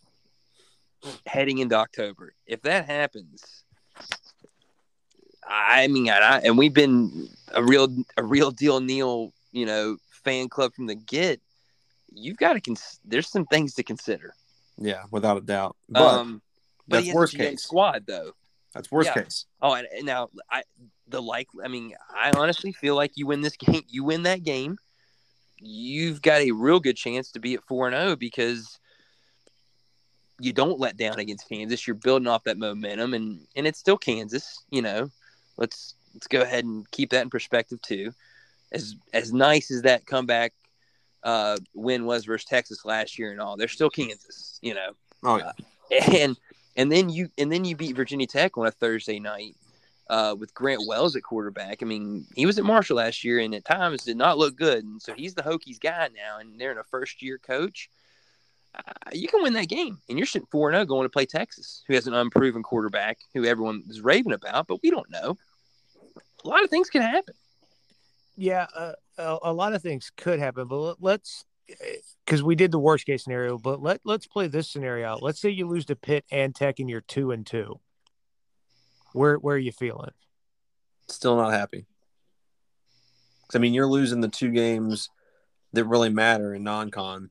heading 1.26 1.58
into 1.58 1.76
October. 1.76 2.34
If 2.46 2.62
that 2.62 2.86
happens, 2.86 3.64
I 5.48 5.88
mean, 5.88 6.10
I, 6.10 6.42
and 6.44 6.58
we've 6.58 6.74
been 6.74 7.30
a 7.54 7.64
real 7.64 7.88
a 8.16 8.24
real 8.24 8.52
deal 8.52 8.80
Neal, 8.80 9.34
you 9.52 9.66
know, 9.66 9.98
fan 10.24 10.50
club 10.50 10.74
from 10.74 10.88
the 10.88 10.96
get. 10.96 11.42
You've 12.12 12.38
got 12.38 12.54
to 12.54 12.62
cons- 12.62 13.00
there's 13.06 13.30
some 13.30 13.46
things 13.46 13.76
to 13.76 13.84
consider. 13.84 14.34
yeah, 14.78 15.04
without 15.12 15.38
a 15.38 15.42
doubt. 15.42 15.76
But 15.88 16.02
um, 16.02 16.42
but 16.88 17.04
that's 17.04 17.14
worst 17.14 17.36
case. 17.36 17.64
squad 17.64 18.06
though. 18.08 18.32
that's 18.74 18.92
worst 18.92 19.12
yeah. 19.16 19.24
case. 19.24 19.46
Oh, 19.62 19.74
and, 19.74 19.88
and 19.96 20.06
now 20.06 20.30
I 20.50 20.64
the 21.08 21.22
like. 21.22 21.48
I 21.64 21.68
mean, 21.68 21.94
I 22.14 22.32
honestly 22.32 22.72
feel 22.72 22.96
like 22.96 23.12
you 23.16 23.28
win 23.28 23.42
this 23.42 23.56
game. 23.58 23.84
You 23.88 24.04
win 24.04 24.24
that 24.24 24.44
game. 24.44 24.78
You've 25.62 26.22
got 26.22 26.42
a 26.42 26.52
real 26.52 26.80
good 26.80 26.96
chance 26.96 27.32
to 27.32 27.40
be 27.40 27.54
at 27.56 27.64
four 27.66 27.88
and 27.88 27.96
zero 27.96 28.16
because 28.16 28.80
you 30.40 30.54
don't 30.54 30.80
let 30.80 30.98
down 30.98 31.20
against 31.20 31.50
Kansas. 31.50 31.86
You're 31.86 31.96
building 31.96 32.28
off 32.28 32.46
that 32.46 32.58
momentum, 32.58 33.14
and 33.14 33.42
and 33.56 33.68
it's 33.68 33.80
still 33.80 33.98
Kansas. 33.98 34.64
You 34.72 34.82
know, 34.82 35.12
let's 35.58 35.96
let's 36.14 36.28
go 36.28 36.42
ahead 36.42 36.64
and 36.64 36.90
keep 36.92 37.12
that 37.12 37.24
in 37.24 37.30
perspective 37.30 37.82
too. 37.82 38.14
As 38.72 38.96
as 39.14 39.34
nice 39.34 39.72
as 39.72 39.82
that 39.84 40.06
comeback 40.06 40.54
uh, 41.24 41.58
win 41.74 42.06
was 42.06 42.26
versus 42.26 42.46
Texas 42.46 42.86
last 42.86 43.18
year 43.18 43.32
and 43.32 43.42
all, 43.42 43.58
they're 43.58 43.68
still 43.68 43.90
Kansas. 43.90 44.60
You 44.62 44.76
know, 44.76 44.92
Oh 45.24 45.38
yeah. 45.38 45.52
and 46.20 46.38
and 46.76 46.92
then 46.92 47.10
you 47.10 47.30
and 47.38 47.52
then 47.52 47.66
you 47.66 47.76
beat 47.76 47.96
Virginia 47.96 48.28
Tech 48.28 48.58
on 48.58 48.68
a 48.68 48.72
Thursday 48.72 49.20
night 49.20 49.56
uh, 50.10 50.36
with 50.38 50.54
Grant 50.54 50.82
Wells 50.88 51.16
at 51.16 51.24
quarterback. 51.24 51.82
I 51.82 51.86
mean, 51.86 52.26
he 52.36 52.46
was 52.46 52.58
at 52.58 52.66
Marshall 52.66 52.98
last 52.98 53.24
year, 53.24 53.40
and 53.40 53.54
at 53.54 53.66
times 53.66 54.04
did 54.04 54.18
not 54.18 54.38
look 54.38 54.56
good. 54.56 54.84
And 54.84 55.02
so 55.02 55.14
he's 55.14 55.34
the 55.34 55.44
Hokies 55.44 55.80
guy 55.80 56.10
now, 56.16 56.40
and 56.40 56.60
they're 56.60 56.72
in 56.72 56.78
a 56.78 56.84
first 56.84 57.22
year 57.22 57.38
coach. 57.38 57.90
Uh, 58.76 58.92
you 59.14 59.28
can 59.28 59.42
win 59.42 59.54
that 59.54 59.68
game, 59.68 60.00
and 60.10 60.18
you're 60.18 60.28
sitting 60.28 60.48
four 60.52 60.72
zero 60.72 60.86
going 60.86 61.06
to 61.06 61.10
play 61.10 61.26
Texas, 61.26 61.84
who 61.88 61.96
has 61.96 62.06
an 62.08 62.14
unproven 62.14 62.62
quarterback, 62.62 63.18
who 63.34 63.46
everyone 63.46 63.84
is 63.90 64.02
raving 64.02 64.34
about, 64.34 64.68
but 64.68 64.82
we 64.84 64.92
don't 64.92 65.10
know. 65.10 65.38
A 66.44 66.48
lot 66.48 66.64
of 66.64 66.70
things 66.70 66.90
can 66.90 67.02
happen. 67.02 67.34
Yeah, 68.40 68.68
uh, 68.74 68.94
a, 69.18 69.38
a 69.44 69.54
lot 69.54 69.74
of 69.74 69.82
things 69.82 70.14
could 70.16 70.40
happen, 70.40 70.66
but 70.70 70.78
let- 70.78 71.02
let's 71.02 71.46
because 72.26 72.42
we 72.42 72.56
did 72.56 72.72
the 72.72 72.80
worst 72.80 73.06
case 73.06 73.24
scenario. 73.26 73.58
But 73.58 73.82
let 73.82 74.00
let's 74.06 74.26
play 74.26 74.48
this 74.48 74.72
scenario 74.72 75.08
out. 75.08 75.22
Let's 75.22 75.40
say 75.42 75.50
you 75.50 75.68
lose 75.68 75.86
to 75.86 75.96
Pitt 75.96 76.24
and 76.32 76.56
Tech, 76.56 76.80
and 76.80 76.90
you're 76.90 77.02
two 77.02 77.32
and 77.32 77.46
two. 77.46 77.80
Where 79.12 79.36
where 79.36 79.56
are 79.56 79.60
you 79.60 79.74
feeling? 79.74 80.12
Still 81.10 81.36
not 81.36 81.52
happy. 81.52 81.86
I 83.54 83.58
mean, 83.58 83.74
you're 83.74 83.88
losing 83.88 84.22
the 84.22 84.30
two 84.30 84.52
games 84.52 85.10
that 85.74 85.84
really 85.84 86.10
matter 86.10 86.54
in 86.54 86.64
non-con, 86.64 87.30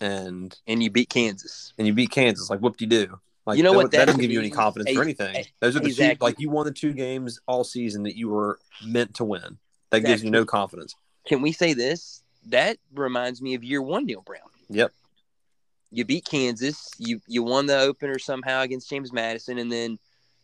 and 0.00 0.56
And 0.66 0.82
you 0.82 0.90
beat 0.90 1.10
Kansas. 1.10 1.74
and 1.76 1.86
you 1.86 1.92
beat 1.92 2.10
Kansas. 2.10 2.48
Like, 2.48 2.60
what 2.60 2.78
do 2.78 2.84
you 2.84 2.88
do? 2.88 3.20
Like, 3.44 3.58
You 3.58 3.64
know 3.64 3.72
that, 3.72 3.76
what 3.76 3.90
That 3.90 3.98
that 3.98 4.04
doesn't 4.06 4.20
give 4.20 4.30
you 4.30 4.38
any 4.38 4.50
confidence 4.50 4.88
hey, 4.90 4.96
for 4.96 5.02
anything. 5.02 5.34
hey, 5.34 5.46
Those 5.60 5.76
are 5.76 5.80
the 5.80 5.92
hey, 5.92 6.14
two. 6.14 6.24
Like, 6.24 6.40
you 6.40 6.48
won 6.48 6.64
the 6.64 6.72
two 6.72 6.92
games 6.92 7.38
all 7.46 7.64
season 7.64 8.04
that 8.04 8.16
you 8.16 8.28
were 8.28 8.58
meant 8.84 9.14
to 9.16 9.24
win. 9.24 9.58
That 9.90 10.00
gives 10.00 10.22
you 10.22 10.30
no 10.30 10.44
confidence. 10.44 10.94
Can 11.26 11.42
we 11.42 11.52
say 11.52 11.72
this? 11.74 12.22
That 12.46 12.78
reminds 12.94 13.42
me 13.42 13.54
of 13.54 13.64
year 13.64 13.82
one, 13.82 14.06
Neal 14.06 14.22
Brown. 14.22 14.40
Yep. 14.70 14.92
you 15.90 16.04
beat 16.04 16.24
Kansas. 16.24 16.90
You 16.98 17.20
you 17.26 17.42
won 17.42 17.66
the 17.66 17.78
opener 17.78 18.18
somehow 18.18 18.62
against 18.62 18.90
James 18.90 19.12
Madison, 19.12 19.58
and 19.58 19.70
then 19.72 19.98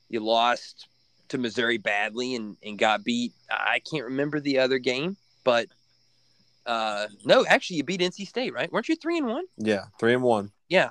you 0.09 0.21
lost 0.21 0.89
to 1.29 1.39
Missouri 1.39 1.79
badly 1.79 2.35
and, 2.35 2.57
and 2.63 2.79
got 2.79 3.05
beat. 3.05 3.33
I 3.51 3.81
can't 3.91 4.05
remember 4.05 4.41
the 4.41 4.59
other 4.59 4.79
game, 4.79 5.17
but 5.45 5.69
uh, 6.67 7.07
no, 7.25 7.45
actually, 7.47 7.77
you 7.79 7.85
beat 7.85 8.01
NC 8.01 8.27
State, 8.27 8.55
right? 8.55 8.71
Weren't 8.73 8.89
you 8.89 8.97
three 8.97 9.19
and 9.19 9.27
one? 9.27 9.45
Yeah, 9.59 9.85
three 9.99 10.15
and 10.15 10.23
one. 10.23 10.51
Yeah, 10.69 10.91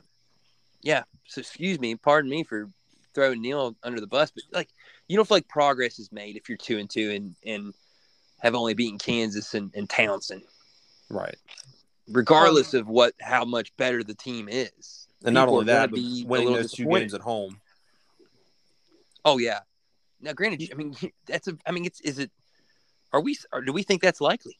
yeah. 0.82 1.04
So 1.28 1.40
excuse 1.40 1.80
me, 1.80 1.96
pardon 1.96 2.30
me 2.30 2.44
for 2.44 2.70
throwing 3.16 3.42
Neal 3.42 3.76
under 3.84 4.00
the 4.00 4.08
bus, 4.08 4.32
but 4.32 4.44
like 4.52 4.70
you 5.08 5.16
don't 5.16 5.28
feel 5.28 5.38
like 5.38 5.48
progress 5.48 6.00
is 6.00 6.12
made 6.12 6.36
if 6.36 6.50
you're 6.50 6.58
two 6.58 6.78
and 6.78 6.90
two 6.90 7.12
and 7.12 7.36
and 7.46 7.74
have 8.44 8.54
only 8.56 8.74
beaten 8.74 9.00
Kansas 9.00 9.54
and, 9.54 9.72
and 9.74 9.88
Towson, 9.90 10.44
Right. 11.10 11.36
regardless 12.10 12.74
of 12.74 12.88
what 12.88 13.14
how 13.22 13.46
much 13.46 13.76
better 13.78 14.04
the 14.04 14.14
team 14.14 14.50
is. 14.52 15.08
And 15.26 15.34
not 15.34 15.46
People 15.46 15.60
only 15.60 15.66
that, 15.68 15.90
but 15.90 15.96
be 15.96 16.26
winning 16.28 16.54
those 16.54 16.74
two 16.74 16.86
games 16.86 17.14
at 17.14 17.22
home. 17.22 17.62
Oh 19.24 19.38
yeah. 19.38 19.60
Now, 20.20 20.34
granted, 20.34 20.70
I 20.72 20.76
mean 20.76 20.94
that's 21.26 21.48
a. 21.48 21.58
I 21.66 21.72
mean, 21.72 21.86
it's 21.86 22.02
is 22.02 22.20
it? 22.20 22.30
Are 23.14 23.22
we? 23.22 23.38
Or 23.54 23.62
do 23.62 23.72
we 23.72 23.84
think 23.84 24.02
that's 24.02 24.20
likely? 24.20 24.58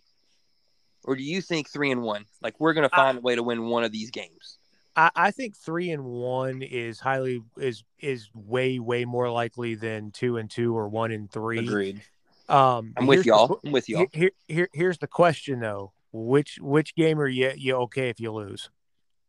Or 1.04 1.18
do 1.18 1.24
you 1.24 1.42
think 1.42 1.70
three 1.70 1.92
and 1.92 2.02
one? 2.02 2.26
Like 2.42 2.58
we're 2.60 2.74
going 2.74 2.88
to 2.88 2.96
find 2.96 3.18
a 3.18 3.22
way 3.22 3.36
to 3.36 3.44
win 3.44 3.66
one 3.66 3.84
of 3.84 3.92
these 3.92 4.10
games. 4.10 4.58
I, 4.96 5.12
I 5.16 5.32
think 5.32 5.58
three 5.58 5.90
and 5.90 6.06
one 6.06 6.62
is 6.62 7.02
highly 7.02 7.42
is 7.58 7.84
is 8.00 8.30
way 8.34 8.80
way 8.80 9.04
more 9.04 9.30
likely 9.30 9.76
than 9.76 10.12
two 10.12 10.38
and 10.38 10.50
two 10.50 10.78
or 10.78 10.88
one 10.88 11.12
and 11.12 11.30
three. 11.30 11.60
Agreed. 11.60 12.04
Um, 12.50 12.94
I'm 12.98 13.08
with 13.08 13.26
y'all. 13.26 13.48
qu- 13.48 13.60
I'm 13.66 13.72
with 13.72 13.88
y'all. 13.90 14.00
Here, 14.00 14.10
here, 14.14 14.32
here, 14.48 14.70
here's 14.74 14.98
the 14.98 15.08
question 15.08 15.60
though: 15.60 15.94
which 16.12 16.60
which 16.62 16.96
game 16.96 17.20
are 17.20 17.28
you 17.28 17.52
you 17.56 17.76
okay 17.76 18.10
if 18.10 18.20
you 18.20 18.32
lose? 18.32 18.70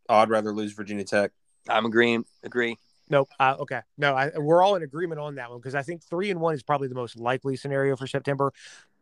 Oh, 0.08 0.16
I'd 0.16 0.28
rather 0.30 0.52
lose 0.52 0.72
Virginia 0.72 1.04
Tech. 1.04 1.30
I'm 1.68 1.86
agreeing. 1.86 2.24
Agree. 2.42 2.76
Nope. 3.08 3.28
Uh, 3.38 3.56
okay. 3.60 3.80
No, 3.98 4.14
I, 4.14 4.30
we're 4.36 4.62
all 4.62 4.76
in 4.76 4.82
agreement 4.82 5.20
on 5.20 5.34
that 5.36 5.50
one 5.50 5.58
because 5.60 5.74
I 5.74 5.82
think 5.82 6.02
three 6.02 6.30
and 6.30 6.40
one 6.40 6.54
is 6.54 6.62
probably 6.62 6.88
the 6.88 6.94
most 6.94 7.18
likely 7.18 7.56
scenario 7.56 7.96
for 7.96 8.06
September. 8.06 8.52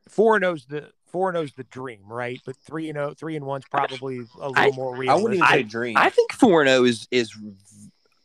Four 0.09 0.37
and 0.37 0.45
O's 0.45 0.67
the 0.67 0.91
four 1.07 1.29
and 1.29 1.39
O's 1.39 1.53
the 1.53 1.65
dream, 1.65 2.03
right? 2.07 2.41
But 2.45 2.57
three 2.57 2.89
and 2.89 2.99
O, 2.99 3.15
three 3.15 3.37
and 3.37 3.47
one's 3.47 3.65
probably 3.71 4.19
a 4.41 4.49
little 4.49 4.53
I- 4.57 4.71
more 4.73 4.95
realistic. 4.95 5.11
I 5.11 5.23
wouldn't 5.23 5.39
even 5.39 5.49
say 5.49 5.63
dream. 5.63 5.97
I 5.97 6.11
think 6.11 6.33
four 6.33 6.61
and 6.63 6.69
zero 6.69 6.85
is 6.85 7.09
is. 7.11 7.33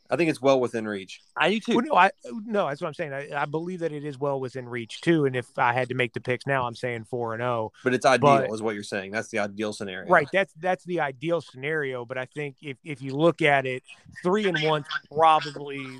I 0.10 0.16
think 0.16 0.30
it's 0.30 0.41
well 0.41 0.60
within 0.60 0.88
reach. 0.88 1.22
I 1.36 1.49
do 1.49 1.60
too. 1.60 1.76
Well, 1.76 1.86
no, 1.86 1.95
I 1.95 2.12
no, 2.45 2.68
that's 2.68 2.82
what 2.82 2.88
I'm 2.88 2.93
saying. 2.93 3.14
I, 3.14 3.41
I 3.41 3.45
believe 3.45 3.80
that 3.80 3.91
it 3.91 4.05
is 4.05 4.18
well 4.18 4.39
within 4.39 4.68
reach 4.70 5.01
too. 5.01 5.26
And 5.26 5.36
if 5.36 5.45
I 5.58 5.74
had 5.74 5.89
to 5.89 5.95
make 5.95 6.14
the 6.14 6.22
picks 6.22 6.47
now, 6.47 6.66
I'm 6.66 6.76
saying 6.76 7.05
four 7.05 7.34
and 7.34 7.41
zero. 7.41 7.72
But 7.84 7.93
it's 7.93 8.05
ideal, 8.05 8.39
But- 8.47 8.51
is 8.51 8.62
what 8.62 8.74
you're 8.76 8.84
saying. 8.84 9.12
That's 9.12 9.28
the 9.30 9.39
ideal 9.39 9.74
scenario. 9.74 10.10
Right. 10.10 10.28
That's 10.32 10.53
that's 10.60 10.84
the 10.86 11.01
ideal 11.01 11.41
scenario. 11.41 12.05
But 12.05 12.18
I 12.18 12.26
think 12.26 12.55
if 12.62 12.78
if 12.86 13.01
you 13.01 13.16
look 13.16 13.41
at 13.41 13.66
it, 13.66 13.84
three 14.24 14.47
and 14.47 14.62
one 14.64 14.86
probably 15.14 15.99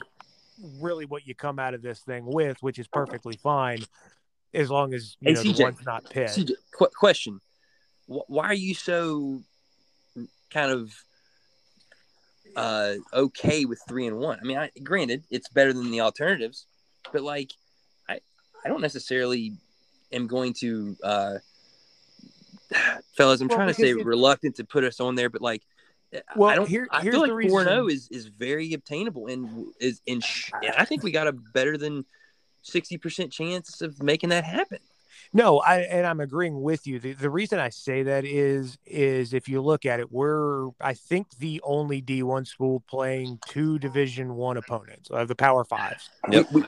really 0.80 1.06
what 1.06 1.28
you 1.28 1.36
come 1.36 1.60
out 1.60 1.74
of 1.74 1.82
this 1.82 2.00
thing 2.00 2.26
with, 2.26 2.58
which 2.62 2.80
is 2.80 2.88
perfectly 2.88 3.36
fine, 3.44 3.80
as 4.54 4.72
long 4.72 4.94
as 4.94 5.18
you 5.20 5.30
Hey, 5.30 5.34
know 5.36 5.44
the 5.44 5.50
CJ. 5.54 5.64
one's 5.64 5.86
not 5.86 6.10
Pitt. 6.10 6.30
CJ, 6.30 6.52
qu- 6.72 6.90
question: 6.98 7.42
Why 8.06 8.46
are 8.46 8.54
you 8.54 8.74
so 8.74 9.44
kind 10.50 10.72
of 10.72 10.94
uh, 12.58 12.94
okay 13.14 13.66
with 13.66 13.80
three 13.88 14.08
and 14.08 14.18
one? 14.18 14.40
I 14.42 14.44
mean, 14.46 14.58
I, 14.58 14.72
granted, 14.84 15.24
it's 15.30 15.48
better 15.50 15.72
than 15.74 15.92
the 15.92 16.02
alternatives, 16.02 16.66
but 17.14 17.22
like, 17.22 17.52
I 18.10 18.20
I 18.66 18.68
don't 18.70 18.82
necessarily 18.82 19.54
am 20.12 20.28
going 20.28 20.54
to, 20.60 20.96
uh, 21.04 21.34
fellas. 23.16 23.42
I'm 23.42 23.48
Well, 23.48 23.58
trying 23.58 23.68
to 23.70 23.74
say 23.74 23.90
it- 23.92 24.06
reluctant 24.06 24.56
to 24.58 24.66
put 24.66 24.84
us 24.84 25.00
on 25.00 25.16
there, 25.16 25.30
but 25.30 25.42
like. 25.42 25.64
Well, 26.38 26.50
I 26.50 26.56
don't. 26.56 26.70
here- 26.70 26.88
I 26.90 27.04
feel 27.04 27.20
like 27.20 27.50
four 27.50 27.60
and 27.62 27.70
zero 27.70 27.88
is 27.90 28.08
is 28.12 28.28
very 28.28 28.72
obtainable 28.74 29.28
and 29.28 29.68
is 29.82 30.02
in. 30.06 30.22
And 30.64 30.74
I 30.78 30.86
think 30.86 31.04
we 31.04 31.12
got 31.12 31.28
a 31.28 31.34
better 31.34 31.78
than 31.78 32.06
sixty 32.62 32.98
percent 32.98 33.30
chance 33.32 33.82
of 33.82 34.02
making 34.02 34.30
that 34.30 34.46
happen. 34.46 34.80
No, 35.34 35.60
I 35.60 35.80
and 35.82 36.06
I'm 36.08 36.20
agreeing 36.20 36.62
with 36.62 36.88
you. 36.88 37.00
The, 37.00 37.14
the 37.14 37.30
reason 37.30 37.60
I 37.60 37.70
say 37.70 38.04
that 38.04 38.26
is 38.26 38.78
is 38.86 39.34
if 39.34 39.48
you 39.50 39.62
look 39.62 39.86
at 39.86 40.00
it, 40.00 40.12
we're 40.12 40.70
I 40.82 40.94
think 40.94 41.28
the 41.38 41.62
only 41.64 42.02
D1 42.02 42.48
school 42.48 42.84
playing 42.90 43.40
two 43.48 43.78
Division 43.80 44.36
One 44.36 44.58
opponents, 44.58 45.10
uh, 45.12 45.26
the 45.26 45.36
Power 45.36 45.64
Fives. 45.64 46.10
Yep. 46.30 46.48
We- 46.54 46.62
we- 46.62 46.68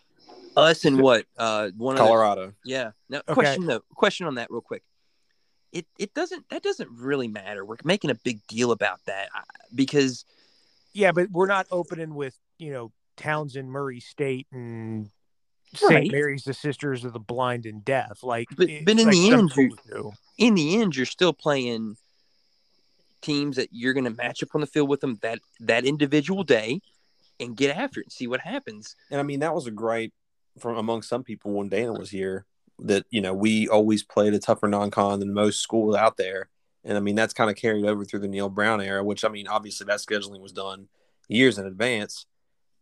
us 0.58 0.84
and 0.84 1.00
what? 1.00 1.26
Uh, 1.38 1.70
one 1.78 1.94
of 1.96 2.00
the- 2.00 2.04
Colorado. 2.06 2.54
Yeah. 2.66 2.92
Now, 3.08 3.20
Okay. 3.20 3.34
question 3.34 3.66
though. 3.66 3.82
Question 3.96 4.28
on 4.28 4.36
that, 4.36 4.50
real 4.52 4.62
quick. 4.62 4.84
It 5.72 5.86
it 5.98 6.14
doesn't 6.14 6.50
that 6.50 6.64
doesn't 6.64 6.90
really 6.92 7.28
matter. 7.28 7.64
We're 7.64 7.78
making 7.84 8.10
a 8.10 8.16
big 8.16 8.46
deal 8.48 8.72
about 8.72 9.00
that 9.06 9.30
uh, 9.36 9.42
because 9.74 10.26
Yeah, 10.94 11.12
but 11.12 11.30
we're 11.32 11.48
not 11.48 11.68
opening 11.72 12.16
with 12.16 12.36
you 12.58 12.72
know 12.74 12.92
Towson, 13.16 13.66
Murray 13.66 14.00
State, 14.00 14.48
and 14.52 15.10
St. 15.76 15.92
Right. 15.92 16.12
Mary's, 16.12 16.44
the 16.44 16.54
Sisters 16.54 17.06
of 17.06 17.14
the 17.14 17.20
Blind 17.20 17.66
and 17.66 17.84
Deaf. 17.86 18.24
Like, 18.24 18.48
But- 18.58 18.70
it- 18.70 18.86
but 18.86 18.98
in 19.00 19.06
like 19.06 19.12
the 19.14 19.30
end, 19.32 19.52
you- 19.56 20.12
in 20.38 20.56
the 20.56 20.82
end, 20.82 20.96
you're 20.96 21.06
still 21.06 21.34
playing 21.34 21.98
teams 23.22 23.58
that 23.58 23.70
you're 23.72 23.94
going 23.94 24.06
to 24.06 24.10
match 24.10 24.42
up 24.42 24.50
on 24.56 24.62
the 24.62 24.68
field 24.68 24.90
with 24.90 25.02
them 25.02 25.20
that 25.22 25.40
that 25.60 25.86
individual 25.86 26.44
day, 26.44 26.82
and 27.40 27.56
get 27.56 27.76
after 27.76 28.00
it 28.02 28.06
and 28.08 28.12
see 28.14 28.28
what 28.28 28.42
happens. 28.42 28.96
And 29.12 29.20
I 29.20 29.24
mean, 29.24 29.40
that 29.42 29.54
was 29.54 29.68
a 29.68 29.72
gripe 29.72 30.14
from 30.58 30.78
among 30.78 31.02
some 31.04 31.24
people 31.24 31.52
when 31.54 31.70
Dana 31.70 31.94
was 31.94 32.10
here 32.10 32.46
that, 32.80 33.06
you 33.10 33.22
know, 33.22 33.34
we 33.34 33.68
always 33.68 34.04
played 34.04 34.34
a 34.34 34.40
tougher 34.40 34.68
non 34.68 34.90
con 34.92 35.20
than 35.20 35.34
most 35.34 35.60
schools 35.62 35.96
out 35.96 36.18
there. 36.18 36.50
And 36.84 36.98
I 36.98 37.02
mean, 37.02 37.16
that's 37.16 37.34
kind 37.34 37.50
of 37.50 37.56
carried 37.58 37.86
over 37.86 38.06
through 38.06 38.20
the 38.20 38.28
Neal 38.28 38.50
Brown 38.50 38.82
era, 38.82 39.04
which 39.04 39.24
I 39.26 39.30
mean, 39.30 39.48
obviously 39.48 39.86
that 39.86 40.00
scheduling 40.00 40.40
was 40.42 40.52
done 40.54 40.88
years 41.28 41.58
in 41.58 41.66
advance. 41.66 42.26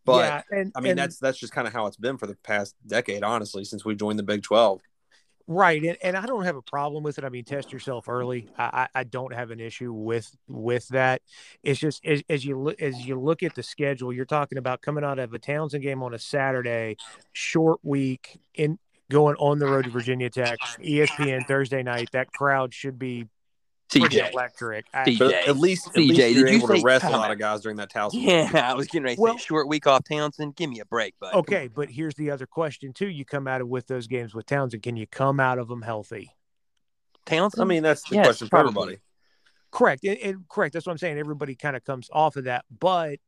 But 0.08 0.44
yeah, 0.50 0.58
and 0.58 0.72
I 0.74 0.80
mean, 0.80 0.90
and- 0.92 0.98
that's 0.98 1.18
that's 1.18 1.38
just 1.38 1.52
kind 1.52 1.66
of 1.66 1.74
how 1.74 1.86
it's 1.86 1.98
been 1.98 2.16
for 2.16 2.26
the 2.26 2.34
past 2.36 2.74
decade, 2.86 3.22
honestly, 3.22 3.64
since 3.64 3.84
we 3.84 3.94
joined 3.94 4.18
the 4.18 4.22
Big 4.22 4.42
12. 4.42 4.80
Right, 5.50 5.82
and, 5.82 5.96
and 6.02 6.14
I 6.14 6.24
don't 6.26 6.44
have 6.44 6.56
a 6.56 6.62
problem 6.62 7.02
with 7.02 7.18
it. 7.18 7.24
I 7.24 7.30
mean, 7.30 7.44
test 7.44 7.72
yourself 7.72 8.06
early. 8.08 8.48
I, 8.58 8.88
I, 8.94 9.04
don't 9.04 9.32
have 9.32 9.50
an 9.50 9.60
issue 9.60 9.92
with 9.94 10.30
with 10.46 10.86
that. 10.88 11.22
It's 11.62 11.80
just 11.80 12.04
as, 12.04 12.22
as 12.28 12.44
you 12.44 12.58
look 12.58 12.80
as 12.82 13.06
you 13.06 13.18
look 13.18 13.42
at 13.42 13.54
the 13.54 13.62
schedule, 13.62 14.12
you're 14.12 14.26
talking 14.26 14.58
about 14.58 14.82
coming 14.82 15.04
out 15.04 15.18
of 15.18 15.32
a 15.32 15.38
Towson 15.38 15.80
game 15.80 16.02
on 16.02 16.12
a 16.12 16.18
Saturday, 16.18 16.96
short 17.32 17.80
week, 17.82 18.38
in 18.54 18.78
going 19.10 19.36
on 19.36 19.58
the 19.58 19.66
road 19.66 19.84
to 19.84 19.90
Virginia 19.90 20.28
Tech, 20.28 20.58
ESPN 20.80 21.46
Thursday 21.46 21.82
night. 21.82 22.10
That 22.12 22.30
crowd 22.32 22.74
should 22.74 22.98
be 22.98 23.26
pretty 23.88 24.16
CJ. 24.18 24.32
electric. 24.32 24.86
I, 24.92 25.00
at 25.46 25.56
least, 25.56 25.86
at 25.88 25.94
CJ, 25.94 25.96
least 25.96 26.18
you're 26.36 26.48
you 26.48 26.56
able 26.58 26.68
to 26.68 26.82
rest 26.82 27.04
a 27.04 27.10
lot 27.10 27.30
of 27.30 27.38
guys 27.38 27.60
during 27.62 27.76
that 27.78 27.90
Towson. 27.92 28.10
Yeah, 28.22 28.50
I 28.70 28.74
was 28.74 28.86
getting 28.86 29.04
ready 29.04 29.16
to 29.16 29.22
Well- 29.22 29.38
say 29.38 29.44
short 29.44 29.68
week 29.68 29.86
off 29.86 30.04
Towson. 30.04 30.54
Give 30.56 30.68
me 30.70 30.80
a 30.80 30.84
break, 30.84 31.14
but 31.20 31.34
okay, 31.34 31.68
but 31.68 31.90
here's 31.90 32.14
the 32.14 32.30
other 32.30 32.46
question 32.46 32.92
too. 32.92 33.08
You 33.08 33.24
come 33.24 33.46
out 33.48 33.60
of 33.60 33.68
with 33.68 33.86
those 33.86 34.06
games 34.06 34.34
with 34.34 34.46
Towson. 34.46 34.82
Can 34.82 34.96
you 34.96 35.06
come 35.06 35.40
out 35.40 35.58
of 35.58 35.68
them 35.68 35.82
healthy? 35.82 36.34
Towson. 37.26 37.60
I 37.60 37.64
mean, 37.64 37.82
that's 37.82 38.02
the 38.08 38.16
Yes, 38.16 38.26
question 38.26 38.48
for 38.48 38.58
everybody. 38.58 38.98
Correct. 39.70 40.02
And, 40.04 40.16
and 40.18 40.48
correct. 40.48 40.72
That's 40.72 40.86
what 40.86 40.92
I'm 40.92 40.98
saying. 40.98 41.18
Everybody 41.18 41.54
kind 41.54 41.76
of 41.76 41.84
comes 41.84 42.08
off 42.12 42.36
of 42.36 42.44
that, 42.44 42.64
but 42.78 43.18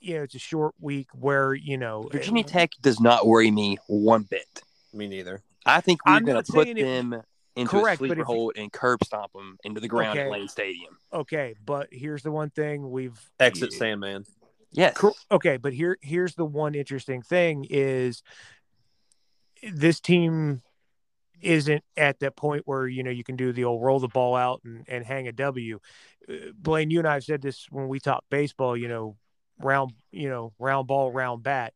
you 0.00 0.14
know, 0.14 0.22
it's 0.22 0.34
a 0.34 0.38
short 0.38 0.74
week 0.80 1.08
where 1.12 1.54
you 1.54 1.76
know 1.76 2.04
eh, 2.04 2.08
Virginia 2.18 2.42
Tech 2.44 2.70
does 2.80 2.98
not 2.98 3.26
worry 3.26 3.50
me 3.50 3.78
one 3.88 4.22
bit. 4.22 4.62
Me 4.92 5.06
neither. 5.06 5.42
I 5.64 5.80
think 5.80 6.04
we're 6.04 6.20
going 6.20 6.42
to 6.42 6.52
put 6.52 6.64
saying 6.64 6.78
it- 6.78 6.82
them 6.84 7.22
into 7.56 7.70
Correct, 7.70 8.00
a 8.00 8.04
but 8.04 8.06
sleeper 8.08 8.12
if 8.14 8.18
you- 8.18 8.24
hold 8.24 8.52
and 8.56 8.72
curb 8.72 9.04
stomp 9.04 9.32
them 9.32 9.58
into 9.64 9.80
the 9.80 9.88
ground 9.88 10.18
at 10.18 10.30
Lane 10.30 10.48
Stadium. 10.48 10.96
Okay, 11.12 11.54
but 11.64 11.88
here's 11.92 12.22
the 12.22 12.30
one 12.32 12.50
thing 12.50 12.90
we've 12.90 13.18
Exit 13.38 13.72
Sandman. 13.72 14.24
Yes. 14.70 14.96
Cor- 14.96 15.12
Okay, 15.30 15.58
but 15.58 15.72
here 15.74 15.98
here's 16.00 16.34
the 16.34 16.46
one 16.46 16.74
interesting 16.74 17.20
thing 17.22 17.66
is 17.68 18.22
this 19.62 20.00
team 20.00 20.62
isn't 21.42 21.84
at 21.96 22.20
that 22.20 22.36
point 22.36 22.62
where 22.66 22.86
you 22.86 23.02
know 23.02 23.10
you 23.10 23.24
can 23.24 23.36
do 23.36 23.52
the 23.52 23.64
old 23.64 23.82
roll 23.82 24.00
the 24.00 24.08
ball 24.08 24.34
out 24.34 24.62
and, 24.64 24.84
and 24.88 25.04
hang 25.04 25.28
a 25.28 25.32
W. 25.32 25.78
Uh, 26.28 26.34
Blaine, 26.54 26.90
you 26.90 27.00
and 27.00 27.08
I 27.08 27.14
have 27.14 27.24
said 27.24 27.42
this 27.42 27.66
when 27.70 27.88
we 27.88 28.00
talk 28.00 28.24
baseball. 28.30 28.76
You 28.76 28.88
know, 28.88 29.16
round 29.58 29.92
you 30.10 30.28
know 30.30 30.52
round 30.58 30.86
ball, 30.86 31.12
round 31.12 31.42
bat. 31.42 31.74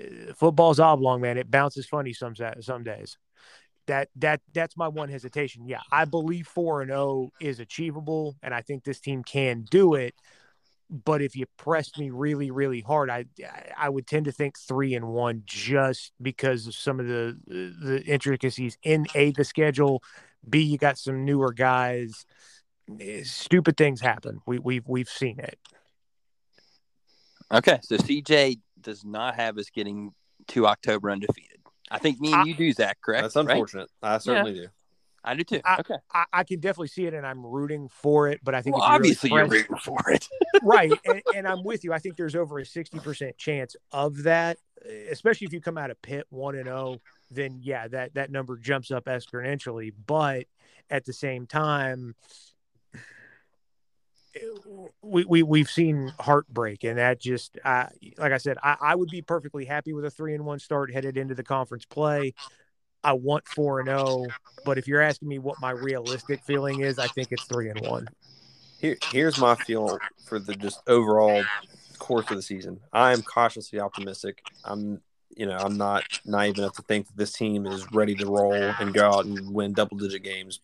Uh, 0.00 0.32
Football's 0.34 0.80
oblong, 0.80 1.20
man. 1.20 1.38
It 1.38 1.50
bounces 1.50 1.86
funny 1.86 2.12
some 2.12 2.34
some 2.60 2.82
days. 2.82 3.18
That 3.86 4.08
that 4.16 4.40
that's 4.52 4.76
my 4.76 4.88
one 4.88 5.08
hesitation. 5.08 5.66
Yeah, 5.66 5.80
I 5.90 6.04
believe 6.04 6.46
four 6.46 6.82
and 6.82 6.90
zero 6.90 7.30
is 7.40 7.60
achievable, 7.60 8.36
and 8.42 8.54
I 8.54 8.60
think 8.60 8.84
this 8.84 9.00
team 9.00 9.24
can 9.24 9.64
do 9.70 9.94
it 9.94 10.14
but 10.92 11.22
if 11.22 11.36
you 11.36 11.46
pressed 11.56 12.00
me 12.00 12.10
really 12.10 12.50
really 12.50 12.80
hard 12.80 13.08
i 13.08 13.24
i 13.78 13.88
would 13.88 14.08
tend 14.08 14.24
to 14.24 14.32
think 14.32 14.58
3 14.58 14.94
and 14.94 15.06
1 15.06 15.42
just 15.44 16.12
because 16.20 16.66
of 16.66 16.74
some 16.74 16.98
of 16.98 17.06
the 17.06 17.38
the 17.46 18.02
intricacies 18.04 18.76
in 18.82 19.06
a 19.14 19.30
the 19.30 19.44
schedule 19.44 20.02
b 20.48 20.58
you 20.60 20.78
got 20.78 20.98
some 20.98 21.24
newer 21.24 21.52
guys 21.52 22.26
Eh, 23.00 23.22
stupid 23.22 23.76
things 23.76 24.00
happen 24.00 24.40
we 24.48 24.58
we've 24.58 24.88
we've 24.88 25.08
seen 25.08 25.38
it 25.38 25.60
Okay. 27.52 27.80
So 27.82 27.96
CJ 27.96 28.60
does 28.80 29.04
not 29.04 29.34
have 29.34 29.58
us 29.58 29.70
getting 29.70 30.12
to 30.48 30.66
October 30.66 31.10
undefeated. 31.10 31.49
I 31.90 31.98
think 31.98 32.20
me 32.20 32.32
and 32.32 32.42
I- 32.42 32.44
you 32.44 32.54
do, 32.54 32.72
Zach, 32.72 32.98
correct? 33.02 33.22
That's 33.22 33.36
Right? 33.36 33.50
unfortunate. 33.50 33.88
I 34.02 34.18
certainly 34.18 34.54
do. 34.54 34.66
I 35.22 35.34
do 35.34 35.44
too. 35.44 35.60
I- 35.64 35.80
okay. 35.80 35.96
I, 36.14 36.24
I 36.32 36.44
can 36.44 36.60
definitely 36.60 36.88
see 36.88 37.04
it 37.04 37.12
and 37.12 37.26
i'm 37.26 37.44
rooting 37.44 37.88
for 37.90 38.28
it 38.28 38.40
but 38.42 38.54
i 38.54 38.62
think 38.62 38.74
Well, 38.76 38.84
if 38.86 38.88
you 38.88 38.92
really 38.92 38.98
obviously 39.00 39.30
you're 39.30 39.46
rooting 39.46 39.76
for 39.76 40.10
it. 40.10 40.26
right 40.62 40.92
and, 41.04 41.22
and 41.36 41.46
i'm 41.46 41.62
with 41.62 41.84
you 41.84 41.92
i 41.92 41.98
think 41.98 42.16
there's 42.16 42.34
over 42.34 42.58
a 42.58 42.62
60% 42.62 43.36
chance 43.36 43.76
of 43.92 44.22
that 44.22 44.56
especially 45.10 45.46
if 45.46 45.52
you 45.52 45.60
come 45.60 45.76
out 45.76 45.90
of 45.90 46.00
Pitt 46.00 46.24
1 46.30 46.54
and 46.54 46.64
0 46.64 47.02
then 47.30 47.58
yeah 47.60 47.86
that 47.88 48.14
that 48.14 48.30
number 48.30 48.56
jumps 48.56 48.90
up 48.90 49.04
exponentially 49.04 49.92
but 50.06 50.46
at 50.88 51.04
the 51.04 51.12
same 51.12 51.46
time 51.46 52.14
we, 55.02 55.24
we 55.24 55.42
we've 55.42 55.70
seen 55.70 56.12
heartbreak 56.20 56.84
and 56.84 56.98
that 56.98 57.20
just 57.20 57.58
uh, 57.64 57.86
like 58.18 58.32
i 58.32 58.36
said 58.38 58.56
I, 58.62 58.76
I 58.80 58.94
would 58.94 59.10
be 59.10 59.22
perfectly 59.22 59.64
happy 59.64 59.92
with 59.92 60.04
a 60.04 60.10
3 60.10 60.34
and 60.34 60.44
1 60.44 60.58
start 60.60 60.92
headed 60.92 61.16
into 61.16 61.34
the 61.34 61.42
conference 61.42 61.84
play 61.84 62.34
i 63.02 63.12
want 63.12 63.46
4 63.46 63.80
and 63.80 63.88
0 63.88 64.28
but 64.64 64.78
if 64.78 64.86
you're 64.86 65.00
asking 65.00 65.28
me 65.28 65.38
what 65.38 65.60
my 65.60 65.70
realistic 65.70 66.42
feeling 66.44 66.80
is 66.80 66.98
i 66.98 67.08
think 67.08 67.28
it's 67.32 67.44
3 67.44 67.70
and 67.70 67.80
1 67.80 68.08
Here, 68.78 68.98
here's 69.10 69.36
my 69.36 69.56
feel 69.56 69.98
for 70.24 70.38
the 70.38 70.54
just 70.54 70.80
overall 70.86 71.44
course 71.98 72.30
of 72.30 72.36
the 72.36 72.42
season. 72.42 72.80
I 72.92 73.12
am 73.12 73.22
cautiously 73.22 73.78
optimistic. 73.78 74.42
I'm, 74.64 75.00
you 75.36 75.46
know, 75.46 75.56
I'm 75.58 75.76
not 75.76 76.04
naive 76.24 76.58
enough 76.58 76.72
to 76.74 76.82
think 76.82 77.06
that 77.06 77.16
this 77.16 77.32
team 77.32 77.66
is 77.66 77.86
ready 77.92 78.14
to 78.16 78.26
roll 78.26 78.74
and 78.78 78.92
go 78.94 79.06
out 79.08 79.26
and 79.26 79.52
win 79.52 79.74
double 79.74 79.96
digit 79.96 80.22
games 80.22 80.60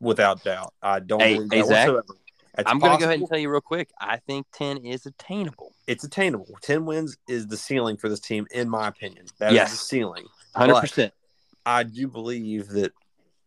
without 0.00 0.42
doubt. 0.42 0.72
I 0.82 1.00
don't 1.00 1.20
Hey- 1.20 1.34
believe 1.34 1.50
hey, 1.50 1.60
that 1.60 1.66
Zach, 1.66 1.88
whatsoever. 1.88 2.19
I'm 2.66 2.78
going 2.78 2.92
to 2.92 2.98
go 2.98 3.04
ahead 3.06 3.20
and 3.20 3.28
tell 3.28 3.38
you 3.38 3.50
real 3.50 3.60
quick. 3.60 3.90
I 4.00 4.16
think 4.18 4.46
10 4.54 4.78
is 4.78 5.06
attainable. 5.06 5.72
it's 5.86 6.04
attainable. 6.04 6.56
Ten 6.62 6.84
wins 6.86 7.16
is 7.28 7.46
the 7.48 7.56
ceiling 7.56 7.96
for 7.96 8.08
this 8.08 8.20
team, 8.20 8.46
in 8.52 8.68
my 8.68 8.88
opinion. 8.88 9.26
That 9.38 9.50
is 9.50 9.54
Yes. 9.56 9.70
the 9.72 9.76
ceiling. 9.78 10.26
100%. 10.56 11.10
I 11.66 11.82
do 11.84 12.06
believe 12.08 12.68
that 12.70 12.92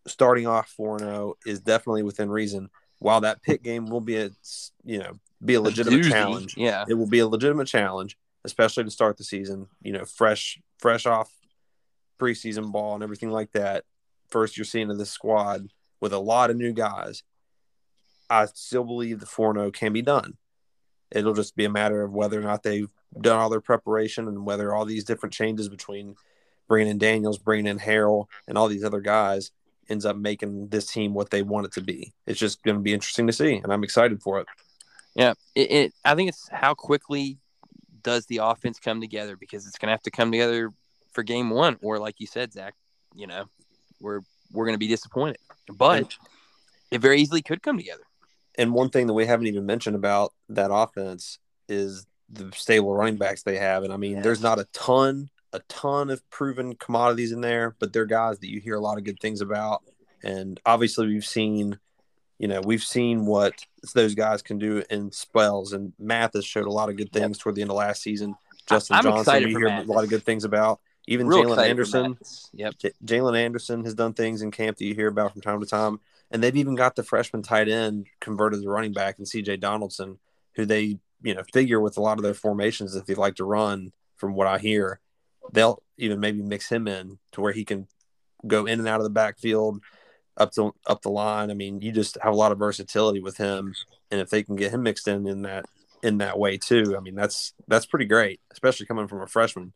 starting 0.08 0.46
off 0.48 0.70
four 0.70 0.96
and 0.98 1.06
zero 1.06 1.36
is 1.46 1.62
definitely 1.62 2.04
within 2.04 2.30
reason. 2.30 2.70
While 3.00 3.22
that 3.22 3.42
Pitt 3.42 3.64
game 3.64 3.88
will 3.88 4.02
be 4.02 4.18
a 4.18 4.30
you 4.86 5.00
know 5.00 5.20
be 5.44 5.56
a 5.56 5.62
legitimate 5.62 6.02
Doozy. 6.02 6.10
challenge, 6.12 6.56
Yeah. 6.58 6.86
it 6.88 6.94
will 6.94 7.08
be 7.10 7.20
a 7.20 7.28
legitimate 7.28 7.68
challenge, 7.68 8.18
especially 8.46 8.84
to 8.86 8.92
start 8.92 9.18
the 9.18 9.24
season. 9.26 9.68
You 9.82 9.92
know, 9.94 10.06
fresh 10.06 10.60
fresh 10.80 11.06
off 11.06 11.32
preseason 12.20 12.72
ball 12.72 12.94
and 12.96 13.04
everything 13.04 13.30
like 13.32 13.52
that. 13.54 13.84
First, 14.30 14.58
you're 14.58 14.66
seeing 14.66 14.90
of 14.90 14.98
this 14.98 15.10
squad 15.12 15.68
with 16.00 16.14
a 16.14 16.20
lot 16.20 16.50
of 16.50 16.56
new 16.58 16.72
guys. 16.74 17.24
I 18.30 18.46
still 18.46 18.84
believe 18.84 19.20
the 19.20 19.26
four 19.26 19.54
zero 19.54 19.68
oh 19.68 19.72
can 19.72 19.94
be 19.94 20.02
done. 20.02 20.38
It'll 21.12 21.34
just 21.34 21.56
be 21.56 21.66
a 21.66 21.70
matter 21.70 22.02
of 22.02 22.12
whether 22.12 22.40
or 22.40 22.44
not 22.44 22.64
they've 22.64 22.92
done 23.20 23.40
all 23.40 23.50
their 23.50 23.62
preparation 23.62 24.28
and 24.28 24.46
whether 24.46 24.74
all 24.74 24.86
these 24.86 25.04
different 25.04 25.34
changes 25.34 25.70
between 25.70 26.16
bringing 26.68 26.90
in 26.90 26.98
Daniels, 26.98 27.38
bringing 27.38 27.68
in 27.68 27.80
Harrell, 27.80 28.26
and 28.48 28.58
all 28.58 28.68
these 28.68 28.84
other 28.84 29.02
guys 29.02 29.52
ends 29.90 30.06
up 30.06 30.16
making 30.16 30.70
this 30.70 30.88
team 30.92 31.14
what 31.14 31.30
they 31.30 31.42
want 31.42 31.66
it 31.66 31.74
to 31.74 31.82
be. 31.82 32.14
It's 32.26 32.40
just 32.40 32.64
going 32.64 32.78
to 32.78 32.82
be 32.82 32.94
interesting 32.94 33.28
to 33.28 33.34
see, 33.34 33.56
and 33.56 33.72
I'm 33.72 33.84
excited 33.84 34.22
for 34.22 34.40
it. 34.40 34.48
Yeah, 35.14 35.34
it, 35.56 35.72
it. 35.72 35.94
I 36.04 36.16
think 36.16 36.30
it's 36.30 36.50
how 36.50 36.74
quickly 36.74 37.38
does 38.02 38.26
the 38.26 38.38
offense 38.38 38.80
come 38.80 39.02
together 39.02 39.36
because 39.36 39.68
it's 39.68 39.78
going 39.78 39.88
to 39.88 39.94
have 39.94 40.02
to 40.04 40.12
come 40.12 40.32
together 40.32 40.72
for 41.12 41.24
game 41.24 41.50
one, 41.50 41.78
or 41.82 42.00
like 42.00 42.20
you 42.20 42.28
said, 42.28 42.54
Zach, 42.54 42.74
you 43.14 43.28
know, 43.28 43.46
we're 44.00 44.22
we're 44.52 44.66
going 44.66 44.76
to 44.76 44.80
be 44.80 44.88
disappointed, 44.88 45.38
but 45.72 46.16
it 46.92 47.02
very 47.02 47.22
easily 47.22 47.42
could 47.42 47.62
come 47.62 47.78
together. 47.78 48.04
And 48.58 48.74
one 48.74 48.90
thing 48.90 49.08
that 49.08 49.14
we 49.14 49.26
haven't 49.26 49.48
even 49.48 49.66
mentioned 49.66 49.96
about 49.96 50.34
that 50.50 50.72
offense 50.72 51.40
is 51.68 52.06
the 52.30 52.52
stable 52.56 52.94
running 52.94 53.18
backs 53.18 53.44
they 53.44 53.58
have. 53.58 53.84
And 53.84 53.94
I 53.94 53.98
mean, 53.98 54.22
there's 54.22 54.42
not 54.42 54.60
a 54.60 54.68
ton, 54.74 55.30
a 55.52 55.60
ton 55.68 56.10
of 56.10 56.28
proven 56.30 56.76
commodities 56.76 57.32
in 57.32 57.42
there, 57.42 57.76
but 57.80 57.94
they're 57.94 58.06
guys 58.06 58.40
that 58.40 58.50
you 58.50 58.60
hear 58.60 58.76
a 58.76 58.82
lot 58.82 58.98
of 58.98 59.04
good 59.04 59.20
things 59.20 59.42
about. 59.42 59.84
And 60.24 60.60
obviously, 60.66 61.08
we've 61.08 61.26
seen, 61.26 61.80
you 62.40 62.48
know, 62.48 62.62
we've 62.62 62.84
seen 62.84 63.26
what 63.26 63.66
those 63.94 64.16
guys 64.16 64.42
can 64.42 64.58
do 64.58 64.84
in 64.90 65.12
spells. 65.12 65.74
And 65.74 65.94
Mathis 66.00 66.46
showed 66.46 66.68
a 66.68 66.72
lot 66.72 66.90
of 66.90 66.96
good 66.96 67.12
things 67.12 67.38
toward 67.38 67.56
the 67.56 67.62
end 67.62 67.72
of 67.72 67.78
last 67.78 68.02
season. 68.02 68.36
Justin 68.68 68.98
I'm 68.98 69.04
Johnson, 69.04 69.44
we 69.44 69.52
hear 69.52 69.68
a 69.68 69.84
lot 69.84 70.04
of 70.04 70.10
good 70.10 70.24
things 70.24 70.44
about. 70.44 70.80
Even 71.08 71.28
Jalen 71.28 71.68
Anderson. 71.68 72.18
Yep. 72.54 72.76
Jalen 73.04 73.38
Anderson 73.38 73.84
has 73.84 73.94
done 73.94 74.14
things 74.14 74.42
in 74.42 74.52
camp 74.52 74.78
that 74.78 74.86
you 74.86 74.96
hear 74.96 75.08
about 75.08 75.34
from 75.34 75.42
time 75.42 75.60
to 75.60 75.66
time, 75.66 76.00
and 76.34 76.42
they've 76.42 76.58
even 76.58 76.76
got 76.76 76.96
the 76.96 77.04
freshman 77.04 77.44
tight 77.44 77.70
end 77.70 78.08
converted 78.20 78.64
to 78.64 78.70
running 78.70 78.92
back 78.92 79.20
and 79.20 79.28
C.J. 79.28 79.58
Donaldson, 79.58 80.18
who 80.56 80.66
they 80.66 80.98
you 81.22 81.34
know 81.34 81.44
figure 81.54 81.80
with 81.80 81.96
a 81.96 82.02
lot 82.02 82.18
of 82.18 82.24
their 82.24 82.34
formations 82.34 82.96
if 82.96 83.06
they 83.06 83.14
like 83.14 83.36
to 83.36 83.46
run. 83.46 83.94
From 84.18 84.36
what 84.36 84.48
I 84.48 84.58
hear, 84.58 85.00
they'll 85.52 85.82
even 85.98 86.20
maybe 86.20 86.42
mix 86.42 86.70
him 86.70 86.88
in 86.88 87.20
to 87.34 87.42
where 87.42 87.52
he 87.52 87.66
can 87.66 87.88
go 88.48 88.66
in 88.66 88.80
and 88.80 88.88
out 88.88 89.00
of 89.00 89.04
the 89.04 89.10
backfield, 89.10 89.82
up 90.38 90.52
to 90.54 90.74
up 90.88 91.02
the 91.02 91.10
line. 91.10 91.52
I 91.52 91.54
mean, 91.54 91.82
you 91.82 91.92
just 91.92 92.18
have 92.22 92.34
a 92.34 92.38
lot 92.38 92.52
of 92.52 92.60
versatility 92.60 93.20
with 93.20 93.38
him, 93.38 93.74
and 94.10 94.20
if 94.20 94.30
they 94.30 94.44
can 94.44 94.56
get 94.56 94.72
him 94.72 94.84
mixed 94.84 95.08
in 95.08 95.28
in 95.28 95.44
that 95.44 95.66
in 96.02 96.18
that 96.18 96.40
way 96.40 96.58
too, 96.58 96.96
I 96.98 97.00
mean 97.00 97.16
that's 97.16 97.54
that's 97.68 97.86
pretty 97.86 98.06
great, 98.06 98.40
especially 98.52 98.88
coming 98.88 99.08
from 99.08 99.22
a 99.22 99.28
freshman. 99.28 99.74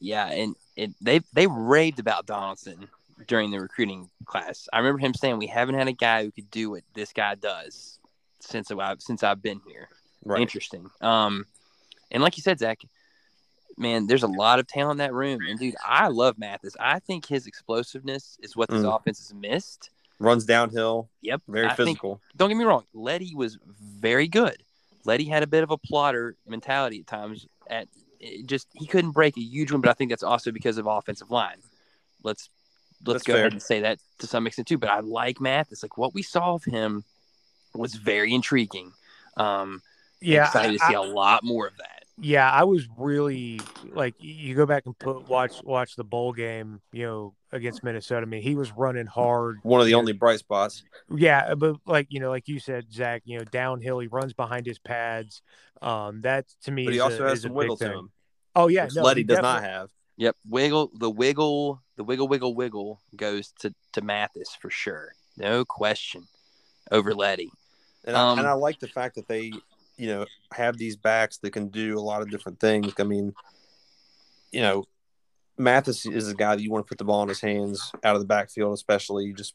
Yeah, 0.00 0.26
and 0.26 0.56
it, 0.76 0.90
they 1.00 1.20
they 1.34 1.46
raved 1.46 2.00
about 2.00 2.26
Donaldson 2.26 2.88
during 3.26 3.50
the 3.50 3.60
recruiting 3.60 4.10
class. 4.24 4.68
I 4.72 4.78
remember 4.78 4.98
him 5.00 5.14
saying 5.14 5.38
we 5.38 5.46
haven't 5.46 5.74
had 5.76 5.88
a 5.88 5.92
guy 5.92 6.24
who 6.24 6.32
could 6.32 6.50
do 6.50 6.70
what 6.70 6.82
this 6.94 7.12
guy 7.12 7.34
does 7.34 7.98
since 8.40 8.70
I've 8.70 9.00
since 9.00 9.22
I've 9.22 9.42
been 9.42 9.60
here. 9.66 9.88
Right. 10.24 10.40
Interesting. 10.40 10.90
Um, 11.00 11.46
And 12.10 12.22
like 12.22 12.36
you 12.36 12.42
said, 12.42 12.58
Zach, 12.58 12.80
man, 13.76 14.06
there's 14.06 14.22
a 14.22 14.28
lot 14.28 14.58
of 14.60 14.66
talent 14.66 14.92
in 14.92 14.98
that 14.98 15.12
room. 15.14 15.40
And 15.48 15.58
dude, 15.58 15.74
I 15.84 16.08
love 16.08 16.38
Mathis. 16.38 16.76
I 16.78 16.98
think 17.00 17.26
his 17.26 17.46
explosiveness 17.46 18.38
is 18.42 18.54
what 18.56 18.68
this 18.70 18.82
Mm. 18.82 18.94
offense 18.96 19.18
has 19.18 19.34
missed. 19.34 19.90
Runs 20.20 20.44
downhill, 20.44 21.08
Yep. 21.22 21.42
very 21.48 21.66
I 21.66 21.74
think- 21.74 21.88
physical. 21.98 22.20
don't 22.36 22.48
get 22.50 22.56
me 22.56 22.64
wrong, 22.64 22.84
Leddie 22.92 23.34
was 23.34 23.58
very 23.80 24.28
good. 24.28 24.62
Leddie 25.04 25.24
had 25.24 25.42
a 25.42 25.46
bit 25.46 25.64
of 25.64 25.70
a 25.70 25.76
plotter 25.78 26.36
mentality 26.46 27.00
at 27.00 27.06
times. 27.06 27.46
At 27.68 27.88
it 28.20 28.46
just 28.46 28.68
he 28.74 28.86
couldn't 28.86 29.10
break 29.10 29.36
a 29.36 29.40
huge 29.42 29.72
one, 29.72 29.80
but 29.80 29.90
I 29.90 29.94
think 29.94 30.10
that's 30.10 30.22
also 30.22 30.50
because 30.52 30.78
of 30.78 30.86
offensive 30.86 31.30
line. 31.30 31.60
Let's 32.22 32.48
let's 33.06 33.18
That's 33.18 33.24
go 33.24 33.32
fair. 33.34 33.42
ahead 33.42 33.52
and 33.52 33.62
say 33.62 33.80
that 33.80 33.98
to 34.18 34.26
some 34.26 34.46
extent 34.46 34.68
too. 34.68 34.78
But 34.78 34.90
I 34.90 35.00
like 35.00 35.40
Mathis. 35.40 35.82
Like 35.82 35.96
what 35.98 36.14
we 36.14 36.22
saw 36.22 36.54
of 36.54 36.64
him 36.64 37.04
was 37.74 37.94
very 37.94 38.32
intriguing. 38.34 38.92
Um, 39.36 39.82
Yeah, 40.20 40.46
excited 40.46 40.78
to 40.78 40.84
I- 40.84 40.88
see 40.88 40.94
a 40.94 41.02
lot 41.02 41.44
more 41.44 41.66
of 41.66 41.76
that. 41.78 41.90
Yeah, 42.16 42.48
I 42.48 42.62
was 42.62 42.86
really 42.96 43.60
like 43.92 44.14
you 44.20 44.54
go 44.54 44.66
back 44.66 44.86
and 44.86 44.96
put 44.96 45.28
watch 45.28 45.60
watch 45.64 45.96
the 45.96 46.04
bowl 46.04 46.32
game, 46.32 46.80
you 46.92 47.02
know, 47.04 47.34
against 47.50 47.82
Minnesota. 47.82 48.22
I 48.22 48.26
mean, 48.26 48.40
he 48.40 48.54
was 48.54 48.70
running 48.70 49.06
hard. 49.06 49.58
One 49.64 49.80
of 49.80 49.88
the 49.88 49.94
only 49.94 50.12
bright 50.12 50.38
spots. 50.38 50.84
Yeah, 51.12 51.56
but 51.56 51.74
like 51.86 52.06
you 52.10 52.20
know, 52.20 52.30
like 52.30 52.46
you 52.46 52.60
said, 52.60 52.92
Zach, 52.92 53.22
you 53.24 53.38
know, 53.38 53.44
downhill, 53.44 53.98
he 53.98 54.06
runs 54.06 54.32
behind 54.32 54.64
his 54.64 54.78
pads. 54.78 55.42
Um, 55.82 56.20
that 56.20 56.46
to 56.62 56.70
me, 56.70 56.84
But 56.84 56.92
he 56.92 56.98
is 56.98 57.02
also 57.02 57.24
a, 57.24 57.28
has 57.30 57.38
is 57.38 57.42
some 57.42 57.52
wiggle 57.54 57.76
to 57.78 57.92
him, 57.92 58.12
Oh 58.54 58.68
yeah, 58.68 58.84
which 58.84 58.94
no, 58.94 59.02
Leddie 59.02 59.24
does 59.24 59.42
not 59.42 59.64
have. 59.64 59.90
Yep, 60.16 60.36
wiggle 60.48 60.92
the 60.94 61.10
wiggle 61.10 61.82
the 61.96 62.04
wiggle 62.04 62.28
wiggle 62.28 62.54
wiggle 62.54 63.00
goes 63.16 63.52
to 63.60 63.74
to 63.92 64.02
Mathis 64.02 64.56
for 64.60 64.70
sure, 64.70 65.14
no 65.36 65.64
question. 65.64 66.26
Over 66.90 67.14
Leddie. 67.14 67.50
And, 68.04 68.14
Um, 68.14 68.36
I, 68.36 68.42
and 68.42 68.48
I 68.48 68.52
like 68.52 68.78
the 68.78 68.88
fact 68.88 69.14
that 69.14 69.26
they, 69.26 69.52
you 69.96 70.06
know, 70.06 70.26
have 70.52 70.76
these 70.76 70.96
backs 70.96 71.38
that 71.38 71.52
can 71.52 71.68
do 71.68 71.98
a 71.98 72.00
lot 72.00 72.20
of 72.20 72.30
different 72.30 72.60
things. 72.60 72.92
I 72.98 73.04
mean, 73.04 73.34
you 74.52 74.60
know, 74.60 74.84
Mathis 75.56 76.04
is 76.04 76.28
a 76.28 76.34
guy 76.34 76.56
that 76.56 76.62
you 76.62 76.70
want 76.70 76.84
to 76.84 76.88
put 76.88 76.98
the 76.98 77.04
ball 77.04 77.22
in 77.22 77.28
his 77.28 77.40
hands 77.40 77.90
out 78.04 78.16
of 78.16 78.20
the 78.20 78.26
backfield, 78.26 78.74
especially 78.74 79.32
just 79.32 79.54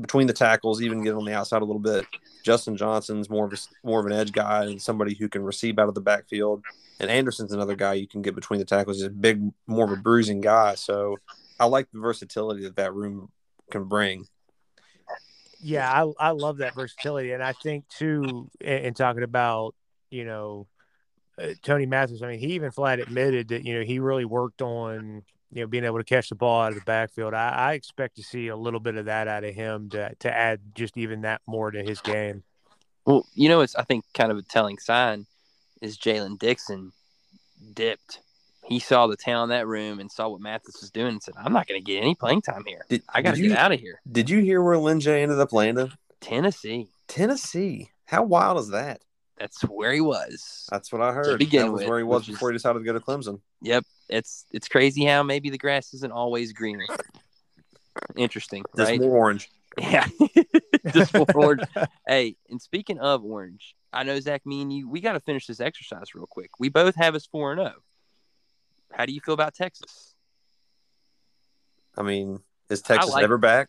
between 0.00 0.26
the 0.26 0.32
tackles, 0.32 0.82
even 0.82 1.02
get 1.02 1.14
on 1.14 1.24
the 1.24 1.34
outside 1.34 1.62
a 1.62 1.64
little 1.64 1.80
bit. 1.80 2.06
Justin 2.44 2.76
Johnson's 2.76 3.28
more 3.28 3.46
of 3.46 3.52
a, 3.52 3.56
more 3.82 3.98
of 3.98 4.06
an 4.06 4.12
edge 4.12 4.30
guy 4.30 4.66
and 4.66 4.80
somebody 4.80 5.14
who 5.14 5.28
can 5.28 5.42
receive 5.42 5.78
out 5.78 5.88
of 5.88 5.94
the 5.94 6.00
backfield. 6.00 6.62
And 7.00 7.10
Anderson's 7.10 7.52
another 7.52 7.74
guy 7.74 7.94
you 7.94 8.06
can 8.06 8.22
get 8.22 8.34
between 8.34 8.60
the 8.60 8.66
tackles. 8.66 8.98
He's 8.98 9.06
a 9.06 9.10
big, 9.10 9.42
more 9.66 9.86
of 9.86 9.92
a 9.98 10.00
bruising 10.00 10.40
guy. 10.40 10.74
So 10.74 11.16
I 11.60 11.66
like 11.66 11.90
the 11.92 12.00
versatility 12.00 12.62
that 12.62 12.76
that 12.76 12.94
room 12.94 13.30
can 13.70 13.84
bring. 13.84 14.26
Yeah, 15.62 15.90
I 15.90 16.28
I 16.28 16.30
love 16.30 16.56
that 16.58 16.74
versatility, 16.74 17.32
and 17.32 17.42
I 17.42 17.52
think 17.52 17.86
too, 17.88 18.50
in, 18.60 18.78
in 18.78 18.94
talking 18.94 19.22
about 19.22 19.74
you 20.10 20.24
know 20.24 20.66
uh, 21.40 21.48
Tony 21.62 21.84
Mathis. 21.84 22.22
I 22.22 22.28
mean, 22.28 22.38
he 22.38 22.54
even 22.54 22.70
flat 22.70 22.98
admitted 22.98 23.48
that 23.48 23.64
you 23.64 23.78
know 23.78 23.84
he 23.84 23.98
really 23.98 24.24
worked 24.24 24.62
on 24.62 25.22
you 25.52 25.60
know 25.60 25.66
being 25.66 25.84
able 25.84 25.98
to 25.98 26.04
catch 26.04 26.30
the 26.30 26.34
ball 26.34 26.62
out 26.62 26.70
of 26.70 26.76
the 26.76 26.84
backfield. 26.84 27.34
I, 27.34 27.50
I 27.50 27.72
expect 27.74 28.16
to 28.16 28.22
see 28.22 28.48
a 28.48 28.56
little 28.56 28.80
bit 28.80 28.96
of 28.96 29.04
that 29.04 29.28
out 29.28 29.44
of 29.44 29.54
him 29.54 29.90
to 29.90 30.14
to 30.20 30.34
add 30.34 30.60
just 30.74 30.96
even 30.96 31.22
that 31.22 31.42
more 31.46 31.70
to 31.70 31.82
his 31.82 32.00
game. 32.00 32.42
Well, 33.04 33.26
you 33.34 33.50
know, 33.50 33.60
it's 33.60 33.74
I 33.76 33.82
think 33.82 34.04
kind 34.14 34.32
of 34.32 34.38
a 34.38 34.42
telling 34.42 34.78
sign 34.78 35.26
is 35.82 35.98
Jalen 35.98 36.38
Dixon 36.38 36.92
dipped. 37.74 38.20
He 38.70 38.78
saw 38.78 39.08
the 39.08 39.16
talent 39.16 39.50
in 39.50 39.58
that 39.58 39.66
room 39.66 39.98
and 39.98 40.10
saw 40.10 40.28
what 40.28 40.40
Mathis 40.40 40.80
was 40.80 40.92
doing 40.92 41.08
and 41.08 41.22
said, 41.22 41.34
"I'm 41.36 41.52
not 41.52 41.66
going 41.66 41.80
to 41.80 41.84
get 41.84 42.00
any 42.00 42.14
playing 42.14 42.42
time 42.42 42.62
here. 42.64 42.86
Did, 42.88 43.02
I 43.12 43.20
got 43.20 43.34
to 43.34 43.42
get 43.42 43.58
out 43.58 43.72
of 43.72 43.80
here." 43.80 44.00
Did 44.10 44.30
you 44.30 44.38
hear 44.38 44.62
where 44.62 44.96
J 44.96 45.24
ended 45.24 45.40
up 45.40 45.52
landing? 45.52 45.90
Tennessee. 46.20 46.88
Tennessee. 47.08 47.90
How 48.04 48.22
wild 48.22 48.58
is 48.60 48.68
that? 48.68 49.00
That's 49.40 49.60
where 49.62 49.92
he 49.92 50.00
was. 50.00 50.68
That's 50.70 50.92
what 50.92 51.02
I 51.02 51.12
heard. 51.12 51.40
begin 51.40 51.66
that 51.66 51.72
was 51.72 51.80
with, 51.80 51.88
where 51.88 51.98
he 51.98 52.04
was 52.04 52.20
which 52.22 52.28
is- 52.28 52.34
before 52.36 52.50
he 52.50 52.54
decided 52.54 52.78
to 52.78 52.84
go 52.84 52.92
to 52.92 53.00
Clemson. 53.00 53.40
Yep, 53.60 53.84
it's 54.08 54.46
it's 54.52 54.68
crazy 54.68 55.04
how 55.04 55.24
maybe 55.24 55.50
the 55.50 55.58
grass 55.58 55.92
isn't 55.92 56.12
always 56.12 56.52
greener. 56.52 56.86
Interesting, 58.16 58.62
Just 58.76 58.88
right? 58.88 59.00
more 59.00 59.16
orange. 59.16 59.50
Yeah, 59.78 60.06
just 60.92 61.12
more 61.12 61.26
orange. 61.34 61.62
Hey, 62.06 62.36
and 62.48 62.62
speaking 62.62 62.98
of 63.00 63.24
orange, 63.24 63.74
I 63.92 64.04
know 64.04 64.18
Zach, 64.20 64.46
me 64.46 64.62
and 64.62 64.72
you, 64.72 64.88
we 64.88 65.00
got 65.00 65.12
to 65.14 65.20
finish 65.20 65.46
this 65.46 65.60
exercise 65.60 66.14
real 66.14 66.26
quick. 66.26 66.50
We 66.60 66.68
both 66.68 66.94
have 66.96 67.14
us 67.16 67.26
four 67.26 67.52
and 67.52 67.60
zero. 67.60 67.74
How 68.92 69.06
do 69.06 69.12
you 69.12 69.20
feel 69.20 69.34
about 69.34 69.54
Texas? 69.54 70.14
I 71.96 72.02
mean, 72.02 72.40
is 72.68 72.82
Texas 72.82 73.12
like- 73.12 73.24
ever 73.24 73.38
back? 73.38 73.68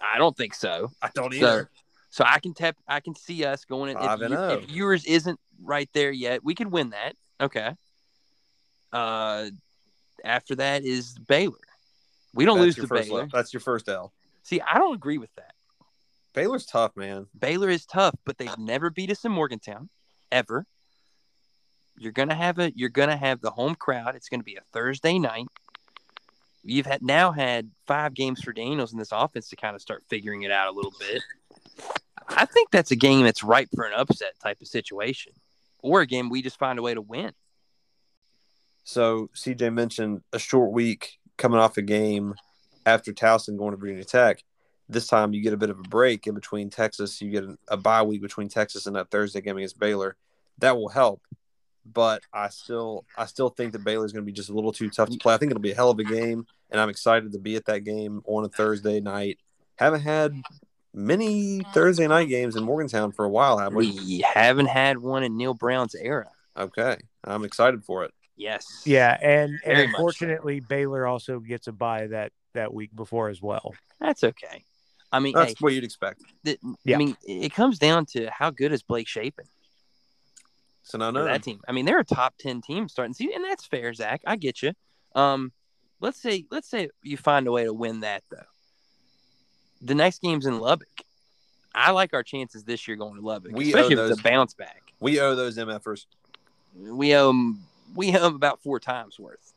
I 0.00 0.18
don't 0.18 0.36
think 0.36 0.54
so. 0.54 0.92
I 1.02 1.10
don't 1.12 1.34
So, 1.34 1.66
so 2.10 2.24
I 2.26 2.38
can 2.38 2.54
tap. 2.54 2.76
I 2.86 3.00
can 3.00 3.16
see 3.16 3.44
us 3.44 3.64
going. 3.64 3.90
In, 3.90 3.96
Five 3.96 4.20
if, 4.20 4.24
and 4.26 4.32
you- 4.32 4.38
oh. 4.38 4.48
if 4.50 4.70
yours 4.70 5.04
isn't 5.06 5.40
right 5.60 5.90
there 5.92 6.12
yet, 6.12 6.44
we 6.44 6.54
could 6.54 6.70
win 6.70 6.90
that. 6.90 7.16
Okay. 7.40 7.74
Uh, 8.92 9.50
after 10.24 10.54
that 10.56 10.84
is 10.84 11.14
Baylor. 11.26 11.58
We 12.34 12.44
don't 12.44 12.58
That's 12.58 12.66
lose 12.66 12.76
your 12.76 12.86
to 12.86 12.94
Baylor. 12.94 13.22
L. 13.22 13.28
That's 13.32 13.52
your 13.52 13.60
first 13.60 13.88
L. 13.88 14.12
See, 14.42 14.60
I 14.60 14.78
don't 14.78 14.94
agree 14.94 15.18
with 15.18 15.34
that. 15.36 15.54
Baylor's 16.34 16.66
tough, 16.66 16.96
man. 16.96 17.26
Baylor 17.38 17.68
is 17.68 17.84
tough, 17.84 18.14
but 18.24 18.38
they've 18.38 18.56
never 18.58 18.90
beat 18.90 19.10
us 19.10 19.24
in 19.24 19.32
Morgantown, 19.32 19.88
ever. 20.30 20.66
You're 22.00 22.12
gonna 22.12 22.34
have 22.34 22.58
a 22.58 22.72
you're 22.74 22.88
gonna 22.88 23.16
have 23.16 23.40
the 23.40 23.50
home 23.50 23.74
crowd. 23.74 24.14
It's 24.14 24.28
gonna 24.28 24.42
be 24.42 24.56
a 24.56 24.62
Thursday 24.72 25.18
night. 25.18 25.46
You've 26.64 26.86
had 26.86 27.02
now 27.02 27.32
had 27.32 27.70
five 27.86 28.14
games 28.14 28.42
for 28.42 28.52
Daniels 28.52 28.92
in 28.92 28.98
this 28.98 29.12
offense 29.12 29.48
to 29.50 29.56
kind 29.56 29.74
of 29.74 29.80
start 29.80 30.02
figuring 30.08 30.42
it 30.42 30.50
out 30.50 30.68
a 30.68 30.76
little 30.76 30.92
bit. 30.98 31.22
I 32.28 32.44
think 32.44 32.70
that's 32.70 32.90
a 32.90 32.96
game 32.96 33.24
that's 33.24 33.42
ripe 33.42 33.68
for 33.74 33.84
an 33.84 33.94
upset 33.94 34.38
type 34.42 34.60
of 34.60 34.68
situation, 34.68 35.32
or 35.80 36.02
a 36.02 36.06
game 36.06 36.28
we 36.28 36.42
just 36.42 36.58
find 36.58 36.78
a 36.78 36.82
way 36.82 36.94
to 36.94 37.00
win. 37.00 37.32
So 38.84 39.30
CJ 39.34 39.72
mentioned 39.72 40.22
a 40.32 40.38
short 40.38 40.72
week 40.72 41.18
coming 41.36 41.58
off 41.58 41.76
a 41.76 41.82
game 41.82 42.34
after 42.86 43.12
Towson 43.12 43.56
going 43.56 43.72
to 43.72 43.76
Virginia 43.76 44.04
Tech. 44.04 44.42
This 44.88 45.06
time 45.06 45.34
you 45.34 45.42
get 45.42 45.52
a 45.52 45.58
bit 45.58 45.70
of 45.70 45.78
a 45.78 45.82
break 45.82 46.26
in 46.26 46.34
between 46.34 46.70
Texas. 46.70 47.20
You 47.20 47.30
get 47.30 47.44
a 47.68 47.76
bye 47.76 48.02
week 48.02 48.22
between 48.22 48.48
Texas 48.48 48.86
and 48.86 48.96
that 48.96 49.10
Thursday 49.10 49.42
game 49.42 49.58
against 49.58 49.78
Baylor. 49.78 50.16
That 50.58 50.76
will 50.76 50.88
help. 50.88 51.22
But 51.92 52.22
I 52.32 52.48
still 52.48 53.04
I 53.16 53.26
still 53.26 53.48
think 53.50 53.72
that 53.72 53.84
Baylor's 53.84 54.12
going 54.12 54.24
to 54.24 54.26
be 54.26 54.32
just 54.32 54.50
a 54.50 54.52
little 54.54 54.72
too 54.72 54.90
tough 54.90 55.10
to 55.10 55.18
play. 55.18 55.34
I 55.34 55.36
think 55.38 55.50
it'll 55.50 55.60
be 55.60 55.72
a 55.72 55.76
hell 55.76 55.90
of 55.90 55.98
a 55.98 56.04
game, 56.04 56.46
and 56.70 56.80
I'm 56.80 56.88
excited 56.88 57.32
to 57.32 57.38
be 57.38 57.56
at 57.56 57.64
that 57.66 57.80
game 57.80 58.22
on 58.26 58.44
a 58.44 58.48
Thursday 58.48 59.00
night. 59.00 59.38
Haven't 59.76 60.00
had 60.00 60.34
many 60.92 61.60
Thursday 61.72 62.06
night 62.08 62.28
games 62.28 62.56
in 62.56 62.64
Morgantown 62.64 63.12
for 63.12 63.24
a 63.24 63.28
while, 63.28 63.58
have 63.58 63.74
we? 63.74 63.92
We 63.92 64.18
haven't 64.34 64.66
had 64.66 64.98
one 64.98 65.22
in 65.22 65.36
Neal 65.36 65.54
Brown's 65.54 65.94
era. 65.94 66.30
Okay, 66.56 66.96
I'm 67.24 67.44
excited 67.44 67.84
for 67.84 68.04
it. 68.04 68.12
Yes. 68.36 68.82
Yeah, 68.84 69.16
and, 69.20 69.52
and 69.52 69.60
Very 69.64 69.86
much 69.86 69.92
so. 69.92 69.96
unfortunately, 69.96 70.60
Baylor 70.60 71.06
also 71.06 71.40
gets 71.40 71.66
a 71.66 71.72
bye 71.72 72.06
that 72.08 72.32
that 72.54 72.72
week 72.72 72.94
before 72.94 73.28
as 73.28 73.42
well. 73.42 73.74
That's 74.00 74.24
okay. 74.24 74.64
I 75.10 75.20
mean, 75.20 75.34
That's 75.34 75.52
hey, 75.52 75.56
what 75.60 75.72
you'd 75.72 75.84
expect. 75.84 76.22
th- 76.44 76.58
Yeah. 76.84 76.96
I 76.96 76.98
mean, 76.98 77.16
it 77.26 77.52
comes 77.54 77.78
down 77.78 78.06
to 78.06 78.28
how 78.30 78.50
good 78.50 78.72
is 78.72 78.82
Blake 78.82 79.08
Shapen 79.08 79.46
So 80.88 80.96
now, 80.96 81.10
no, 81.10 81.24
that 81.24 81.42
team. 81.42 81.60
I 81.68 81.72
mean, 81.72 81.84
they're 81.84 81.98
a 81.98 82.04
top 82.04 82.34
ten 82.38 82.62
team 82.62 82.88
starting 82.88 83.12
season, 83.12 83.34
and 83.36 83.44
that's 83.44 83.66
fair, 83.66 83.92
Zach. 83.92 84.22
I 84.26 84.36
get 84.36 84.62
you. 84.62 84.72
Um, 85.14 85.52
let's 86.00 86.20
say 86.20 86.46
let's 86.50 86.66
say 86.66 86.88
you 87.02 87.18
find 87.18 87.46
a 87.46 87.52
way 87.52 87.64
to 87.64 87.74
win 87.74 88.00
that 88.00 88.22
though. 88.30 88.46
The 89.82 89.94
next 89.94 90.22
game's 90.22 90.46
in 90.46 90.58
Lubbock. 90.58 90.88
I 91.74 91.90
like 91.90 92.14
our 92.14 92.22
chances 92.22 92.64
this 92.64 92.88
year 92.88 92.96
going 92.96 93.16
to 93.16 93.20
Lubbock, 93.20 93.52
We 93.52 93.68
especially 93.68 93.96
owe 93.96 94.06
if 94.06 94.12
it's 94.12 94.20
a 94.20 94.22
bounce 94.22 94.54
back. 94.54 94.82
we 94.98 95.20
owe 95.20 95.34
those 95.36 95.58
MFers. 95.58 96.06
We 96.74 97.14
owe 97.14 97.28
'em- 97.28 97.60
we 97.94 98.08
owe 98.16 98.20
them 98.20 98.34
about 98.34 98.62
four 98.62 98.80
times 98.80 99.18
worth. 99.18 99.52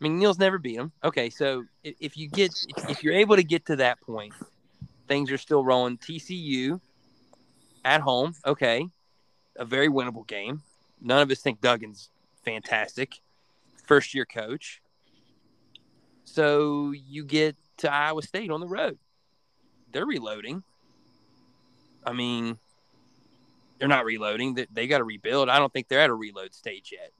I 0.00 0.04
mean, 0.04 0.18
Neal's 0.18 0.38
never 0.38 0.58
beat 0.58 0.76
them. 0.76 0.92
Okay, 1.04 1.28
so 1.28 1.64
if, 1.84 1.94
if 2.00 2.16
you 2.16 2.28
get 2.28 2.52
if, 2.76 2.90
if 2.90 3.02
you're 3.04 3.14
able 3.14 3.36
to 3.36 3.44
get 3.44 3.66
to 3.66 3.76
that 3.76 4.00
point, 4.00 4.32
things 5.08 5.30
are 5.30 5.38
still 5.38 5.62
rolling. 5.62 5.98
TCU 5.98 6.80
at 7.84 8.00
home, 8.00 8.34
okay, 8.46 8.88
a 9.58 9.64
very 9.64 9.88
winnable 9.88 10.26
game. 10.26 10.62
None 11.00 11.20
of 11.20 11.30
us 11.30 11.40
think 11.40 11.60
Duggan's 11.60 12.10
fantastic, 12.44 13.20
first 13.86 14.14
year 14.14 14.24
coach. 14.24 14.80
So 16.24 16.92
you 16.92 17.24
get 17.24 17.56
to 17.78 17.92
Iowa 17.92 18.22
State 18.22 18.50
on 18.50 18.60
the 18.60 18.66
road. 18.66 18.98
They're 19.92 20.06
reloading. 20.06 20.62
I 22.04 22.12
mean, 22.12 22.58
they're 23.78 23.88
not 23.88 24.04
reloading. 24.04 24.54
They, 24.54 24.66
they 24.72 24.86
got 24.86 24.98
to 24.98 25.04
rebuild. 25.04 25.48
I 25.48 25.58
don't 25.58 25.72
think 25.72 25.88
they're 25.88 26.00
at 26.00 26.10
a 26.10 26.14
reload 26.14 26.54
stage 26.54 26.90
yet. 26.92 27.12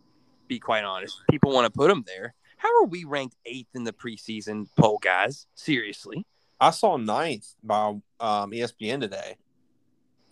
Be 0.46 0.58
quite 0.58 0.84
honest. 0.84 1.20
People 1.30 1.52
want 1.52 1.66
to 1.66 1.76
put 1.76 1.88
them 1.88 2.04
there. 2.06 2.34
How 2.56 2.68
are 2.82 2.86
we 2.86 3.04
ranked 3.04 3.36
eighth 3.46 3.74
in 3.74 3.84
the 3.84 3.92
preseason 3.92 4.66
poll, 4.76 4.98
guys? 4.98 5.46
Seriously. 5.54 6.26
I 6.60 6.70
saw 6.70 6.96
ninth 6.96 7.54
by 7.62 7.88
um, 8.20 8.50
ESPN 8.50 9.00
today, 9.00 9.36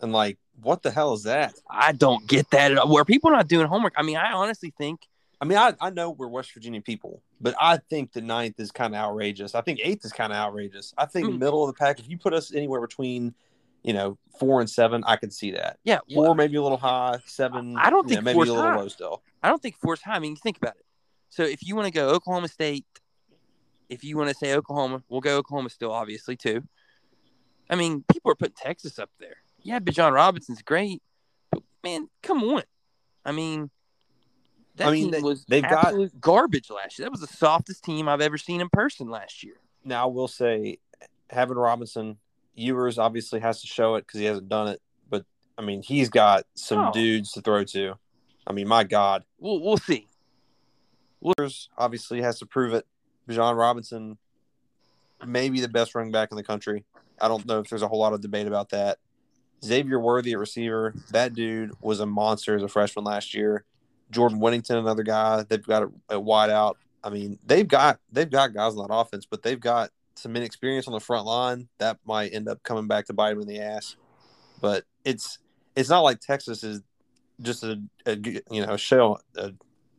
and 0.01 0.11
like, 0.11 0.37
what 0.61 0.81
the 0.83 0.91
hell 0.91 1.13
is 1.13 1.23
that? 1.23 1.53
I 1.69 1.91
don't 1.91 2.25
get 2.27 2.49
that 2.51 2.71
at 2.71 2.77
all. 2.77 2.91
Where 2.91 3.05
people 3.05 3.31
not 3.31 3.47
doing 3.47 3.67
homework. 3.67 3.93
I 3.97 4.03
mean, 4.03 4.17
I 4.17 4.31
honestly 4.33 4.73
think 4.77 5.01
I 5.39 5.45
mean, 5.45 5.57
I, 5.57 5.73
I 5.79 5.91
know 5.91 6.09
we're 6.09 6.27
West 6.27 6.51
Virginia 6.53 6.81
people, 6.81 7.21
but 7.39 7.53
I 7.61 7.77
think 7.77 8.11
the 8.11 8.21
ninth 8.21 8.59
is 8.59 8.71
kind 8.71 8.95
of 8.95 8.99
outrageous. 8.99 9.53
I 9.53 9.61
think 9.61 9.79
eighth 9.83 10.03
is 10.03 10.11
kind 10.11 10.33
of 10.33 10.37
outrageous. 10.37 10.93
I 10.97 11.05
think 11.05 11.27
Hmm. 11.29 11.37
middle 11.37 11.63
of 11.63 11.67
the 11.73 11.77
pack. 11.77 11.99
If 11.99 12.09
you 12.09 12.17
put 12.17 12.33
us 12.33 12.51
anywhere 12.53 12.81
between, 12.81 13.35
you 13.83 13.93
know, 13.93 14.17
four 14.39 14.61
and 14.61 14.69
seven, 14.69 15.03
I 15.05 15.15
could 15.15 15.31
see 15.31 15.51
that. 15.51 15.77
Yeah, 15.83 15.99
Four 16.11 16.23
well, 16.23 16.33
maybe 16.35 16.55
a 16.55 16.61
little 16.63 16.79
high, 16.79 17.19
seven. 17.25 17.77
I 17.77 17.91
don't 17.91 18.09
you 18.09 18.15
know, 18.15 18.21
think 18.21 18.25
maybe 18.25 18.39
a 18.49 18.53
little 18.53 18.61
high. 18.63 18.77
low 18.77 18.87
still. 18.87 19.21
I 19.43 19.49
don't 19.49 19.61
think 19.61 19.75
four's 19.77 20.01
high. 20.01 20.15
I 20.15 20.19
mean, 20.19 20.35
think 20.35 20.57
about 20.57 20.75
it. 20.75 20.85
So 21.29 21.43
if 21.43 21.61
you 21.61 21.75
want 21.75 21.85
to 21.85 21.91
go 21.91 22.09
Oklahoma 22.09 22.47
State, 22.47 22.85
if 23.89 24.03
you 24.03 24.17
want 24.17 24.29
to 24.29 24.35
say 24.35 24.55
Oklahoma, 24.55 25.03
we'll 25.07 25.21
go 25.21 25.37
Oklahoma 25.37 25.69
still, 25.69 25.91
obviously 25.91 26.35
too. 26.35 26.63
I 27.69 27.75
mean, 27.75 28.03
people 28.11 28.31
are 28.31 28.35
putting 28.35 28.55
Texas 28.55 28.97
up 28.97 29.11
there. 29.19 29.37
Yeah, 29.67 29.79
but 29.79 29.93
Bijan 29.93 30.13
Robinson's 30.13 30.61
great, 30.61 31.01
but 31.51 31.61
man, 31.83 32.07
come 32.23 32.41
on. 32.41 32.63
I 33.25 33.33
mean, 33.33 33.69
that 34.77 34.87
I 34.87 34.91
mean, 34.91 35.11
team 35.11 35.21
was 35.21 35.43
they've 35.45 35.61
got- 35.61 35.93
garbage 36.21 36.69
last 36.69 36.97
year. 36.97 37.05
That 37.05 37.11
was 37.11 37.19
the 37.19 37.27
softest 37.27 37.83
team 37.83 38.07
I've 38.07 38.21
ever 38.21 38.37
seen 38.37 38.61
in 38.61 38.69
person 38.69 39.09
last 39.09 39.43
year. 39.43 39.55
Now 39.83 40.03
I 40.07 40.11
will 40.11 40.29
say, 40.29 40.77
having 41.29 41.57
Robinson, 41.57 42.17
Ewers 42.55 42.97
obviously 42.97 43.41
has 43.41 43.59
to 43.59 43.67
show 43.67 43.95
it 43.95 44.07
because 44.07 44.21
he 44.21 44.25
hasn't 44.25 44.47
done 44.47 44.69
it. 44.69 44.81
But 45.09 45.25
I 45.57 45.63
mean, 45.63 45.81
he's 45.81 46.07
got 46.07 46.45
some 46.55 46.87
Oh. 46.87 46.91
dudes 46.93 47.33
to 47.33 47.41
throw 47.41 47.65
to. 47.65 47.95
I 48.47 48.53
mean, 48.53 48.69
my 48.69 48.85
God, 48.85 49.25
We'll 49.37 49.59
we'll 49.59 49.75
see. 49.75 50.07
Ewers 51.21 51.67
obviously 51.77 52.21
has 52.21 52.39
to 52.39 52.45
prove 52.45 52.73
it. 52.73 52.85
Bijan 53.27 53.57
Robinson, 53.57 54.17
maybe 55.25 55.59
the 55.59 55.67
best 55.67 55.93
running 55.93 56.13
back 56.13 56.31
in 56.31 56.37
the 56.37 56.43
country. 56.43 56.85
I 57.19 57.27
don't 57.27 57.45
know 57.45 57.59
if 57.59 57.67
there's 57.69 57.81
a 57.81 57.87
whole 57.89 57.99
lot 57.99 58.13
of 58.13 58.21
debate 58.21 58.47
about 58.47 58.69
that. 58.69 58.99
Xavier 59.63 59.99
Worthy 59.99 60.33
at 60.33 60.39
receiver, 60.39 60.93
that 61.11 61.33
dude 61.33 61.71
was 61.81 61.99
a 61.99 62.05
monster 62.05 62.55
as 62.55 62.63
a 62.63 62.67
freshman 62.67 63.05
last 63.05 63.33
year. 63.33 63.65
Jordan 64.11 64.39
Whittington, 64.39 64.77
another 64.77 65.03
guy. 65.03 65.43
They've 65.43 65.65
got 65.65 65.83
a, 65.83 65.91
a 66.09 66.19
wide 66.19 66.49
out. 66.49 66.77
I 67.03 67.09
mean, 67.09 67.39
they've 67.45 67.67
got 67.67 67.99
they've 68.11 68.29
got 68.29 68.53
guys 68.53 68.75
on 68.75 68.87
that 68.87 68.93
offense, 68.93 69.25
but 69.25 69.43
they've 69.43 69.59
got 69.59 69.91
some 70.15 70.35
inexperience 70.35 70.87
on 70.87 70.93
the 70.93 70.99
front 70.99 71.25
line 71.25 71.67
that 71.77 71.97
might 72.05 72.33
end 72.33 72.47
up 72.47 72.63
coming 72.63 72.87
back 72.87 73.05
to 73.05 73.13
bite 73.13 73.31
them 73.31 73.41
in 73.41 73.47
the 73.47 73.59
ass. 73.59 73.95
But 74.61 74.83
it's 75.03 75.39
it's 75.75 75.89
not 75.89 76.01
like 76.01 76.19
Texas 76.19 76.63
is 76.63 76.81
just 77.41 77.63
a 77.63 77.79
you 78.05 78.65
know 78.65 78.73
a 78.73 78.77
show 78.77 79.19
a, 79.35 79.51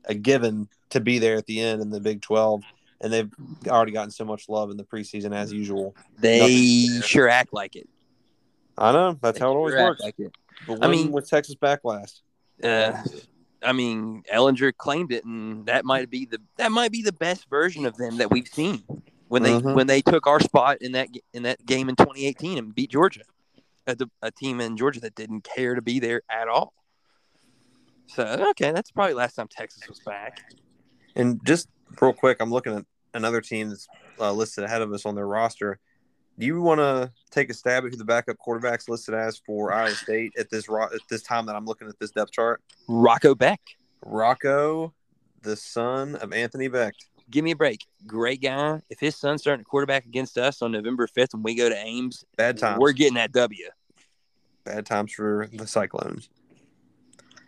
a 0.06 0.14
given 0.14 0.68
to 0.90 1.00
be 1.00 1.18
there 1.18 1.36
at 1.36 1.46
the 1.46 1.60
end 1.60 1.82
in 1.82 1.90
the 1.90 2.00
Big 2.00 2.20
Twelve, 2.20 2.62
and 3.00 3.12
they've 3.12 3.30
already 3.66 3.92
gotten 3.92 4.10
so 4.10 4.24
much 4.24 4.48
love 4.48 4.70
in 4.70 4.76
the 4.76 4.84
preseason 4.84 5.34
as 5.34 5.52
usual. 5.52 5.94
They 6.18 6.86
sure 7.02 7.28
act 7.28 7.52
like 7.52 7.76
it. 7.76 7.88
I 8.78 8.92
know 8.92 9.18
that's 9.20 9.38
how 9.38 9.50
it 9.52 9.56
always 9.56 9.74
works. 9.74 10.00
Like 10.00 10.18
it. 10.18 10.32
But 10.66 10.84
I 10.84 10.88
mean- 10.88 11.12
with 11.12 11.28
Texas 11.28 11.54
backlash. 11.54 12.20
Uh, 12.62 13.00
I 13.62 13.72
mean, 13.72 14.22
Ehlinger 14.32 14.72
claimed 14.76 15.12
it, 15.12 15.24
and 15.24 15.66
that 15.66 15.84
might 15.84 16.10
be 16.10 16.24
the 16.26 16.38
that 16.56 16.70
might 16.72 16.92
be 16.92 17.02
the 17.02 17.12
best 17.12 17.48
version 17.50 17.86
of 17.86 17.96
them 17.96 18.16
that 18.18 18.30
we've 18.30 18.46
seen 18.48 18.82
when 19.28 19.42
they 19.42 19.60
Mhm. 19.60 19.74
when 19.74 19.86
they 19.86 20.00
took 20.00 20.26
our 20.26 20.40
spot 20.40 20.78
in 20.80 20.92
that 20.92 21.08
in 21.32 21.42
that 21.44 21.64
game 21.66 21.88
in 21.88 21.96
2018 21.96 22.58
and 22.58 22.74
beat 22.74 22.90
Georgia, 22.90 23.22
a, 23.86 23.96
a 24.22 24.30
team 24.30 24.60
in 24.60 24.76
Georgia 24.76 25.00
that 25.00 25.14
didn't 25.14 25.42
care 25.42 25.74
to 25.74 25.82
be 25.82 25.98
there 25.98 26.22
at 26.30 26.48
all. 26.48 26.72
So 28.06 28.24
okay, 28.50 28.72
that's 28.72 28.90
probably 28.90 29.14
last 29.14 29.34
time 29.34 29.48
Texas 29.48 29.88
was 29.88 30.00
back. 30.00 30.52
And 31.14 31.40
just 31.44 31.68
real 32.00 32.12
quick, 32.12 32.38
I'm 32.40 32.50
looking 32.50 32.74
at 32.74 32.84
another 33.14 33.40
team 33.40 33.68
that's 33.70 33.86
uh, 34.20 34.32
listed 34.32 34.64
ahead 34.64 34.82
of 34.82 34.92
us 34.92 35.04
on 35.04 35.14
their 35.14 35.26
roster. 35.26 35.78
Do 36.38 36.46
you 36.46 36.60
want 36.62 36.78
to 36.78 37.10
take 37.30 37.50
a 37.50 37.54
stab 37.54 37.84
at 37.84 37.90
who 37.90 37.96
the 37.96 38.04
backup 38.04 38.36
quarterbacks 38.38 38.88
listed 38.88 39.14
as 39.14 39.38
for 39.44 39.72
Iowa 39.72 39.90
State 39.90 40.32
at 40.38 40.50
this 40.50 40.68
ro- 40.68 40.84
at 40.84 41.00
this 41.10 41.22
time 41.22 41.46
that 41.46 41.56
I'm 41.56 41.64
looking 41.66 41.88
at 41.88 41.98
this 41.98 42.10
depth 42.12 42.30
chart? 42.32 42.62
Rocco 42.86 43.34
Becht, 43.34 43.58
Rocco, 44.04 44.94
the 45.42 45.56
son 45.56 46.14
of 46.16 46.32
Anthony 46.32 46.68
Becht. 46.68 47.06
give 47.30 47.44
me 47.44 47.50
a 47.50 47.56
break. 47.56 47.84
Great 48.06 48.40
guy. 48.40 48.80
If 48.88 49.00
his 49.00 49.16
son's 49.16 49.40
starting 49.42 49.64
to 49.64 49.68
quarterback 49.68 50.04
against 50.06 50.38
us 50.38 50.62
on 50.62 50.70
November 50.72 51.06
5th 51.08 51.34
when 51.34 51.42
we 51.42 51.54
go 51.56 51.68
to 51.68 51.76
Ames, 51.76 52.24
Bad 52.36 52.56
times. 52.58 52.78
we're 52.78 52.92
getting 52.92 53.14
that 53.14 53.32
W. 53.32 53.66
Bad 54.64 54.86
times 54.86 55.12
for 55.12 55.48
the 55.52 55.66
Cyclones. 55.66 56.28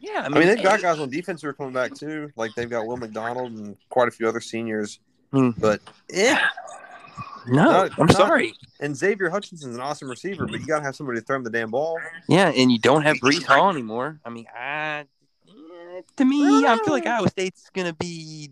Yeah, 0.01 0.23
I 0.23 0.25
I 0.25 0.29
mean, 0.31 0.39
mean, 0.41 0.49
they've 0.49 0.63
got 0.65 0.81
guys 0.83 0.99
on 0.99 1.11
defense 1.11 1.43
who 1.43 1.49
are 1.49 1.53
coming 1.53 1.75
back 1.75 1.95
too. 1.95 2.31
Like 2.35 2.55
they've 2.57 2.69
got 2.71 2.87
Will 2.87 2.97
McDonald 2.97 3.53
and 3.53 3.77
quite 3.91 4.09
a 4.09 4.11
few 4.11 4.27
other 4.27 4.41
seniors. 4.41 4.99
Hmm. 5.31 5.51
But 5.59 5.81
yeah, 6.11 6.49
No, 7.47 7.65
Not- 7.65 7.93
I'm 7.99 8.07
not- 8.07 8.17
sorry. 8.17 8.55
and 8.81 8.97
Xavier 8.97 9.31
Hutchinson's 9.31 9.75
an 9.75 9.81
awesome 9.81 10.09
receiver, 10.11 10.47
but 10.47 10.61
you 10.61 10.67
got 10.67 10.79
to 10.81 10.85
have 10.85 10.95
somebody 10.97 11.21
to 11.21 11.25
throw 11.25 11.37
him 11.37 11.45
the 11.45 11.51
damn 11.51 11.71
ball. 11.71 11.99
Yeah, 12.29 12.49
and 12.55 12.71
you 12.71 12.79
don't 12.79 13.03
have 13.03 13.17
Breece 13.17 13.45
Hall 13.45 13.71
anymore. 13.71 14.21
I 14.25 14.31
mean, 14.31 14.47
I 14.55 15.05
to 16.17 16.25
me, 16.25 16.65
I 16.67 16.79
feel 16.85 16.95
like 16.95 17.07
Iowa 17.07 17.29
State's 17.29 17.69
gonna 17.75 17.93
be 17.93 18.51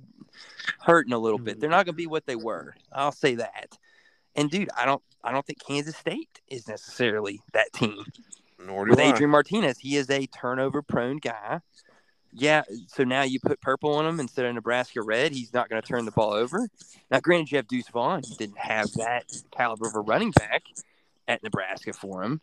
hurting 0.80 1.12
a 1.12 1.18
little 1.18 1.39
bit. 1.39 1.61
They're 1.61 1.70
not 1.70 1.86
gonna 1.86 1.95
be 1.97 2.07
what 2.07 2.26
they 2.26 2.36
were. 2.36 2.74
I'll 2.93 3.12
say 3.12 3.36
that. 3.36 3.76
And 4.36 4.51
dude, 4.51 4.68
I 4.76 4.84
don't, 4.84 5.03
I 5.24 5.32
don't 5.32 5.45
think 5.47 5.59
Kansas 5.66 5.97
State 5.97 6.41
is 6.49 6.68
necessarily 6.68 7.41
that 7.53 7.72
team 7.72 8.05
Nor 8.64 8.84
do 8.86 8.91
with 8.91 9.01
I. 9.01 9.05
Adrian 9.05 9.30
Martinez. 9.30 9.78
He 9.78 9.97
is 9.97 10.11
a 10.11 10.26
turnover-prone 10.26 11.18
guy. 11.18 11.61
Yeah, 12.33 12.62
so 12.89 13.05
now 13.05 13.22
you 13.22 13.41
put 13.41 13.61
purple 13.61 13.95
on 13.95 14.07
him 14.07 14.20
instead 14.20 14.45
of 14.45 14.55
Nebraska 14.55 15.03
red. 15.03 15.33
He's 15.33 15.53
not 15.53 15.68
going 15.68 15.81
to 15.81 15.87
turn 15.87 16.05
the 16.05 16.11
ball 16.11 16.33
over. 16.33 16.68
Now, 17.11 17.20
granted, 17.20 17.51
you 17.51 17.57
have 17.57 17.66
Deuce 17.66 17.89
Vaughn. 17.89 18.22
He 18.22 18.35
didn't 18.35 18.59
have 18.59 18.93
that 18.93 19.24
caliber 19.51 19.89
of 19.89 19.95
a 19.95 20.01
running 20.01 20.31
back 20.33 20.64
at 21.26 21.43
Nebraska 21.43 21.93
for 21.93 22.22
him. 22.22 22.41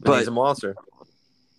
But 0.00 0.18
he's 0.18 0.28
a 0.28 0.32
monster. 0.32 0.76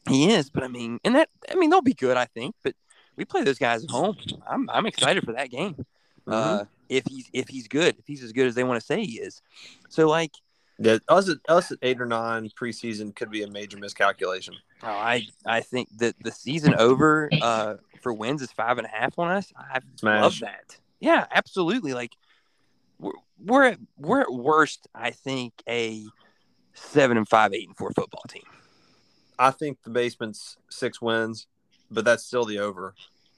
He 0.07 0.31
is, 0.31 0.49
but 0.49 0.63
I 0.63 0.67
mean, 0.69 0.99
and 1.03 1.15
that 1.15 1.29
I 1.51 1.55
mean 1.55 1.69
they'll 1.69 1.81
be 1.81 1.93
good, 1.93 2.15
I 2.17 2.25
think. 2.25 2.55
But 2.63 2.75
we 3.17 3.25
play 3.25 3.43
those 3.43 3.57
guys 3.57 3.83
at 3.83 3.89
home. 3.89 4.15
I'm 4.47 4.69
I'm 4.69 4.85
excited 4.85 5.25
for 5.25 5.33
that 5.33 5.49
game. 5.49 5.85
Uh, 6.25 6.65
if 6.89 7.03
he's 7.07 7.29
if 7.33 7.47
he's 7.49 7.67
good, 7.67 7.97
if 7.97 8.05
he's 8.05 8.23
as 8.23 8.31
good 8.31 8.47
as 8.47 8.55
they 8.55 8.63
want 8.63 8.79
to 8.79 8.85
say 8.85 9.03
he 9.03 9.19
is. 9.19 9.41
So 9.89 10.07
like, 10.07 10.31
Yeah, 10.79 10.97
us 11.09 11.27
at 11.29 11.37
us 11.49 11.71
at 11.71 11.79
eight 11.81 11.99
or 11.99 12.05
nine 12.05 12.49
preseason 12.49 13.15
could 13.15 13.31
be 13.31 13.41
a 13.43 13.47
major 13.49 13.77
miscalculation. 13.77 14.53
oh, 14.83 14.87
I 14.87 15.27
I 15.45 15.61
think 15.61 15.89
that 15.97 16.15
the 16.23 16.31
season 16.31 16.75
over 16.75 17.29
uh, 17.41 17.75
for 18.01 18.13
wins 18.13 18.41
is 18.43 18.51
five 18.51 18.77
and 18.77 18.85
a 18.85 18.89
half 18.89 19.17
on 19.17 19.31
us. 19.31 19.51
I 19.57 19.79
Smash. 19.95 20.21
love 20.21 20.39
that. 20.41 20.77
Yeah, 20.99 21.25
absolutely. 21.31 21.93
Like 21.93 22.11
we're 22.99 23.13
we're 23.43 23.63
at, 23.65 23.79
we're 23.97 24.21
at 24.21 24.31
worst, 24.31 24.87
I 24.93 25.11
think 25.11 25.53
a 25.67 26.05
seven 26.73 27.17
and 27.17 27.27
five, 27.27 27.53
eight 27.53 27.67
and 27.67 27.75
four 27.77 27.91
football 27.91 28.23
team. 28.27 28.43
I 29.39 29.51
think 29.51 29.81
the 29.83 29.89
basement's 29.91 30.57
six 30.69 31.01
wins, 31.01 31.47
but 31.91 32.05
that's 32.05 32.23
still 32.23 32.45
the 32.45 32.59
over 32.59 32.93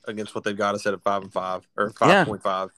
against 0.06 0.34
what 0.36 0.44
they've 0.44 0.58
got 0.58 0.76
us 0.76 0.86
at 0.86 0.94
at 0.94 1.02
five 1.04 1.22
and 1.22 1.32
five 1.32 1.68
or 1.78 1.94
Yeah. 2.02 2.24
five 2.24 2.28
point 2.28 2.44
five. 2.44 2.70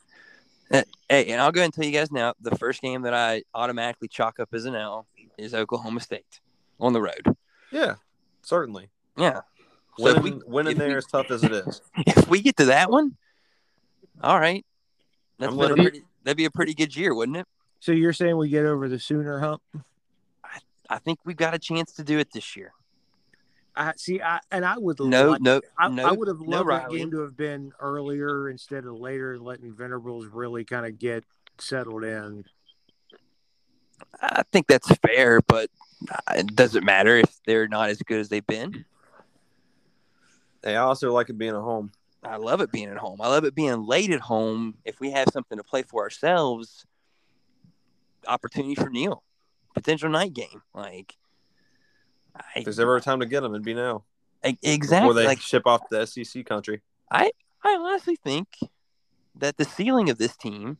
Hey, 0.71 1.25
and 1.27 1.41
I'll 1.41 1.51
go 1.51 1.59
ahead 1.59 1.65
and 1.65 1.73
tell 1.73 1.83
you 1.85 1.91
guys 1.91 2.11
now, 2.11 2.33
the 2.41 2.55
first 2.57 2.81
game 2.81 3.01
that 3.01 3.13
I 3.13 3.43
automatically 3.53 4.07
chalk 4.07 4.39
up 4.39 4.49
as 4.53 4.65
an 4.65 4.75
L 4.75 5.05
is 5.37 5.53
Oklahoma 5.53 5.99
State 5.99 6.39
on 6.79 6.93
the 6.93 7.01
road. 7.01 7.35
Yeah, 7.71 7.95
certainly. 8.41 8.89
Yeah. 9.17 9.41
So 9.99 10.07
if 10.07 10.23
Winning, 10.23 10.41
we- 10.45 10.51
winning 10.53 10.71
if 10.73 10.77
there 10.77 10.87
we- 10.89 10.95
as 10.95 11.05
tough 11.05 11.29
as 11.31 11.43
it 11.43 11.51
is. 11.51 11.81
If 12.07 12.29
we 12.29 12.41
get 12.41 12.55
to 12.57 12.65
that 12.65 12.89
one, 12.89 13.17
all 14.23 14.39
right. 14.39 14.65
That's 15.39 15.51
I'm 15.51 15.57
been 15.59 15.71
a 15.71 15.75
pretty, 15.75 16.01
that'd 16.23 16.37
be 16.37 16.45
a 16.45 16.51
pretty 16.51 16.73
good 16.73 16.95
year, 16.95 17.13
wouldn't 17.13 17.37
it? 17.37 17.47
So 17.81 17.91
you're 17.91 18.13
saying 18.13 18.37
we 18.37 18.47
get 18.49 18.65
over 18.65 18.87
the 18.87 18.99
Sooner 18.99 19.39
hump? 19.39 19.61
I 20.89 20.99
think 20.99 21.19
we've 21.25 21.37
got 21.37 21.53
a 21.53 21.59
chance 21.59 21.93
to 21.93 22.03
do 22.03 22.19
it 22.19 22.27
this 22.33 22.55
year. 22.55 22.73
I 23.75 23.93
see. 23.95 24.21
I 24.21 24.39
and 24.51 24.65
I 24.65 24.77
would 24.77 24.99
No, 24.99 25.31
like- 25.31 25.41
no, 25.41 25.61
I, 25.77 25.87
no. 25.89 26.05
I 26.05 26.11
would 26.11 26.27
have 26.27 26.41
no 26.41 26.57
loved 26.57 26.69
that 26.69 26.83
Riley. 26.83 26.99
game 26.99 27.11
to 27.11 27.19
have 27.21 27.37
been 27.37 27.71
earlier 27.79 28.49
instead 28.49 28.85
of 28.85 28.99
later, 28.99 29.39
letting 29.39 29.73
Venables 29.73 30.25
really 30.27 30.65
kind 30.65 30.85
of 30.85 30.99
get 30.99 31.23
settled 31.57 32.03
in. 32.03 32.43
I 34.21 34.43
think 34.51 34.67
that's 34.67 34.89
fair, 34.97 35.41
but 35.41 35.69
uh, 36.11 36.33
it 36.35 36.55
doesn't 36.55 36.83
matter 36.83 37.17
if 37.17 37.39
they're 37.45 37.67
not 37.67 37.89
as 37.89 37.99
good 38.01 38.19
as 38.19 38.29
they've 38.29 38.45
been. 38.45 38.83
They 40.61 40.75
also 40.75 41.11
like 41.13 41.29
it 41.29 41.37
being 41.37 41.55
at 41.55 41.61
home. 41.61 41.91
I 42.23 42.35
love 42.35 42.61
it 42.61 42.71
being 42.71 42.89
at 42.89 42.97
home. 42.97 43.19
I 43.21 43.27
love 43.29 43.45
it 43.45 43.55
being 43.55 43.85
late 43.87 44.11
at 44.11 44.19
home. 44.19 44.75
If 44.85 44.99
we 44.99 45.11
have 45.11 45.29
something 45.31 45.57
to 45.57 45.63
play 45.63 45.81
for 45.81 46.03
ourselves, 46.03 46.85
opportunity 48.27 48.75
for 48.75 48.89
Neal, 48.89 49.23
potential 49.73 50.09
night 50.09 50.33
game. 50.33 50.61
Like, 50.73 51.15
I, 52.35 52.41
If 52.59 52.63
there's 52.65 52.79
ever 52.79 52.95
a 52.97 53.01
time 53.01 53.19
to 53.19 53.25
get 53.25 53.41
them, 53.41 53.53
it'd 53.53 53.63
be 53.65 53.73
now. 53.73 54.03
Exactly. 54.43 54.99
Before 55.07 55.13
they 55.13 55.25
Like, 55.25 55.39
ship 55.39 55.63
off 55.67 55.87
to 55.89 55.97
the 55.97 56.05
SEC 56.07 56.45
country. 56.45 56.81
I 57.11 57.31
I 57.63 57.75
honestly 57.79 58.15
think 58.23 58.47
that 59.35 59.57
the 59.57 59.65
ceiling 59.65 60.09
of 60.09 60.17
this 60.17 60.35
team 60.35 60.77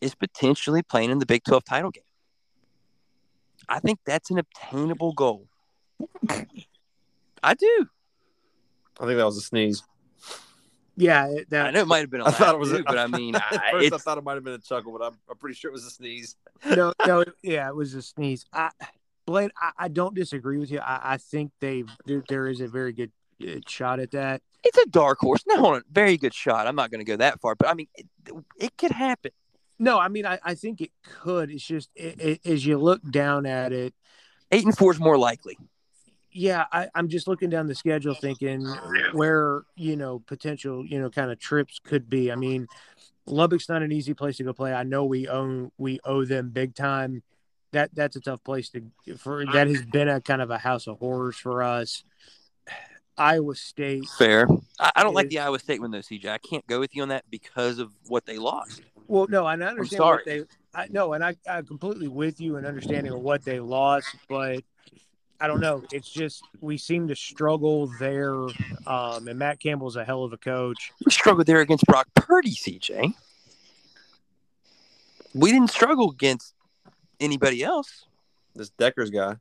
is 0.00 0.14
potentially 0.14 0.82
playing 0.82 1.10
in 1.10 1.18
the 1.18 1.26
Big 1.26 1.44
12 1.44 1.64
title 1.64 1.90
game. 1.90 2.02
I 3.68 3.78
think 3.80 3.98
that's 4.06 4.30
an 4.30 4.38
obtainable 4.38 5.12
goal. 5.12 5.48
I 7.42 7.54
do. 7.54 7.86
I 9.00 9.06
think 9.06 9.16
that 9.18 9.24
was 9.26 9.36
a 9.36 9.40
sneeze. 9.42 9.82
Yeah, 10.96 11.26
it- 11.28 11.50
that 11.50 11.66
I 11.66 11.70
know 11.70 11.80
it 11.80 11.88
might 11.88 12.00
have 12.00 12.10
been 12.10 12.20
a 12.20 12.26
I 12.26 12.30
thought 12.30 12.54
it 12.54 12.58
was, 12.58 12.70
too, 12.70 12.84
but 12.84 12.98
I 12.98 13.06
mean, 13.06 13.34
at 13.36 13.42
I, 13.50 13.70
first 13.72 13.92
I 13.92 13.98
thought 13.98 14.18
it 14.18 14.24
might 14.24 14.34
have 14.34 14.44
been 14.44 14.54
a 14.54 14.58
chuckle, 14.58 14.92
but 14.92 15.04
I'm, 15.04 15.14
I'm 15.30 15.36
pretty 15.36 15.54
sure 15.54 15.70
it 15.70 15.72
was 15.72 15.84
a 15.84 15.90
sneeze. 15.90 16.36
no, 16.68 16.92
no, 17.06 17.24
yeah, 17.42 17.68
it 17.68 17.76
was 17.76 17.94
a 17.94 18.02
sneeze. 18.02 18.44
I, 18.52 18.70
Blaine, 19.26 19.50
I, 19.60 19.70
I 19.78 19.88
don't 19.88 20.14
disagree 20.14 20.58
with 20.58 20.70
you. 20.70 20.78
I, 20.80 21.14
I 21.14 21.16
think 21.16 21.52
they 21.60 21.84
there, 22.06 22.22
there 22.28 22.48
is 22.48 22.60
a 22.60 22.68
very 22.68 22.92
good 22.92 23.12
uh, 23.42 23.60
shot 23.66 24.00
at 24.00 24.10
that. 24.12 24.42
it's 24.64 24.78
a 24.78 24.86
dark 24.86 25.18
horse. 25.20 25.42
No. 25.46 25.80
Very 25.90 26.16
good 26.16 26.34
shot. 26.34 26.66
I'm 26.66 26.76
not 26.76 26.90
going 26.90 27.00
to 27.00 27.04
go 27.04 27.16
that 27.16 27.40
far, 27.40 27.54
but 27.54 27.68
I 27.68 27.74
mean, 27.74 27.88
it, 27.94 28.06
it 28.58 28.76
could 28.76 28.92
happen. 28.92 29.30
No, 29.78 29.98
I 29.98 30.08
mean, 30.08 30.26
I, 30.26 30.38
I 30.44 30.54
think 30.54 30.80
it 30.80 30.90
could. 31.02 31.50
It's 31.50 31.64
just 31.64 31.90
it, 31.96 32.20
it, 32.20 32.46
as 32.46 32.64
you 32.64 32.78
look 32.78 33.00
down 33.10 33.46
at 33.46 33.72
it, 33.72 33.94
Eight 34.52 34.64
and 34.64 34.76
four 34.76 34.92
is 34.92 35.00
more 35.00 35.18
likely. 35.18 35.56
yeah, 36.30 36.66
I, 36.70 36.88
I'm 36.94 37.08
just 37.08 37.26
looking 37.26 37.50
down 37.50 37.66
the 37.66 37.74
schedule, 37.74 38.14
thinking 38.14 38.64
where 39.12 39.62
you 39.76 39.96
know 39.96 40.20
potential 40.20 40.84
you 40.86 41.00
know 41.00 41.10
kind 41.10 41.30
of 41.32 41.38
trips 41.40 41.80
could 41.82 42.08
be. 42.08 42.30
I 42.30 42.36
mean, 42.36 42.68
Lubbock's 43.26 43.68
not 43.68 43.82
an 43.82 43.90
easy 43.92 44.14
place 44.14 44.36
to 44.36 44.44
go 44.44 44.52
play. 44.52 44.72
I 44.72 44.82
know 44.84 45.04
we 45.04 45.26
own 45.26 45.72
we 45.78 45.98
owe 46.04 46.24
them 46.24 46.50
big 46.50 46.74
time. 46.74 47.22
That 47.72 47.94
that's 47.94 48.16
a 48.16 48.20
tough 48.20 48.44
place 48.44 48.70
to 48.70 48.82
for. 49.18 49.44
That 49.46 49.66
has 49.66 49.84
been 49.84 50.08
a 50.08 50.20
kind 50.20 50.42
of 50.42 50.50
a 50.50 50.58
house 50.58 50.86
of 50.86 50.98
horrors 50.98 51.36
for 51.36 51.62
us. 51.62 52.04
Iowa 53.16 53.54
State. 53.54 54.06
Fair. 54.18 54.46
I, 54.78 54.92
I 54.96 55.02
don't 55.02 55.14
like 55.14 55.28
the 55.28 55.38
Iowa 55.38 55.58
State 55.58 55.80
one 55.80 55.90
though, 55.90 55.98
CJ. 55.98 56.26
I 56.26 56.38
can't 56.38 56.66
go 56.66 56.80
with 56.80 56.94
you 56.94 57.02
on 57.02 57.08
that 57.08 57.24
because 57.30 57.78
of 57.78 57.92
what 58.08 58.26
they 58.26 58.38
lost. 58.38 58.82
Well, 59.06 59.26
no, 59.28 59.46
and 59.46 59.62
I 59.62 59.68
understand 59.68 59.98
sorry. 59.98 60.16
what 60.16 60.24
they. 60.24 60.44
I 60.74 60.86
no, 60.90 61.12
and 61.12 61.24
I 61.24 61.36
I'm 61.48 61.66
completely 61.66 62.08
with 62.08 62.40
you 62.40 62.56
in 62.56 62.64
understanding 62.64 63.12
of 63.12 63.20
what 63.20 63.44
they 63.44 63.60
lost, 63.60 64.08
but 64.28 64.62
I 65.40 65.46
don't 65.46 65.60
know. 65.60 65.82
It's 65.92 66.08
just 66.08 66.44
we 66.60 66.78
seem 66.78 67.08
to 67.08 67.16
struggle 67.16 67.90
there. 67.98 68.34
Um, 68.86 69.28
and 69.28 69.38
Matt 69.38 69.60
Campbell's 69.60 69.96
a 69.96 70.04
hell 70.04 70.24
of 70.24 70.32
a 70.32 70.38
coach. 70.38 70.92
We 71.04 71.10
struggled 71.10 71.46
there 71.46 71.60
against 71.60 71.84
Brock 71.84 72.08
Purdy, 72.14 72.52
CJ. 72.52 73.12
We 75.34 75.50
didn't 75.50 75.70
struggle 75.70 76.10
against 76.10 76.54
anybody 77.22 77.62
else. 77.62 78.06
This 78.54 78.70
Dekkers 78.78 79.12
guy. 79.12 79.36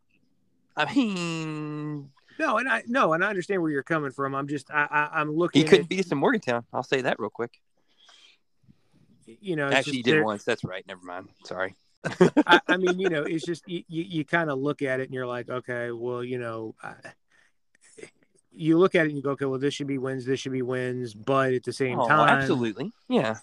I 0.77 0.93
mean, 0.93 2.09
No, 2.39 2.57
and 2.57 2.69
I 2.69 2.83
no, 2.87 3.13
and 3.13 3.23
I 3.25 3.27
understand 3.29 3.61
where 3.61 3.71
you're 3.71 3.83
coming 3.83 4.11
from. 4.11 4.33
I'm 4.35 4.47
just 4.47 4.71
I, 4.71 4.87
I 4.89 5.19
I'm 5.19 5.35
looking. 5.35 5.61
he 5.63 5.67
couldn't 5.67 5.85
at, 5.85 5.89
beat 5.89 5.99
us 5.99 6.11
in 6.11 6.17
Morgantown. 6.17 6.63
I'll 6.73 6.83
say 6.83 7.01
that 7.01 7.19
real 7.19 7.29
quick. 7.29 7.51
You 9.25 9.55
know, 9.55 9.67
it's 9.67 9.75
Actually, 9.75 9.97
he 9.97 10.01
did 10.03 10.13
there- 10.15 10.23
once. 10.25 10.43
That's 10.43 10.63
right. 10.63 10.85
Never 10.87 11.03
mind. 11.05 11.29
Sorry. 11.45 11.75
I, 12.47 12.59
I 12.67 12.77
mean, 12.77 12.99
you 12.99 13.09
know, 13.09 13.23
it's 13.23 13.45
just 13.45 13.67
you, 13.67 13.83
you, 13.87 14.03
you 14.03 14.25
kind 14.25 14.49
of 14.49 14.59
look 14.59 14.81
at 14.81 14.99
it 14.99 15.03
and 15.03 15.13
you're 15.13 15.27
like, 15.27 15.49
okay, 15.49 15.91
well, 15.91 16.23
you 16.23 16.39
know, 16.39 16.73
I, 16.81 16.93
you 18.53 18.77
look 18.77 18.95
at 18.95 19.05
it 19.05 19.09
and 19.09 19.17
you 19.17 19.23
go, 19.23 19.31
okay, 19.31 19.45
well, 19.45 19.59
this 19.59 19.73
should 19.73 19.87
be 19.87 19.97
wins, 19.97 20.25
this 20.25 20.39
should 20.39 20.51
be 20.51 20.61
wins, 20.61 21.13
but 21.13 21.53
at 21.53 21.63
the 21.63 21.73
same 21.73 21.99
Oh, 21.99 22.07
time, 22.07 22.29
absolutely. 22.29 22.91
Yeah. 23.07 23.35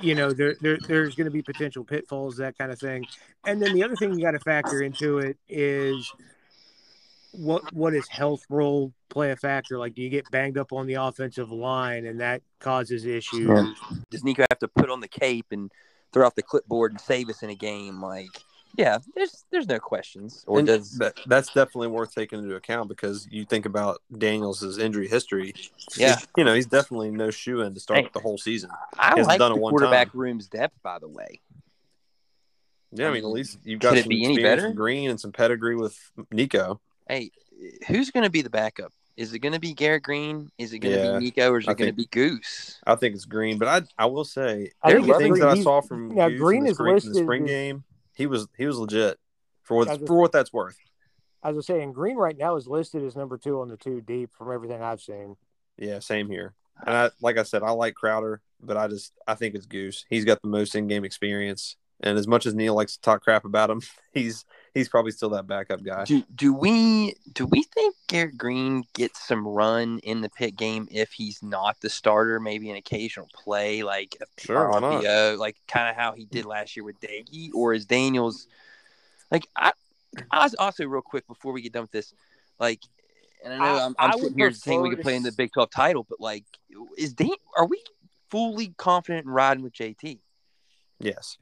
you 0.00 0.14
know, 0.14 0.32
there, 0.32 0.54
there 0.60 0.78
there's 0.86 1.14
going 1.14 1.24
to 1.26 1.30
be 1.30 1.42
potential 1.42 1.84
pitfalls, 1.84 2.36
that 2.36 2.56
kind 2.56 2.70
of 2.72 2.78
thing. 2.78 3.06
And 3.44 3.60
then 3.60 3.74
the 3.74 3.82
other 3.84 3.96
thing 3.96 4.14
you 4.14 4.22
got 4.24 4.30
to 4.32 4.38
factor 4.40 4.82
into 4.82 5.18
it 5.18 5.36
is 5.48 6.10
what 7.32 7.72
what 7.72 7.94
is 7.94 8.06
health 8.08 8.44
role 8.50 8.92
play 9.08 9.30
a 9.30 9.36
factor? 9.36 9.78
Like, 9.78 9.94
do 9.94 10.02
you 10.02 10.10
get 10.10 10.30
banged 10.30 10.58
up 10.58 10.72
on 10.72 10.86
the 10.86 10.94
offensive 10.94 11.50
line 11.50 12.06
and 12.06 12.20
that 12.20 12.42
causes 12.60 13.04
issues? 13.04 13.48
Yeah. 13.48 13.72
Does 14.10 14.22
Nico 14.24 14.44
have 14.50 14.58
to 14.60 14.68
put 14.68 14.90
on 14.90 15.00
the 15.00 15.08
cape 15.08 15.46
and 15.50 15.70
throw 16.12 16.26
off 16.26 16.34
the 16.34 16.42
clipboard 16.42 16.92
and 16.92 17.00
save 17.00 17.28
us 17.30 17.42
in 17.42 17.50
a 17.50 17.54
game? 17.54 18.02
Like, 18.02 18.30
yeah, 18.76 18.98
there's 19.14 19.44
there's 19.50 19.66
no 19.68 19.78
questions. 19.78 20.44
Or 20.46 20.58
And 20.58 20.66
does 20.66 20.96
that, 20.98 21.14
that's 21.26 21.48
definitely 21.48 21.88
worth 21.88 22.14
taking 22.14 22.38
into 22.38 22.54
account 22.54 22.88
because 22.88 23.28
you 23.30 23.44
think 23.44 23.66
about 23.66 24.00
Daniels' 24.16 24.78
injury 24.78 25.08
history. 25.08 25.54
Yeah. 25.96 26.18
you 26.36 26.44
know 26.44 26.54
he's 26.54 26.66
definitely 26.66 27.10
no 27.10 27.30
shoe 27.30 27.60
in 27.62 27.74
to 27.74 27.80
start 27.80 28.00
Hey. 28.00 28.10
the 28.12 28.20
whole 28.20 28.38
season. 28.38 28.70
I 28.98 29.10
hasn't 29.10 29.26
like 29.26 29.38
done 29.38 29.52
the 29.52 29.58
one 29.60 29.70
quarterback 29.72 30.12
time. 30.12 30.20
room's 30.20 30.48
depth, 30.48 30.76
by 30.82 30.98
the 30.98 31.08
way. 31.08 31.40
Yeah, 32.92 33.08
I 33.08 33.12
mean 33.12 33.24
at 33.24 33.30
least 33.30 33.58
you've 33.64 33.80
got 33.80 33.94
Could 33.94 34.02
some 34.04 34.08
be 34.10 34.24
any 34.24 34.34
experience 34.34 34.62
better? 34.62 34.74
Green 34.74 35.10
and 35.10 35.20
some 35.20 35.32
pedigree 35.32 35.76
with 35.76 35.98
Nico. 36.30 36.80
Hey, 37.08 37.30
who's 37.88 38.10
going 38.10 38.24
to 38.24 38.30
be 38.30 38.42
the 38.42 38.50
backup? 38.50 38.92
Is 39.16 39.34
it 39.34 39.40
going 39.40 39.52
to 39.52 39.60
be 39.60 39.74
Garrett 39.74 40.02
Green? 40.02 40.50
Is 40.58 40.72
it 40.72 40.78
going 40.78 40.94
to 40.96 41.02
Yeah, 41.04 41.18
be 41.18 41.24
Nico, 41.26 41.52
or 41.52 41.58
is 41.58 41.68
it 41.68 41.76
going 41.76 41.90
to 41.90 41.96
be 41.96 42.06
Goose? 42.06 42.78
I 42.86 42.94
think 42.94 43.14
it's 43.14 43.24
Green, 43.26 43.58
but 43.58 43.68
I 43.68 43.82
I 44.02 44.06
will 44.06 44.24
say 44.24 44.72
I 44.82 44.90
there 44.90 45.00
think 45.00 45.14
are 45.14 45.18
things 45.18 45.38
Green. 45.38 45.40
that 45.48 45.58
I 45.58 45.62
saw 45.62 45.80
from 45.82 46.14
now, 46.14 46.28
Goose 46.28 46.40
Green 46.40 46.58
in 46.60 46.64
the 46.64 46.70
is 46.70 46.76
spring, 46.76 46.96
in 47.04 47.12
the 47.12 47.18
spring 47.22 47.44
game. 47.46 47.84
He 48.14 48.26
was 48.26 48.46
he 48.56 48.66
was 48.66 48.78
legit 48.78 49.18
for 49.62 49.76
what 49.76 50.06
for 50.06 50.20
what 50.20 50.32
that's 50.32 50.52
worth. 50.52 50.76
As 51.44 51.54
I 51.54 51.56
was 51.56 51.66
saying, 51.66 51.92
Green 51.92 52.16
right 52.16 52.36
now 52.36 52.56
is 52.56 52.68
listed 52.68 53.02
as 53.04 53.16
number 53.16 53.36
two 53.36 53.60
on 53.60 53.68
the 53.68 53.76
two 53.76 54.00
deep 54.00 54.30
from 54.36 54.52
everything 54.52 54.82
I've 54.82 55.00
seen. 55.00 55.36
Yeah, 55.76 55.98
same 55.98 56.28
here. 56.28 56.54
And 56.86 56.96
I 56.96 57.10
like 57.20 57.38
I 57.38 57.42
said, 57.42 57.62
I 57.62 57.70
like 57.70 57.94
Crowder, 57.94 58.40
but 58.60 58.76
I 58.76 58.88
just 58.88 59.12
I 59.26 59.34
think 59.34 59.54
it's 59.54 59.66
Goose. 59.66 60.04
He's 60.08 60.24
got 60.24 60.40
the 60.42 60.48
most 60.48 60.74
in 60.74 60.86
game 60.86 61.04
experience. 61.04 61.76
And 62.00 62.18
as 62.18 62.26
much 62.26 62.46
as 62.46 62.54
Neal 62.54 62.74
likes 62.74 62.94
to 62.96 63.00
talk 63.00 63.22
crap 63.22 63.44
about 63.44 63.70
him, 63.70 63.80
he's 64.12 64.44
he's 64.74 64.88
probably 64.88 65.12
still 65.12 65.30
that 65.30 65.46
backup 65.46 65.82
guy. 65.82 66.04
Do 66.04 66.22
do 66.34 66.52
we 66.52 67.14
do 67.32 67.46
we 67.46 67.62
think 67.62 67.94
Garrett 68.06 68.36
Green 68.36 68.84
gets 68.94 69.26
some 69.26 69.46
run 69.46 69.98
in 70.00 70.20
the 70.20 70.30
Pitt 70.30 70.56
game 70.56 70.88
if 70.90 71.12
he's 71.12 71.42
not 71.42 71.80
the 71.80 71.90
starter? 71.90 72.40
Maybe 72.40 72.70
an 72.70 72.76
occasional 72.76 73.28
play, 73.34 73.82
like 73.82 74.16
a 74.20 74.40
Sure, 74.40 74.70
why 74.70 74.80
not? 74.80 75.04
RPO, 75.04 75.38
like 75.38 75.56
kind 75.68 75.88
of 75.88 75.96
how 75.96 76.12
he 76.12 76.24
did 76.24 76.44
last 76.44 76.76
year 76.76 76.84
with 76.84 77.00
Doege, 77.00 77.50
or 77.54 77.74
is 77.74 77.86
Daniels 77.86 78.46
like 79.30 79.46
I? 79.56 79.72
I 80.30 80.44
was 80.44 80.54
also 80.54 80.84
real 80.86 81.02
quick 81.02 81.26
before 81.26 81.52
we 81.52 81.62
get 81.62 81.72
done 81.72 81.82
with 81.82 81.90
this, 81.90 82.12
like, 82.60 82.80
and 83.42 83.54
I 83.54 83.56
know 83.58 83.64
I- 83.64 83.78
I, 83.78 83.86
am 83.86 83.94
I'm 83.98 84.10
I 84.10 84.16
sitting 84.16 84.38
here 84.38 84.52
saying 84.52 84.82
we 84.82 84.88
prefer 84.90 84.96
could 84.96 85.02
play 85.04 85.16
in 85.16 85.22
the 85.22 85.32
Big 85.32 85.52
Twelve 85.52 85.70
title, 85.70 86.04
but 86.08 86.20
like, 86.20 86.44
is 86.98 87.14
Dan? 87.14 87.30
Are 87.56 87.66
we 87.66 87.82
fully 88.30 88.74
confident 88.76 89.24
in 89.24 89.30
riding 89.30 89.62
with 89.62 89.72
JT? 89.72 90.18
Yes. 91.00 91.38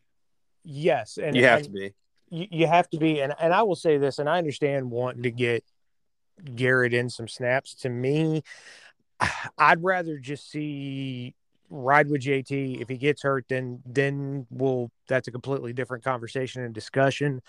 Yes, 0.63 1.19
and 1.19 1.37
you 1.37 1.45
have 1.45 1.59
and 1.59 1.65
to 1.65 1.71
be. 1.71 1.95
You, 2.31 2.47
you 2.51 2.67
have 2.67 2.89
to 2.91 2.99
be, 2.99 3.21
and 3.21 3.35
and 3.41 3.53
I 3.53 3.63
will 3.63 3.77
say 3.77 3.99
this, 3.99 4.19
and 4.19 4.29
I 4.29 4.39
understand 4.39 4.91
wanting 4.91 5.25
to 5.25 5.31
get 5.31 5.65
Garrett 6.55 6.95
in 6.95 7.11
some 7.11 7.29
snaps. 7.29 7.75
To 7.77 7.89
me, 7.89 8.43
I'd 9.59 9.83
rather 9.83 10.19
just 10.19 10.51
see 10.51 11.35
ride 11.71 12.11
with 12.11 12.23
JT. 12.23 12.81
If 12.81 12.89
he 12.89 12.97
gets 12.97 13.23
hurt, 13.23 13.47
then 13.49 13.81
then 13.87 14.47
we'll 14.51 14.91
that's 15.09 15.29
a 15.29 15.33
completely 15.33 15.73
different 15.73 16.05
conversation 16.05 16.63
and 16.63 16.75
discussion. 16.75 17.41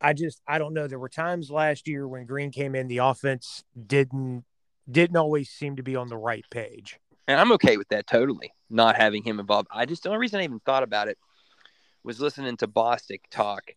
I 0.00 0.12
just 0.12 0.40
I 0.46 0.58
don't 0.58 0.74
know. 0.74 0.86
There 0.86 0.98
were 0.98 1.08
times 1.08 1.50
last 1.50 1.88
year 1.88 2.06
when 2.08 2.26
Green 2.26 2.50
came 2.50 2.74
in, 2.74 2.88
the 2.88 2.98
offense 2.98 3.64
didn't 3.86 4.44
didn't 4.90 5.16
always 5.16 5.50
seem 5.50 5.76
to 5.76 5.82
be 5.82 5.96
on 5.96 6.08
the 6.08 6.16
right 6.16 6.44
page. 6.50 6.98
And 7.28 7.40
I'm 7.40 7.52
okay 7.52 7.76
with 7.76 7.88
that 7.88 8.06
totally, 8.06 8.52
not 8.70 8.96
having 8.96 9.22
him 9.22 9.40
involved. 9.40 9.68
I 9.72 9.84
just 9.84 10.02
the 10.04 10.10
only 10.10 10.20
reason 10.20 10.40
I 10.40 10.44
even 10.44 10.60
thought 10.60 10.82
about 10.82 11.08
it 11.08 11.18
was 12.04 12.20
listening 12.20 12.56
to 12.58 12.68
Bostic 12.68 13.22
talk 13.30 13.72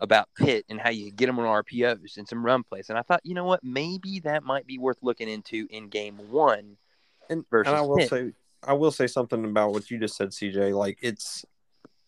about 0.00 0.28
Pitt 0.36 0.64
and 0.68 0.80
how 0.80 0.90
you 0.90 1.10
get 1.10 1.26
them 1.26 1.38
on 1.38 1.64
RPOs 1.64 2.16
and 2.16 2.28
some 2.28 2.44
run 2.44 2.62
plays. 2.62 2.90
And 2.90 2.98
I 2.98 3.02
thought, 3.02 3.20
you 3.24 3.34
know 3.34 3.44
what, 3.44 3.62
maybe 3.62 4.20
that 4.20 4.42
might 4.42 4.66
be 4.66 4.78
worth 4.78 4.98
looking 5.02 5.28
into 5.28 5.66
in 5.70 5.88
game 5.88 6.18
one. 6.30 6.76
And, 7.30 7.44
versus 7.50 7.70
and 7.70 7.76
I 7.76 7.80
will 7.82 7.96
Pitt. 7.96 8.10
say 8.10 8.32
I 8.66 8.72
will 8.72 8.90
say 8.90 9.06
something 9.06 9.44
about 9.44 9.72
what 9.72 9.90
you 9.90 9.98
just 9.98 10.16
said, 10.16 10.30
CJ. 10.30 10.76
Like 10.76 10.98
it's 11.02 11.44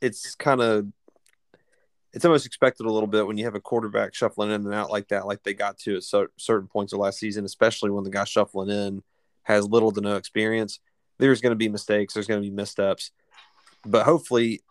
it's 0.01 0.35
kind 0.35 0.61
of 0.61 0.87
it's 2.13 2.25
almost 2.25 2.47
expected 2.47 2.87
a 2.87 2.91
little 2.91 3.07
bit 3.07 3.27
when 3.27 3.37
you 3.37 3.45
have 3.45 3.55
a 3.55 3.61
quarterback 3.61 4.15
shuffling 4.15 4.51
in 4.51 4.65
and 4.65 4.75
out 4.75 4.91
like 4.91 5.09
that, 5.09 5.27
like 5.27 5.43
they 5.43 5.53
got 5.53 5.79
to 5.79 5.97
at 5.97 6.03
cer- 6.03 6.31
certain 6.39 6.67
points 6.67 6.93
of 6.93 6.99
last 6.99 7.19
season, 7.19 7.45
especially 7.45 7.91
when 7.91 8.05
the 8.05 8.11
guy 8.11 8.25
shuffling 8.25 8.71
in 8.71 9.03
has 9.43 9.69
little 9.69 9.93
to 9.93 10.01
no 10.01 10.17
experience. 10.17 10.81
There's 11.19 11.41
going 11.41 11.51
to 11.51 11.57
be 11.57 11.69
mistakes. 11.69 12.15
There's 12.15 12.27
going 12.27 12.43
to 12.43 12.49
be 12.49 12.55
missteps, 12.55 13.11
but 13.85 14.05
hopefully, 14.05 14.63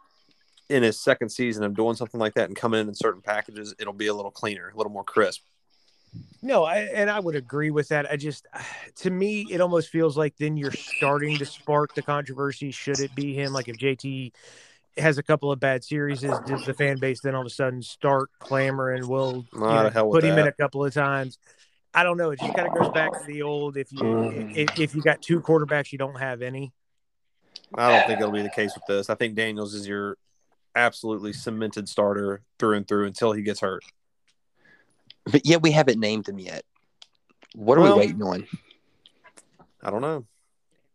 in 0.69 0.83
his 0.83 0.99
second 0.99 1.29
season 1.29 1.63
of 1.63 1.75
doing 1.75 1.95
something 1.95 2.19
like 2.19 2.33
that 2.35 2.49
and 2.49 2.55
coming 2.55 2.81
in 2.81 2.87
in 2.87 2.93
certain 2.95 3.21
packages, 3.21 3.73
it'll 3.79 3.93
be 3.93 4.07
a 4.07 4.13
little 4.13 4.31
cleaner, 4.31 4.69
a 4.73 4.77
little 4.77 4.91
more 4.91 5.03
crisp. 5.03 5.41
No, 6.41 6.63
I, 6.63 6.79
and 6.79 7.09
I 7.09 7.19
would 7.19 7.35
agree 7.35 7.71
with 7.71 7.89
that. 7.89 8.09
I 8.09 8.17
just, 8.17 8.45
to 8.97 9.09
me, 9.09 9.41
it 9.43 9.61
almost 9.61 9.89
feels 9.89 10.17
like 10.17 10.35
then 10.37 10.57
you're 10.57 10.71
starting 10.71 11.39
to 11.39 11.45
spark 11.45 11.93
the 11.95 12.03
controversy. 12.03 12.71
Should 12.71 12.99
it 12.99 13.15
be 13.15 13.33
him? 13.33 13.53
Like 13.53 13.67
if 13.67 13.77
JT 13.77 14.33
has 14.97 15.17
a 15.17 15.23
couple 15.23 15.51
of 15.51 15.59
bad 15.59 15.83
series, 15.83 16.23
is 16.23 16.39
does 16.39 16.63
the 16.63 16.73
fan 16.73 16.97
base 16.97 17.19
then 17.21 17.35
all 17.35 17.41
of 17.41 17.47
a 17.47 17.49
sudden 17.49 17.81
start 17.81 18.29
clamoring? 18.39 19.07
We'll 19.07 19.45
Ah, 19.53 19.89
know, 19.89 20.11
put 20.11 20.23
him 20.23 20.37
in 20.37 20.47
a 20.47 20.51
couple 20.51 20.85
of 20.85 20.93
times? 20.93 21.37
I 21.93 22.03
don't 22.03 22.17
know. 22.17 22.31
It 22.31 22.37
just 22.39 22.55
kind 22.55 22.67
of 22.67 22.73
goes 22.73 22.89
back 22.89 23.13
to 23.13 23.25
the 23.25 23.41
old. 23.41 23.77
If 23.77 23.91
you 23.91 24.01
Mm. 24.01 24.55
if, 24.55 24.79
if 24.79 24.95
you 24.95 25.01
got 25.01 25.21
two 25.21 25.39
quarterbacks, 25.41 25.91
you 25.91 25.97
don't 25.97 26.19
have 26.19 26.41
any. 26.41 26.73
I 27.73 27.89
don't 27.89 28.05
think 28.05 28.19
it'll 28.19 28.31
be 28.31 28.41
the 28.41 28.49
case 28.49 28.75
with 28.75 28.85
this. 28.85 29.09
I 29.09 29.15
think 29.15 29.35
Daniels 29.35 29.73
is 29.73 29.87
your 29.87 30.17
absolutely 30.75 31.33
cemented 31.33 31.87
starter 31.89 32.41
through 32.59 32.77
and 32.77 32.87
through 32.87 33.05
until 33.07 33.31
he 33.31 33.41
gets 33.41 33.59
hurt. 33.59 33.83
But 35.25 35.45
yet 35.45 35.61
we 35.61 35.71
haven't 35.71 35.99
named 35.99 36.27
him 36.27 36.39
yet. 36.39 36.63
What 37.55 37.77
are 37.77 37.81
Well- 37.81 37.95
we 37.95 38.07
waiting 38.07 38.23
on? 38.23 38.47
I 39.81 39.89
don't 39.89 40.01
know. 40.01 40.25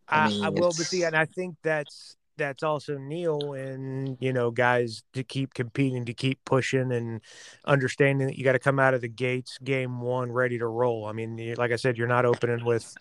I 0.09 0.25
I, 0.25 0.29
mean, 0.29 0.45
I 0.45 0.49
will, 0.49 0.69
but 0.69 0.75
see, 0.75 1.05
and 1.05 1.17
I 1.17 1.25
think 1.25 1.57
that's 1.63 2.17
that's 2.37 2.63
also 2.63 2.97
Neal 2.99 3.53
and 3.53 4.17
you 4.19 4.33
know 4.33 4.51
guys 4.51 5.05
to 5.13 5.23
keep 5.23 5.55
competing, 5.55 6.07
to 6.07 6.15
keep 6.15 6.45
pushing, 6.45 6.91
and 6.91 7.21
understanding 7.65 8.27
that 8.27 8.37
you 8.37 8.43
got 8.43 8.53
to 8.53 8.59
come 8.59 8.81
out 8.81 8.95
of 8.95 9.03
the 9.03 9.09
gates 9.09 9.59
game 9.63 10.01
one 10.01 10.33
ready 10.33 10.59
to 10.59 10.67
roll. 10.67 11.07
I 11.07 11.13
mean, 11.13 11.55
like 11.57 11.71
I 11.71 11.77
said, 11.77 11.97
you're 11.97 12.09
not 12.09 12.25
opening 12.25 12.65
with 12.65 12.93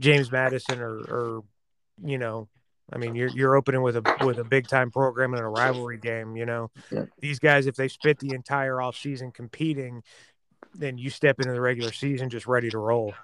James 0.00 0.32
Madison 0.32 0.80
or, 0.80 0.96
or 0.96 1.44
you 2.02 2.18
know, 2.18 2.48
I 2.92 2.98
mean, 2.98 3.14
you're 3.14 3.28
you're 3.28 3.56
opening 3.56 3.82
with 3.82 3.96
a 3.96 4.16
with 4.24 4.38
a 4.38 4.44
big 4.44 4.68
time 4.68 4.90
program 4.90 5.34
and 5.34 5.42
a 5.42 5.46
rivalry 5.48 5.98
game. 5.98 6.36
You 6.36 6.46
know, 6.46 6.70
Yeah. 6.90 7.06
these 7.20 7.38
guys 7.38 7.66
if 7.66 7.74
they 7.74 7.88
spent 7.88 8.18
the 8.20 8.32
entire 8.34 8.80
off 8.80 8.96
season 8.96 9.32
competing, 9.32 10.02
then 10.74 10.96
you 10.96 11.10
step 11.10 11.40
into 11.40 11.52
the 11.52 11.60
regular 11.60 11.92
season 11.92 12.30
just 12.30 12.46
ready 12.46 12.70
to 12.70 12.78
roll. 12.78 13.14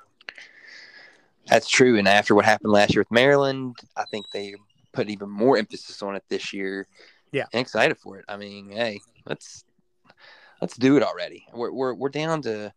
That's 1.47 1.69
true. 1.69 1.99
And 1.99 2.09
after 2.09 2.35
what 2.35 2.45
happened 2.45 2.73
last 2.73 2.95
year 2.95 3.01
with 3.01 3.11
Maryland, 3.11 3.77
I 3.97 4.05
think 4.05 4.31
they 4.31 4.55
put 4.93 5.09
even 5.09 5.29
more 5.29 5.57
emphasis 5.57 6.03
on 6.03 6.15
it 6.15 6.25
this 6.29 6.53
year. 6.53 6.87
Yeah. 7.33 7.47
Excited 7.53 7.99
for 7.99 8.19
it. 8.19 8.25
I 8.29 8.37
mean, 8.37 8.71
hey, 8.71 9.01
let's 9.27 9.65
let's 10.61 10.77
do 10.77 10.97
it 10.97 11.03
already. 11.03 11.47
We're 11.53 11.73
we're 11.73 11.95
we're 11.95 12.09
down 12.11 12.43
to 12.43 12.73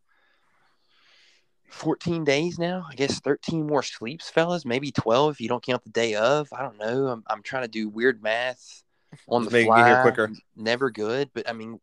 14 1.69 2.23
days 2.23 2.57
now. 2.59 2.85
I 2.89 2.95
guess 2.95 3.19
13 3.19 3.65
more 3.67 3.83
sleeps, 3.83 4.29
fellas. 4.29 4.65
Maybe 4.65 4.91
12 4.91 5.33
if 5.33 5.41
you 5.41 5.47
don't 5.49 5.63
count 5.65 5.83
the 5.83 5.89
day 5.89 6.15
of. 6.15 6.47
I 6.53 6.61
don't 6.61 6.77
know. 6.79 7.07
I'm, 7.07 7.23
I'm 7.27 7.41
trying 7.41 7.63
to 7.63 7.67
do 7.67 7.89
weird 7.89 8.21
math 8.23 8.83
on 9.27 9.43
Just 9.43 9.51
the 9.51 9.57
make 9.57 9.63
it 9.65 9.67
fly. 9.67 9.77
get 9.79 9.87
here 9.87 10.01
quicker. 10.01 10.31
Never 10.55 10.89
good, 10.91 11.29
but 11.33 11.49
I 11.49 11.53
mean, 11.53 11.79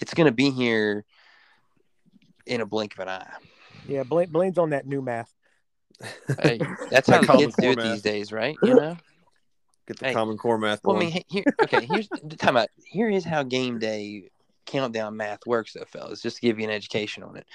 it's 0.00 0.14
going 0.14 0.26
to 0.26 0.32
be 0.32 0.50
here 0.50 1.04
in 2.46 2.60
a 2.60 2.66
blink 2.66 2.94
of 2.94 3.00
an 3.00 3.08
eye. 3.08 3.30
Yeah, 3.88 4.02
Blaine, 4.04 4.28
Blaine's 4.30 4.58
on 4.58 4.70
that 4.70 4.86
new 4.86 5.02
math. 5.02 5.32
Hey, 6.40 6.58
that's 6.90 7.08
how 7.08 7.20
the 7.20 7.26
kids 7.36 7.54
do 7.58 7.70
it 7.70 7.76
math. 7.76 7.92
these 7.92 8.02
days, 8.02 8.32
right? 8.32 8.56
You 8.62 8.74
know. 8.80 8.96
Get 9.88 9.98
the 9.98 10.06
Hey. 10.06 10.12
Common 10.14 10.36
Core 10.38 10.58
math. 10.58 10.80
Well, 10.84 10.96
I 10.96 11.00
mean, 11.00 11.22
here, 11.28 11.44
okay, 11.62 11.84
here's 11.86 12.08
the 12.08 12.36
time 12.36 12.56
out. 12.56 12.68
Here 12.84 13.08
is 13.10 13.24
how 13.24 13.42
game 13.42 13.78
day 13.80 14.30
countdown 14.66 15.16
math 15.16 15.44
works, 15.46 15.72
though, 15.72 15.84
fellas. 15.84 16.22
Just 16.22 16.36
to 16.36 16.42
give 16.42 16.58
you 16.60 16.64
an 16.64 16.70
education 16.70 17.24
on 17.24 17.36
it. 17.36 17.46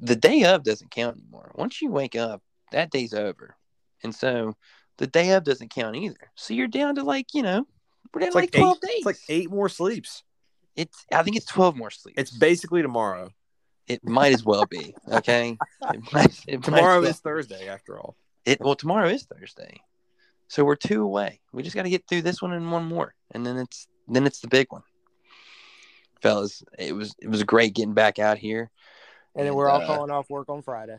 The 0.00 0.16
day 0.16 0.44
of 0.44 0.64
doesn't 0.64 0.90
count 0.90 1.16
anymore. 1.18 1.52
Once 1.54 1.80
you 1.82 1.90
wake 1.90 2.16
up, 2.16 2.42
that 2.72 2.90
day's 2.90 3.14
over, 3.14 3.56
and 4.02 4.14
so 4.14 4.54
the 4.98 5.06
day 5.06 5.30
of 5.32 5.44
doesn't 5.44 5.70
count 5.70 5.96
either. 5.96 6.30
So 6.34 6.54
you're 6.54 6.66
down 6.68 6.96
to 6.96 7.04
like 7.04 7.34
you 7.34 7.42
know, 7.42 7.66
we're 8.12 8.20
down 8.22 8.30
like, 8.32 8.54
like 8.54 8.60
twelve 8.60 8.78
eight, 8.84 8.86
days. 8.88 8.96
It's 8.96 9.06
like 9.06 9.18
eight 9.28 9.50
more 9.50 9.68
sleeps. 9.68 10.22
It's 10.74 11.04
I 11.12 11.22
think 11.22 11.36
it's 11.36 11.46
twelve 11.46 11.76
more 11.76 11.90
sleeps. 11.90 12.18
It's 12.18 12.30
basically 12.30 12.82
tomorrow. 12.82 13.30
it 13.86 14.02
might 14.08 14.32
as 14.32 14.44
well 14.44 14.64
be 14.66 14.94
okay. 15.10 15.56
It 15.92 16.00
might, 16.12 16.44
it 16.48 16.62
Tomorrow 16.62 17.00
well- 17.00 17.10
is 17.10 17.20
Thursday, 17.20 17.68
after 17.68 17.98
all. 17.98 18.16
It 18.44 18.60
well, 18.60 18.74
tomorrow 18.74 19.08
is 19.08 19.24
Thursday, 19.24 19.80
so 20.48 20.64
we're 20.64 20.74
two 20.76 21.02
away. 21.02 21.40
We 21.52 21.62
just 21.62 21.76
got 21.76 21.82
to 21.82 21.90
get 21.90 22.08
through 22.08 22.22
this 22.22 22.40
one 22.42 22.52
and 22.52 22.72
one 22.72 22.86
more, 22.86 23.14
and 23.30 23.46
then 23.46 23.56
it's 23.58 23.86
then 24.08 24.26
it's 24.26 24.40
the 24.40 24.48
big 24.48 24.66
one, 24.70 24.82
fellas. 26.22 26.62
It 26.78 26.94
was 26.94 27.14
it 27.20 27.28
was 27.28 27.42
great 27.44 27.74
getting 27.74 27.94
back 27.94 28.18
out 28.18 28.38
here. 28.38 28.70
And 29.34 29.46
then 29.46 29.54
we're 29.54 29.68
all 29.68 29.82
uh, 29.82 29.86
calling 29.86 30.10
off 30.10 30.28
work 30.28 30.48
on 30.48 30.62
Friday. 30.62 30.98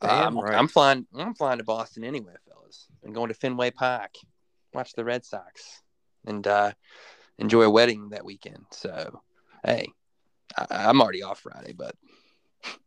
Damn 0.00 0.38
I'm, 0.38 0.38
right. 0.38 0.54
I'm 0.54 0.68
flying. 0.68 1.06
I'm 1.14 1.34
flying 1.34 1.58
to 1.58 1.64
Boston 1.64 2.04
anyway, 2.04 2.32
fellas. 2.48 2.86
I'm 3.04 3.12
going 3.12 3.28
to 3.28 3.34
Fenway 3.34 3.70
Park, 3.70 4.14
watch 4.72 4.92
the 4.94 5.04
Red 5.04 5.24
Sox, 5.24 5.82
and 6.26 6.46
uh, 6.46 6.72
enjoy 7.38 7.62
a 7.62 7.70
wedding 7.70 8.08
that 8.10 8.24
weekend. 8.24 8.64
So, 8.70 9.20
hey, 9.64 9.88
I, 10.56 10.66
I'm 10.70 11.00
already 11.00 11.22
off 11.22 11.40
Friday, 11.40 11.74
but 11.74 11.94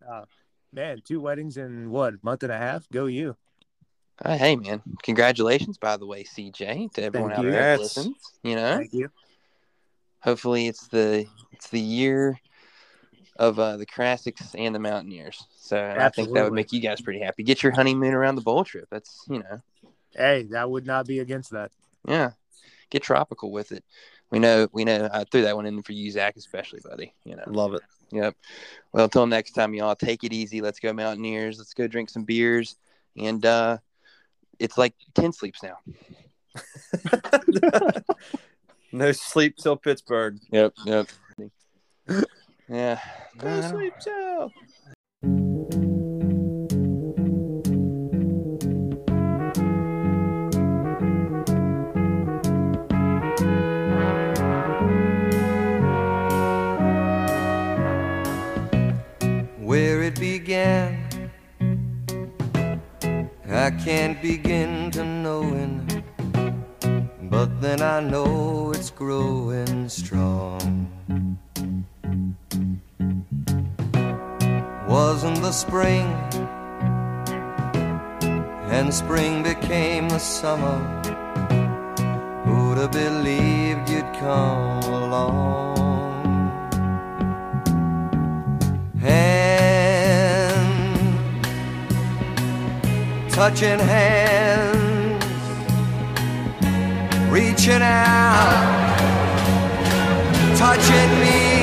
uh, 0.10 0.26
Man, 0.74 1.04
two 1.06 1.22
weddings 1.22 1.58
in 1.58 1.92
what 1.92 2.24
month 2.24 2.42
and 2.42 2.52
a 2.52 2.58
half? 2.58 2.90
Go 2.90 3.06
you! 3.06 3.38
uh, 4.26 4.36
hey, 4.36 4.56
man, 4.56 4.82
congratulations, 5.04 5.78
by 5.78 5.98
the 5.98 6.06
way, 6.08 6.24
CJ, 6.24 6.92
to 6.94 7.04
everyone 7.04 7.30
Thank 7.30 7.40
out 7.40 7.46
you. 7.46 7.52
there 7.52 7.62
that 7.62 7.80
Yes. 7.80 7.80
listens. 7.80 8.18
You 8.42 8.56
know, 8.56 8.78
Thank 8.78 8.94
you. 8.94 9.12
hopefully 10.24 10.66
it's 10.68 10.88
the 10.88 11.28
it's 11.52 11.70
the 11.70 11.80
year 11.80 12.40
of 13.38 13.60
uh, 13.60 13.78
the 13.78 13.86
Classics 13.86 14.54
and 14.56 14.74
the 14.74 14.80
Mountaineers. 14.80 15.46
So 15.56 15.78
and 15.78 16.02
I 16.02 16.10
think 16.10 16.34
that 16.34 16.44
would 16.44 16.54
make 16.54 16.72
you 16.72 16.80
guys 16.80 17.02
pretty 17.02 17.20
happy. 17.20 17.44
Get 17.44 17.64
your 17.64 17.72
honeymoon 17.72 18.14
around 18.14 18.36
the 18.36 18.42
bowl 18.42 18.64
trip. 18.64 18.88
That's 18.90 19.26
you 19.30 19.40
know, 19.40 19.62
Hey, 20.16 20.44
that 20.52 20.70
would 20.70 20.86
not 20.86 21.08
be 21.08 21.20
against 21.20 21.52
that. 21.52 21.72
yeah, 22.08 22.32
get 22.90 23.04
tropical 23.04 23.52
with 23.52 23.72
it. 23.72 23.84
We 24.30 24.40
know, 24.40 24.68
we 24.72 24.84
know. 24.84 25.10
I 25.12 25.26
threw 25.26 25.44
that 25.44 25.56
one 25.56 25.66
in 25.66 25.84
for 25.84 25.94
you, 25.94 26.10
Zach, 26.10 26.36
especially, 26.38 26.82
buddy. 26.84 27.14
You 27.24 27.36
know. 27.36 27.44
Love 27.48 27.76
it. 27.76 27.82
Yep. 28.12 28.36
Well, 28.92 29.04
until 29.06 29.28
next 29.28 29.52
time, 29.52 29.74
y'all. 29.74 29.96
Take 29.96 30.24
it 30.24 30.34
easy. 30.34 30.62
Let's 30.62 30.80
go 30.80 30.94
Mountaineers. 30.94 31.58
Let's 31.58 31.74
go 31.74 31.88
drink 31.88 32.10
some 32.10 32.24
beers. 32.24 32.76
And 33.18 33.46
uh 33.46 33.78
it's 34.60 34.78
like 34.78 34.94
ten 35.14 35.34
sleeps 35.34 35.62
now. 35.64 35.78
no 38.92 39.12
sleep 39.12 39.58
till 39.58 39.76
Pittsburgh. 39.76 40.40
Yep. 40.52 40.74
Yep. 40.86 41.08
yeah. 42.70 43.00
No 43.42 43.62
sleep 43.62 43.94
till. 44.00 44.52
where 59.74 60.04
it 60.04 60.20
began. 60.20 61.32
I 63.50 63.72
can't 63.72 64.22
begin 64.22 64.92
to 64.92 65.04
knowing, 65.04 66.04
but 67.24 67.60
then 67.60 67.82
I 67.82 68.00
know 68.00 68.72
it's 68.76 68.92
growing 68.92 69.90
strong. 69.90 70.73
Wasn't 74.94 75.42
the 75.42 75.52
spring, 75.52 76.06
and 78.70 78.94
spring 78.94 79.42
became 79.42 80.08
the 80.08 80.20
summer. 80.20 80.78
Who'd 82.46 82.78
have 82.78 82.92
believed 82.92 83.90
you'd 83.90 84.14
come 84.20 84.84
along? 84.84 85.74
hand, 89.02 90.70
touching 93.32 93.80
hands, 93.80 95.26
reaching 97.32 97.82
out, 97.82 98.96
touching 100.56 101.12
me, 101.20 101.63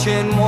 touching 0.00 0.39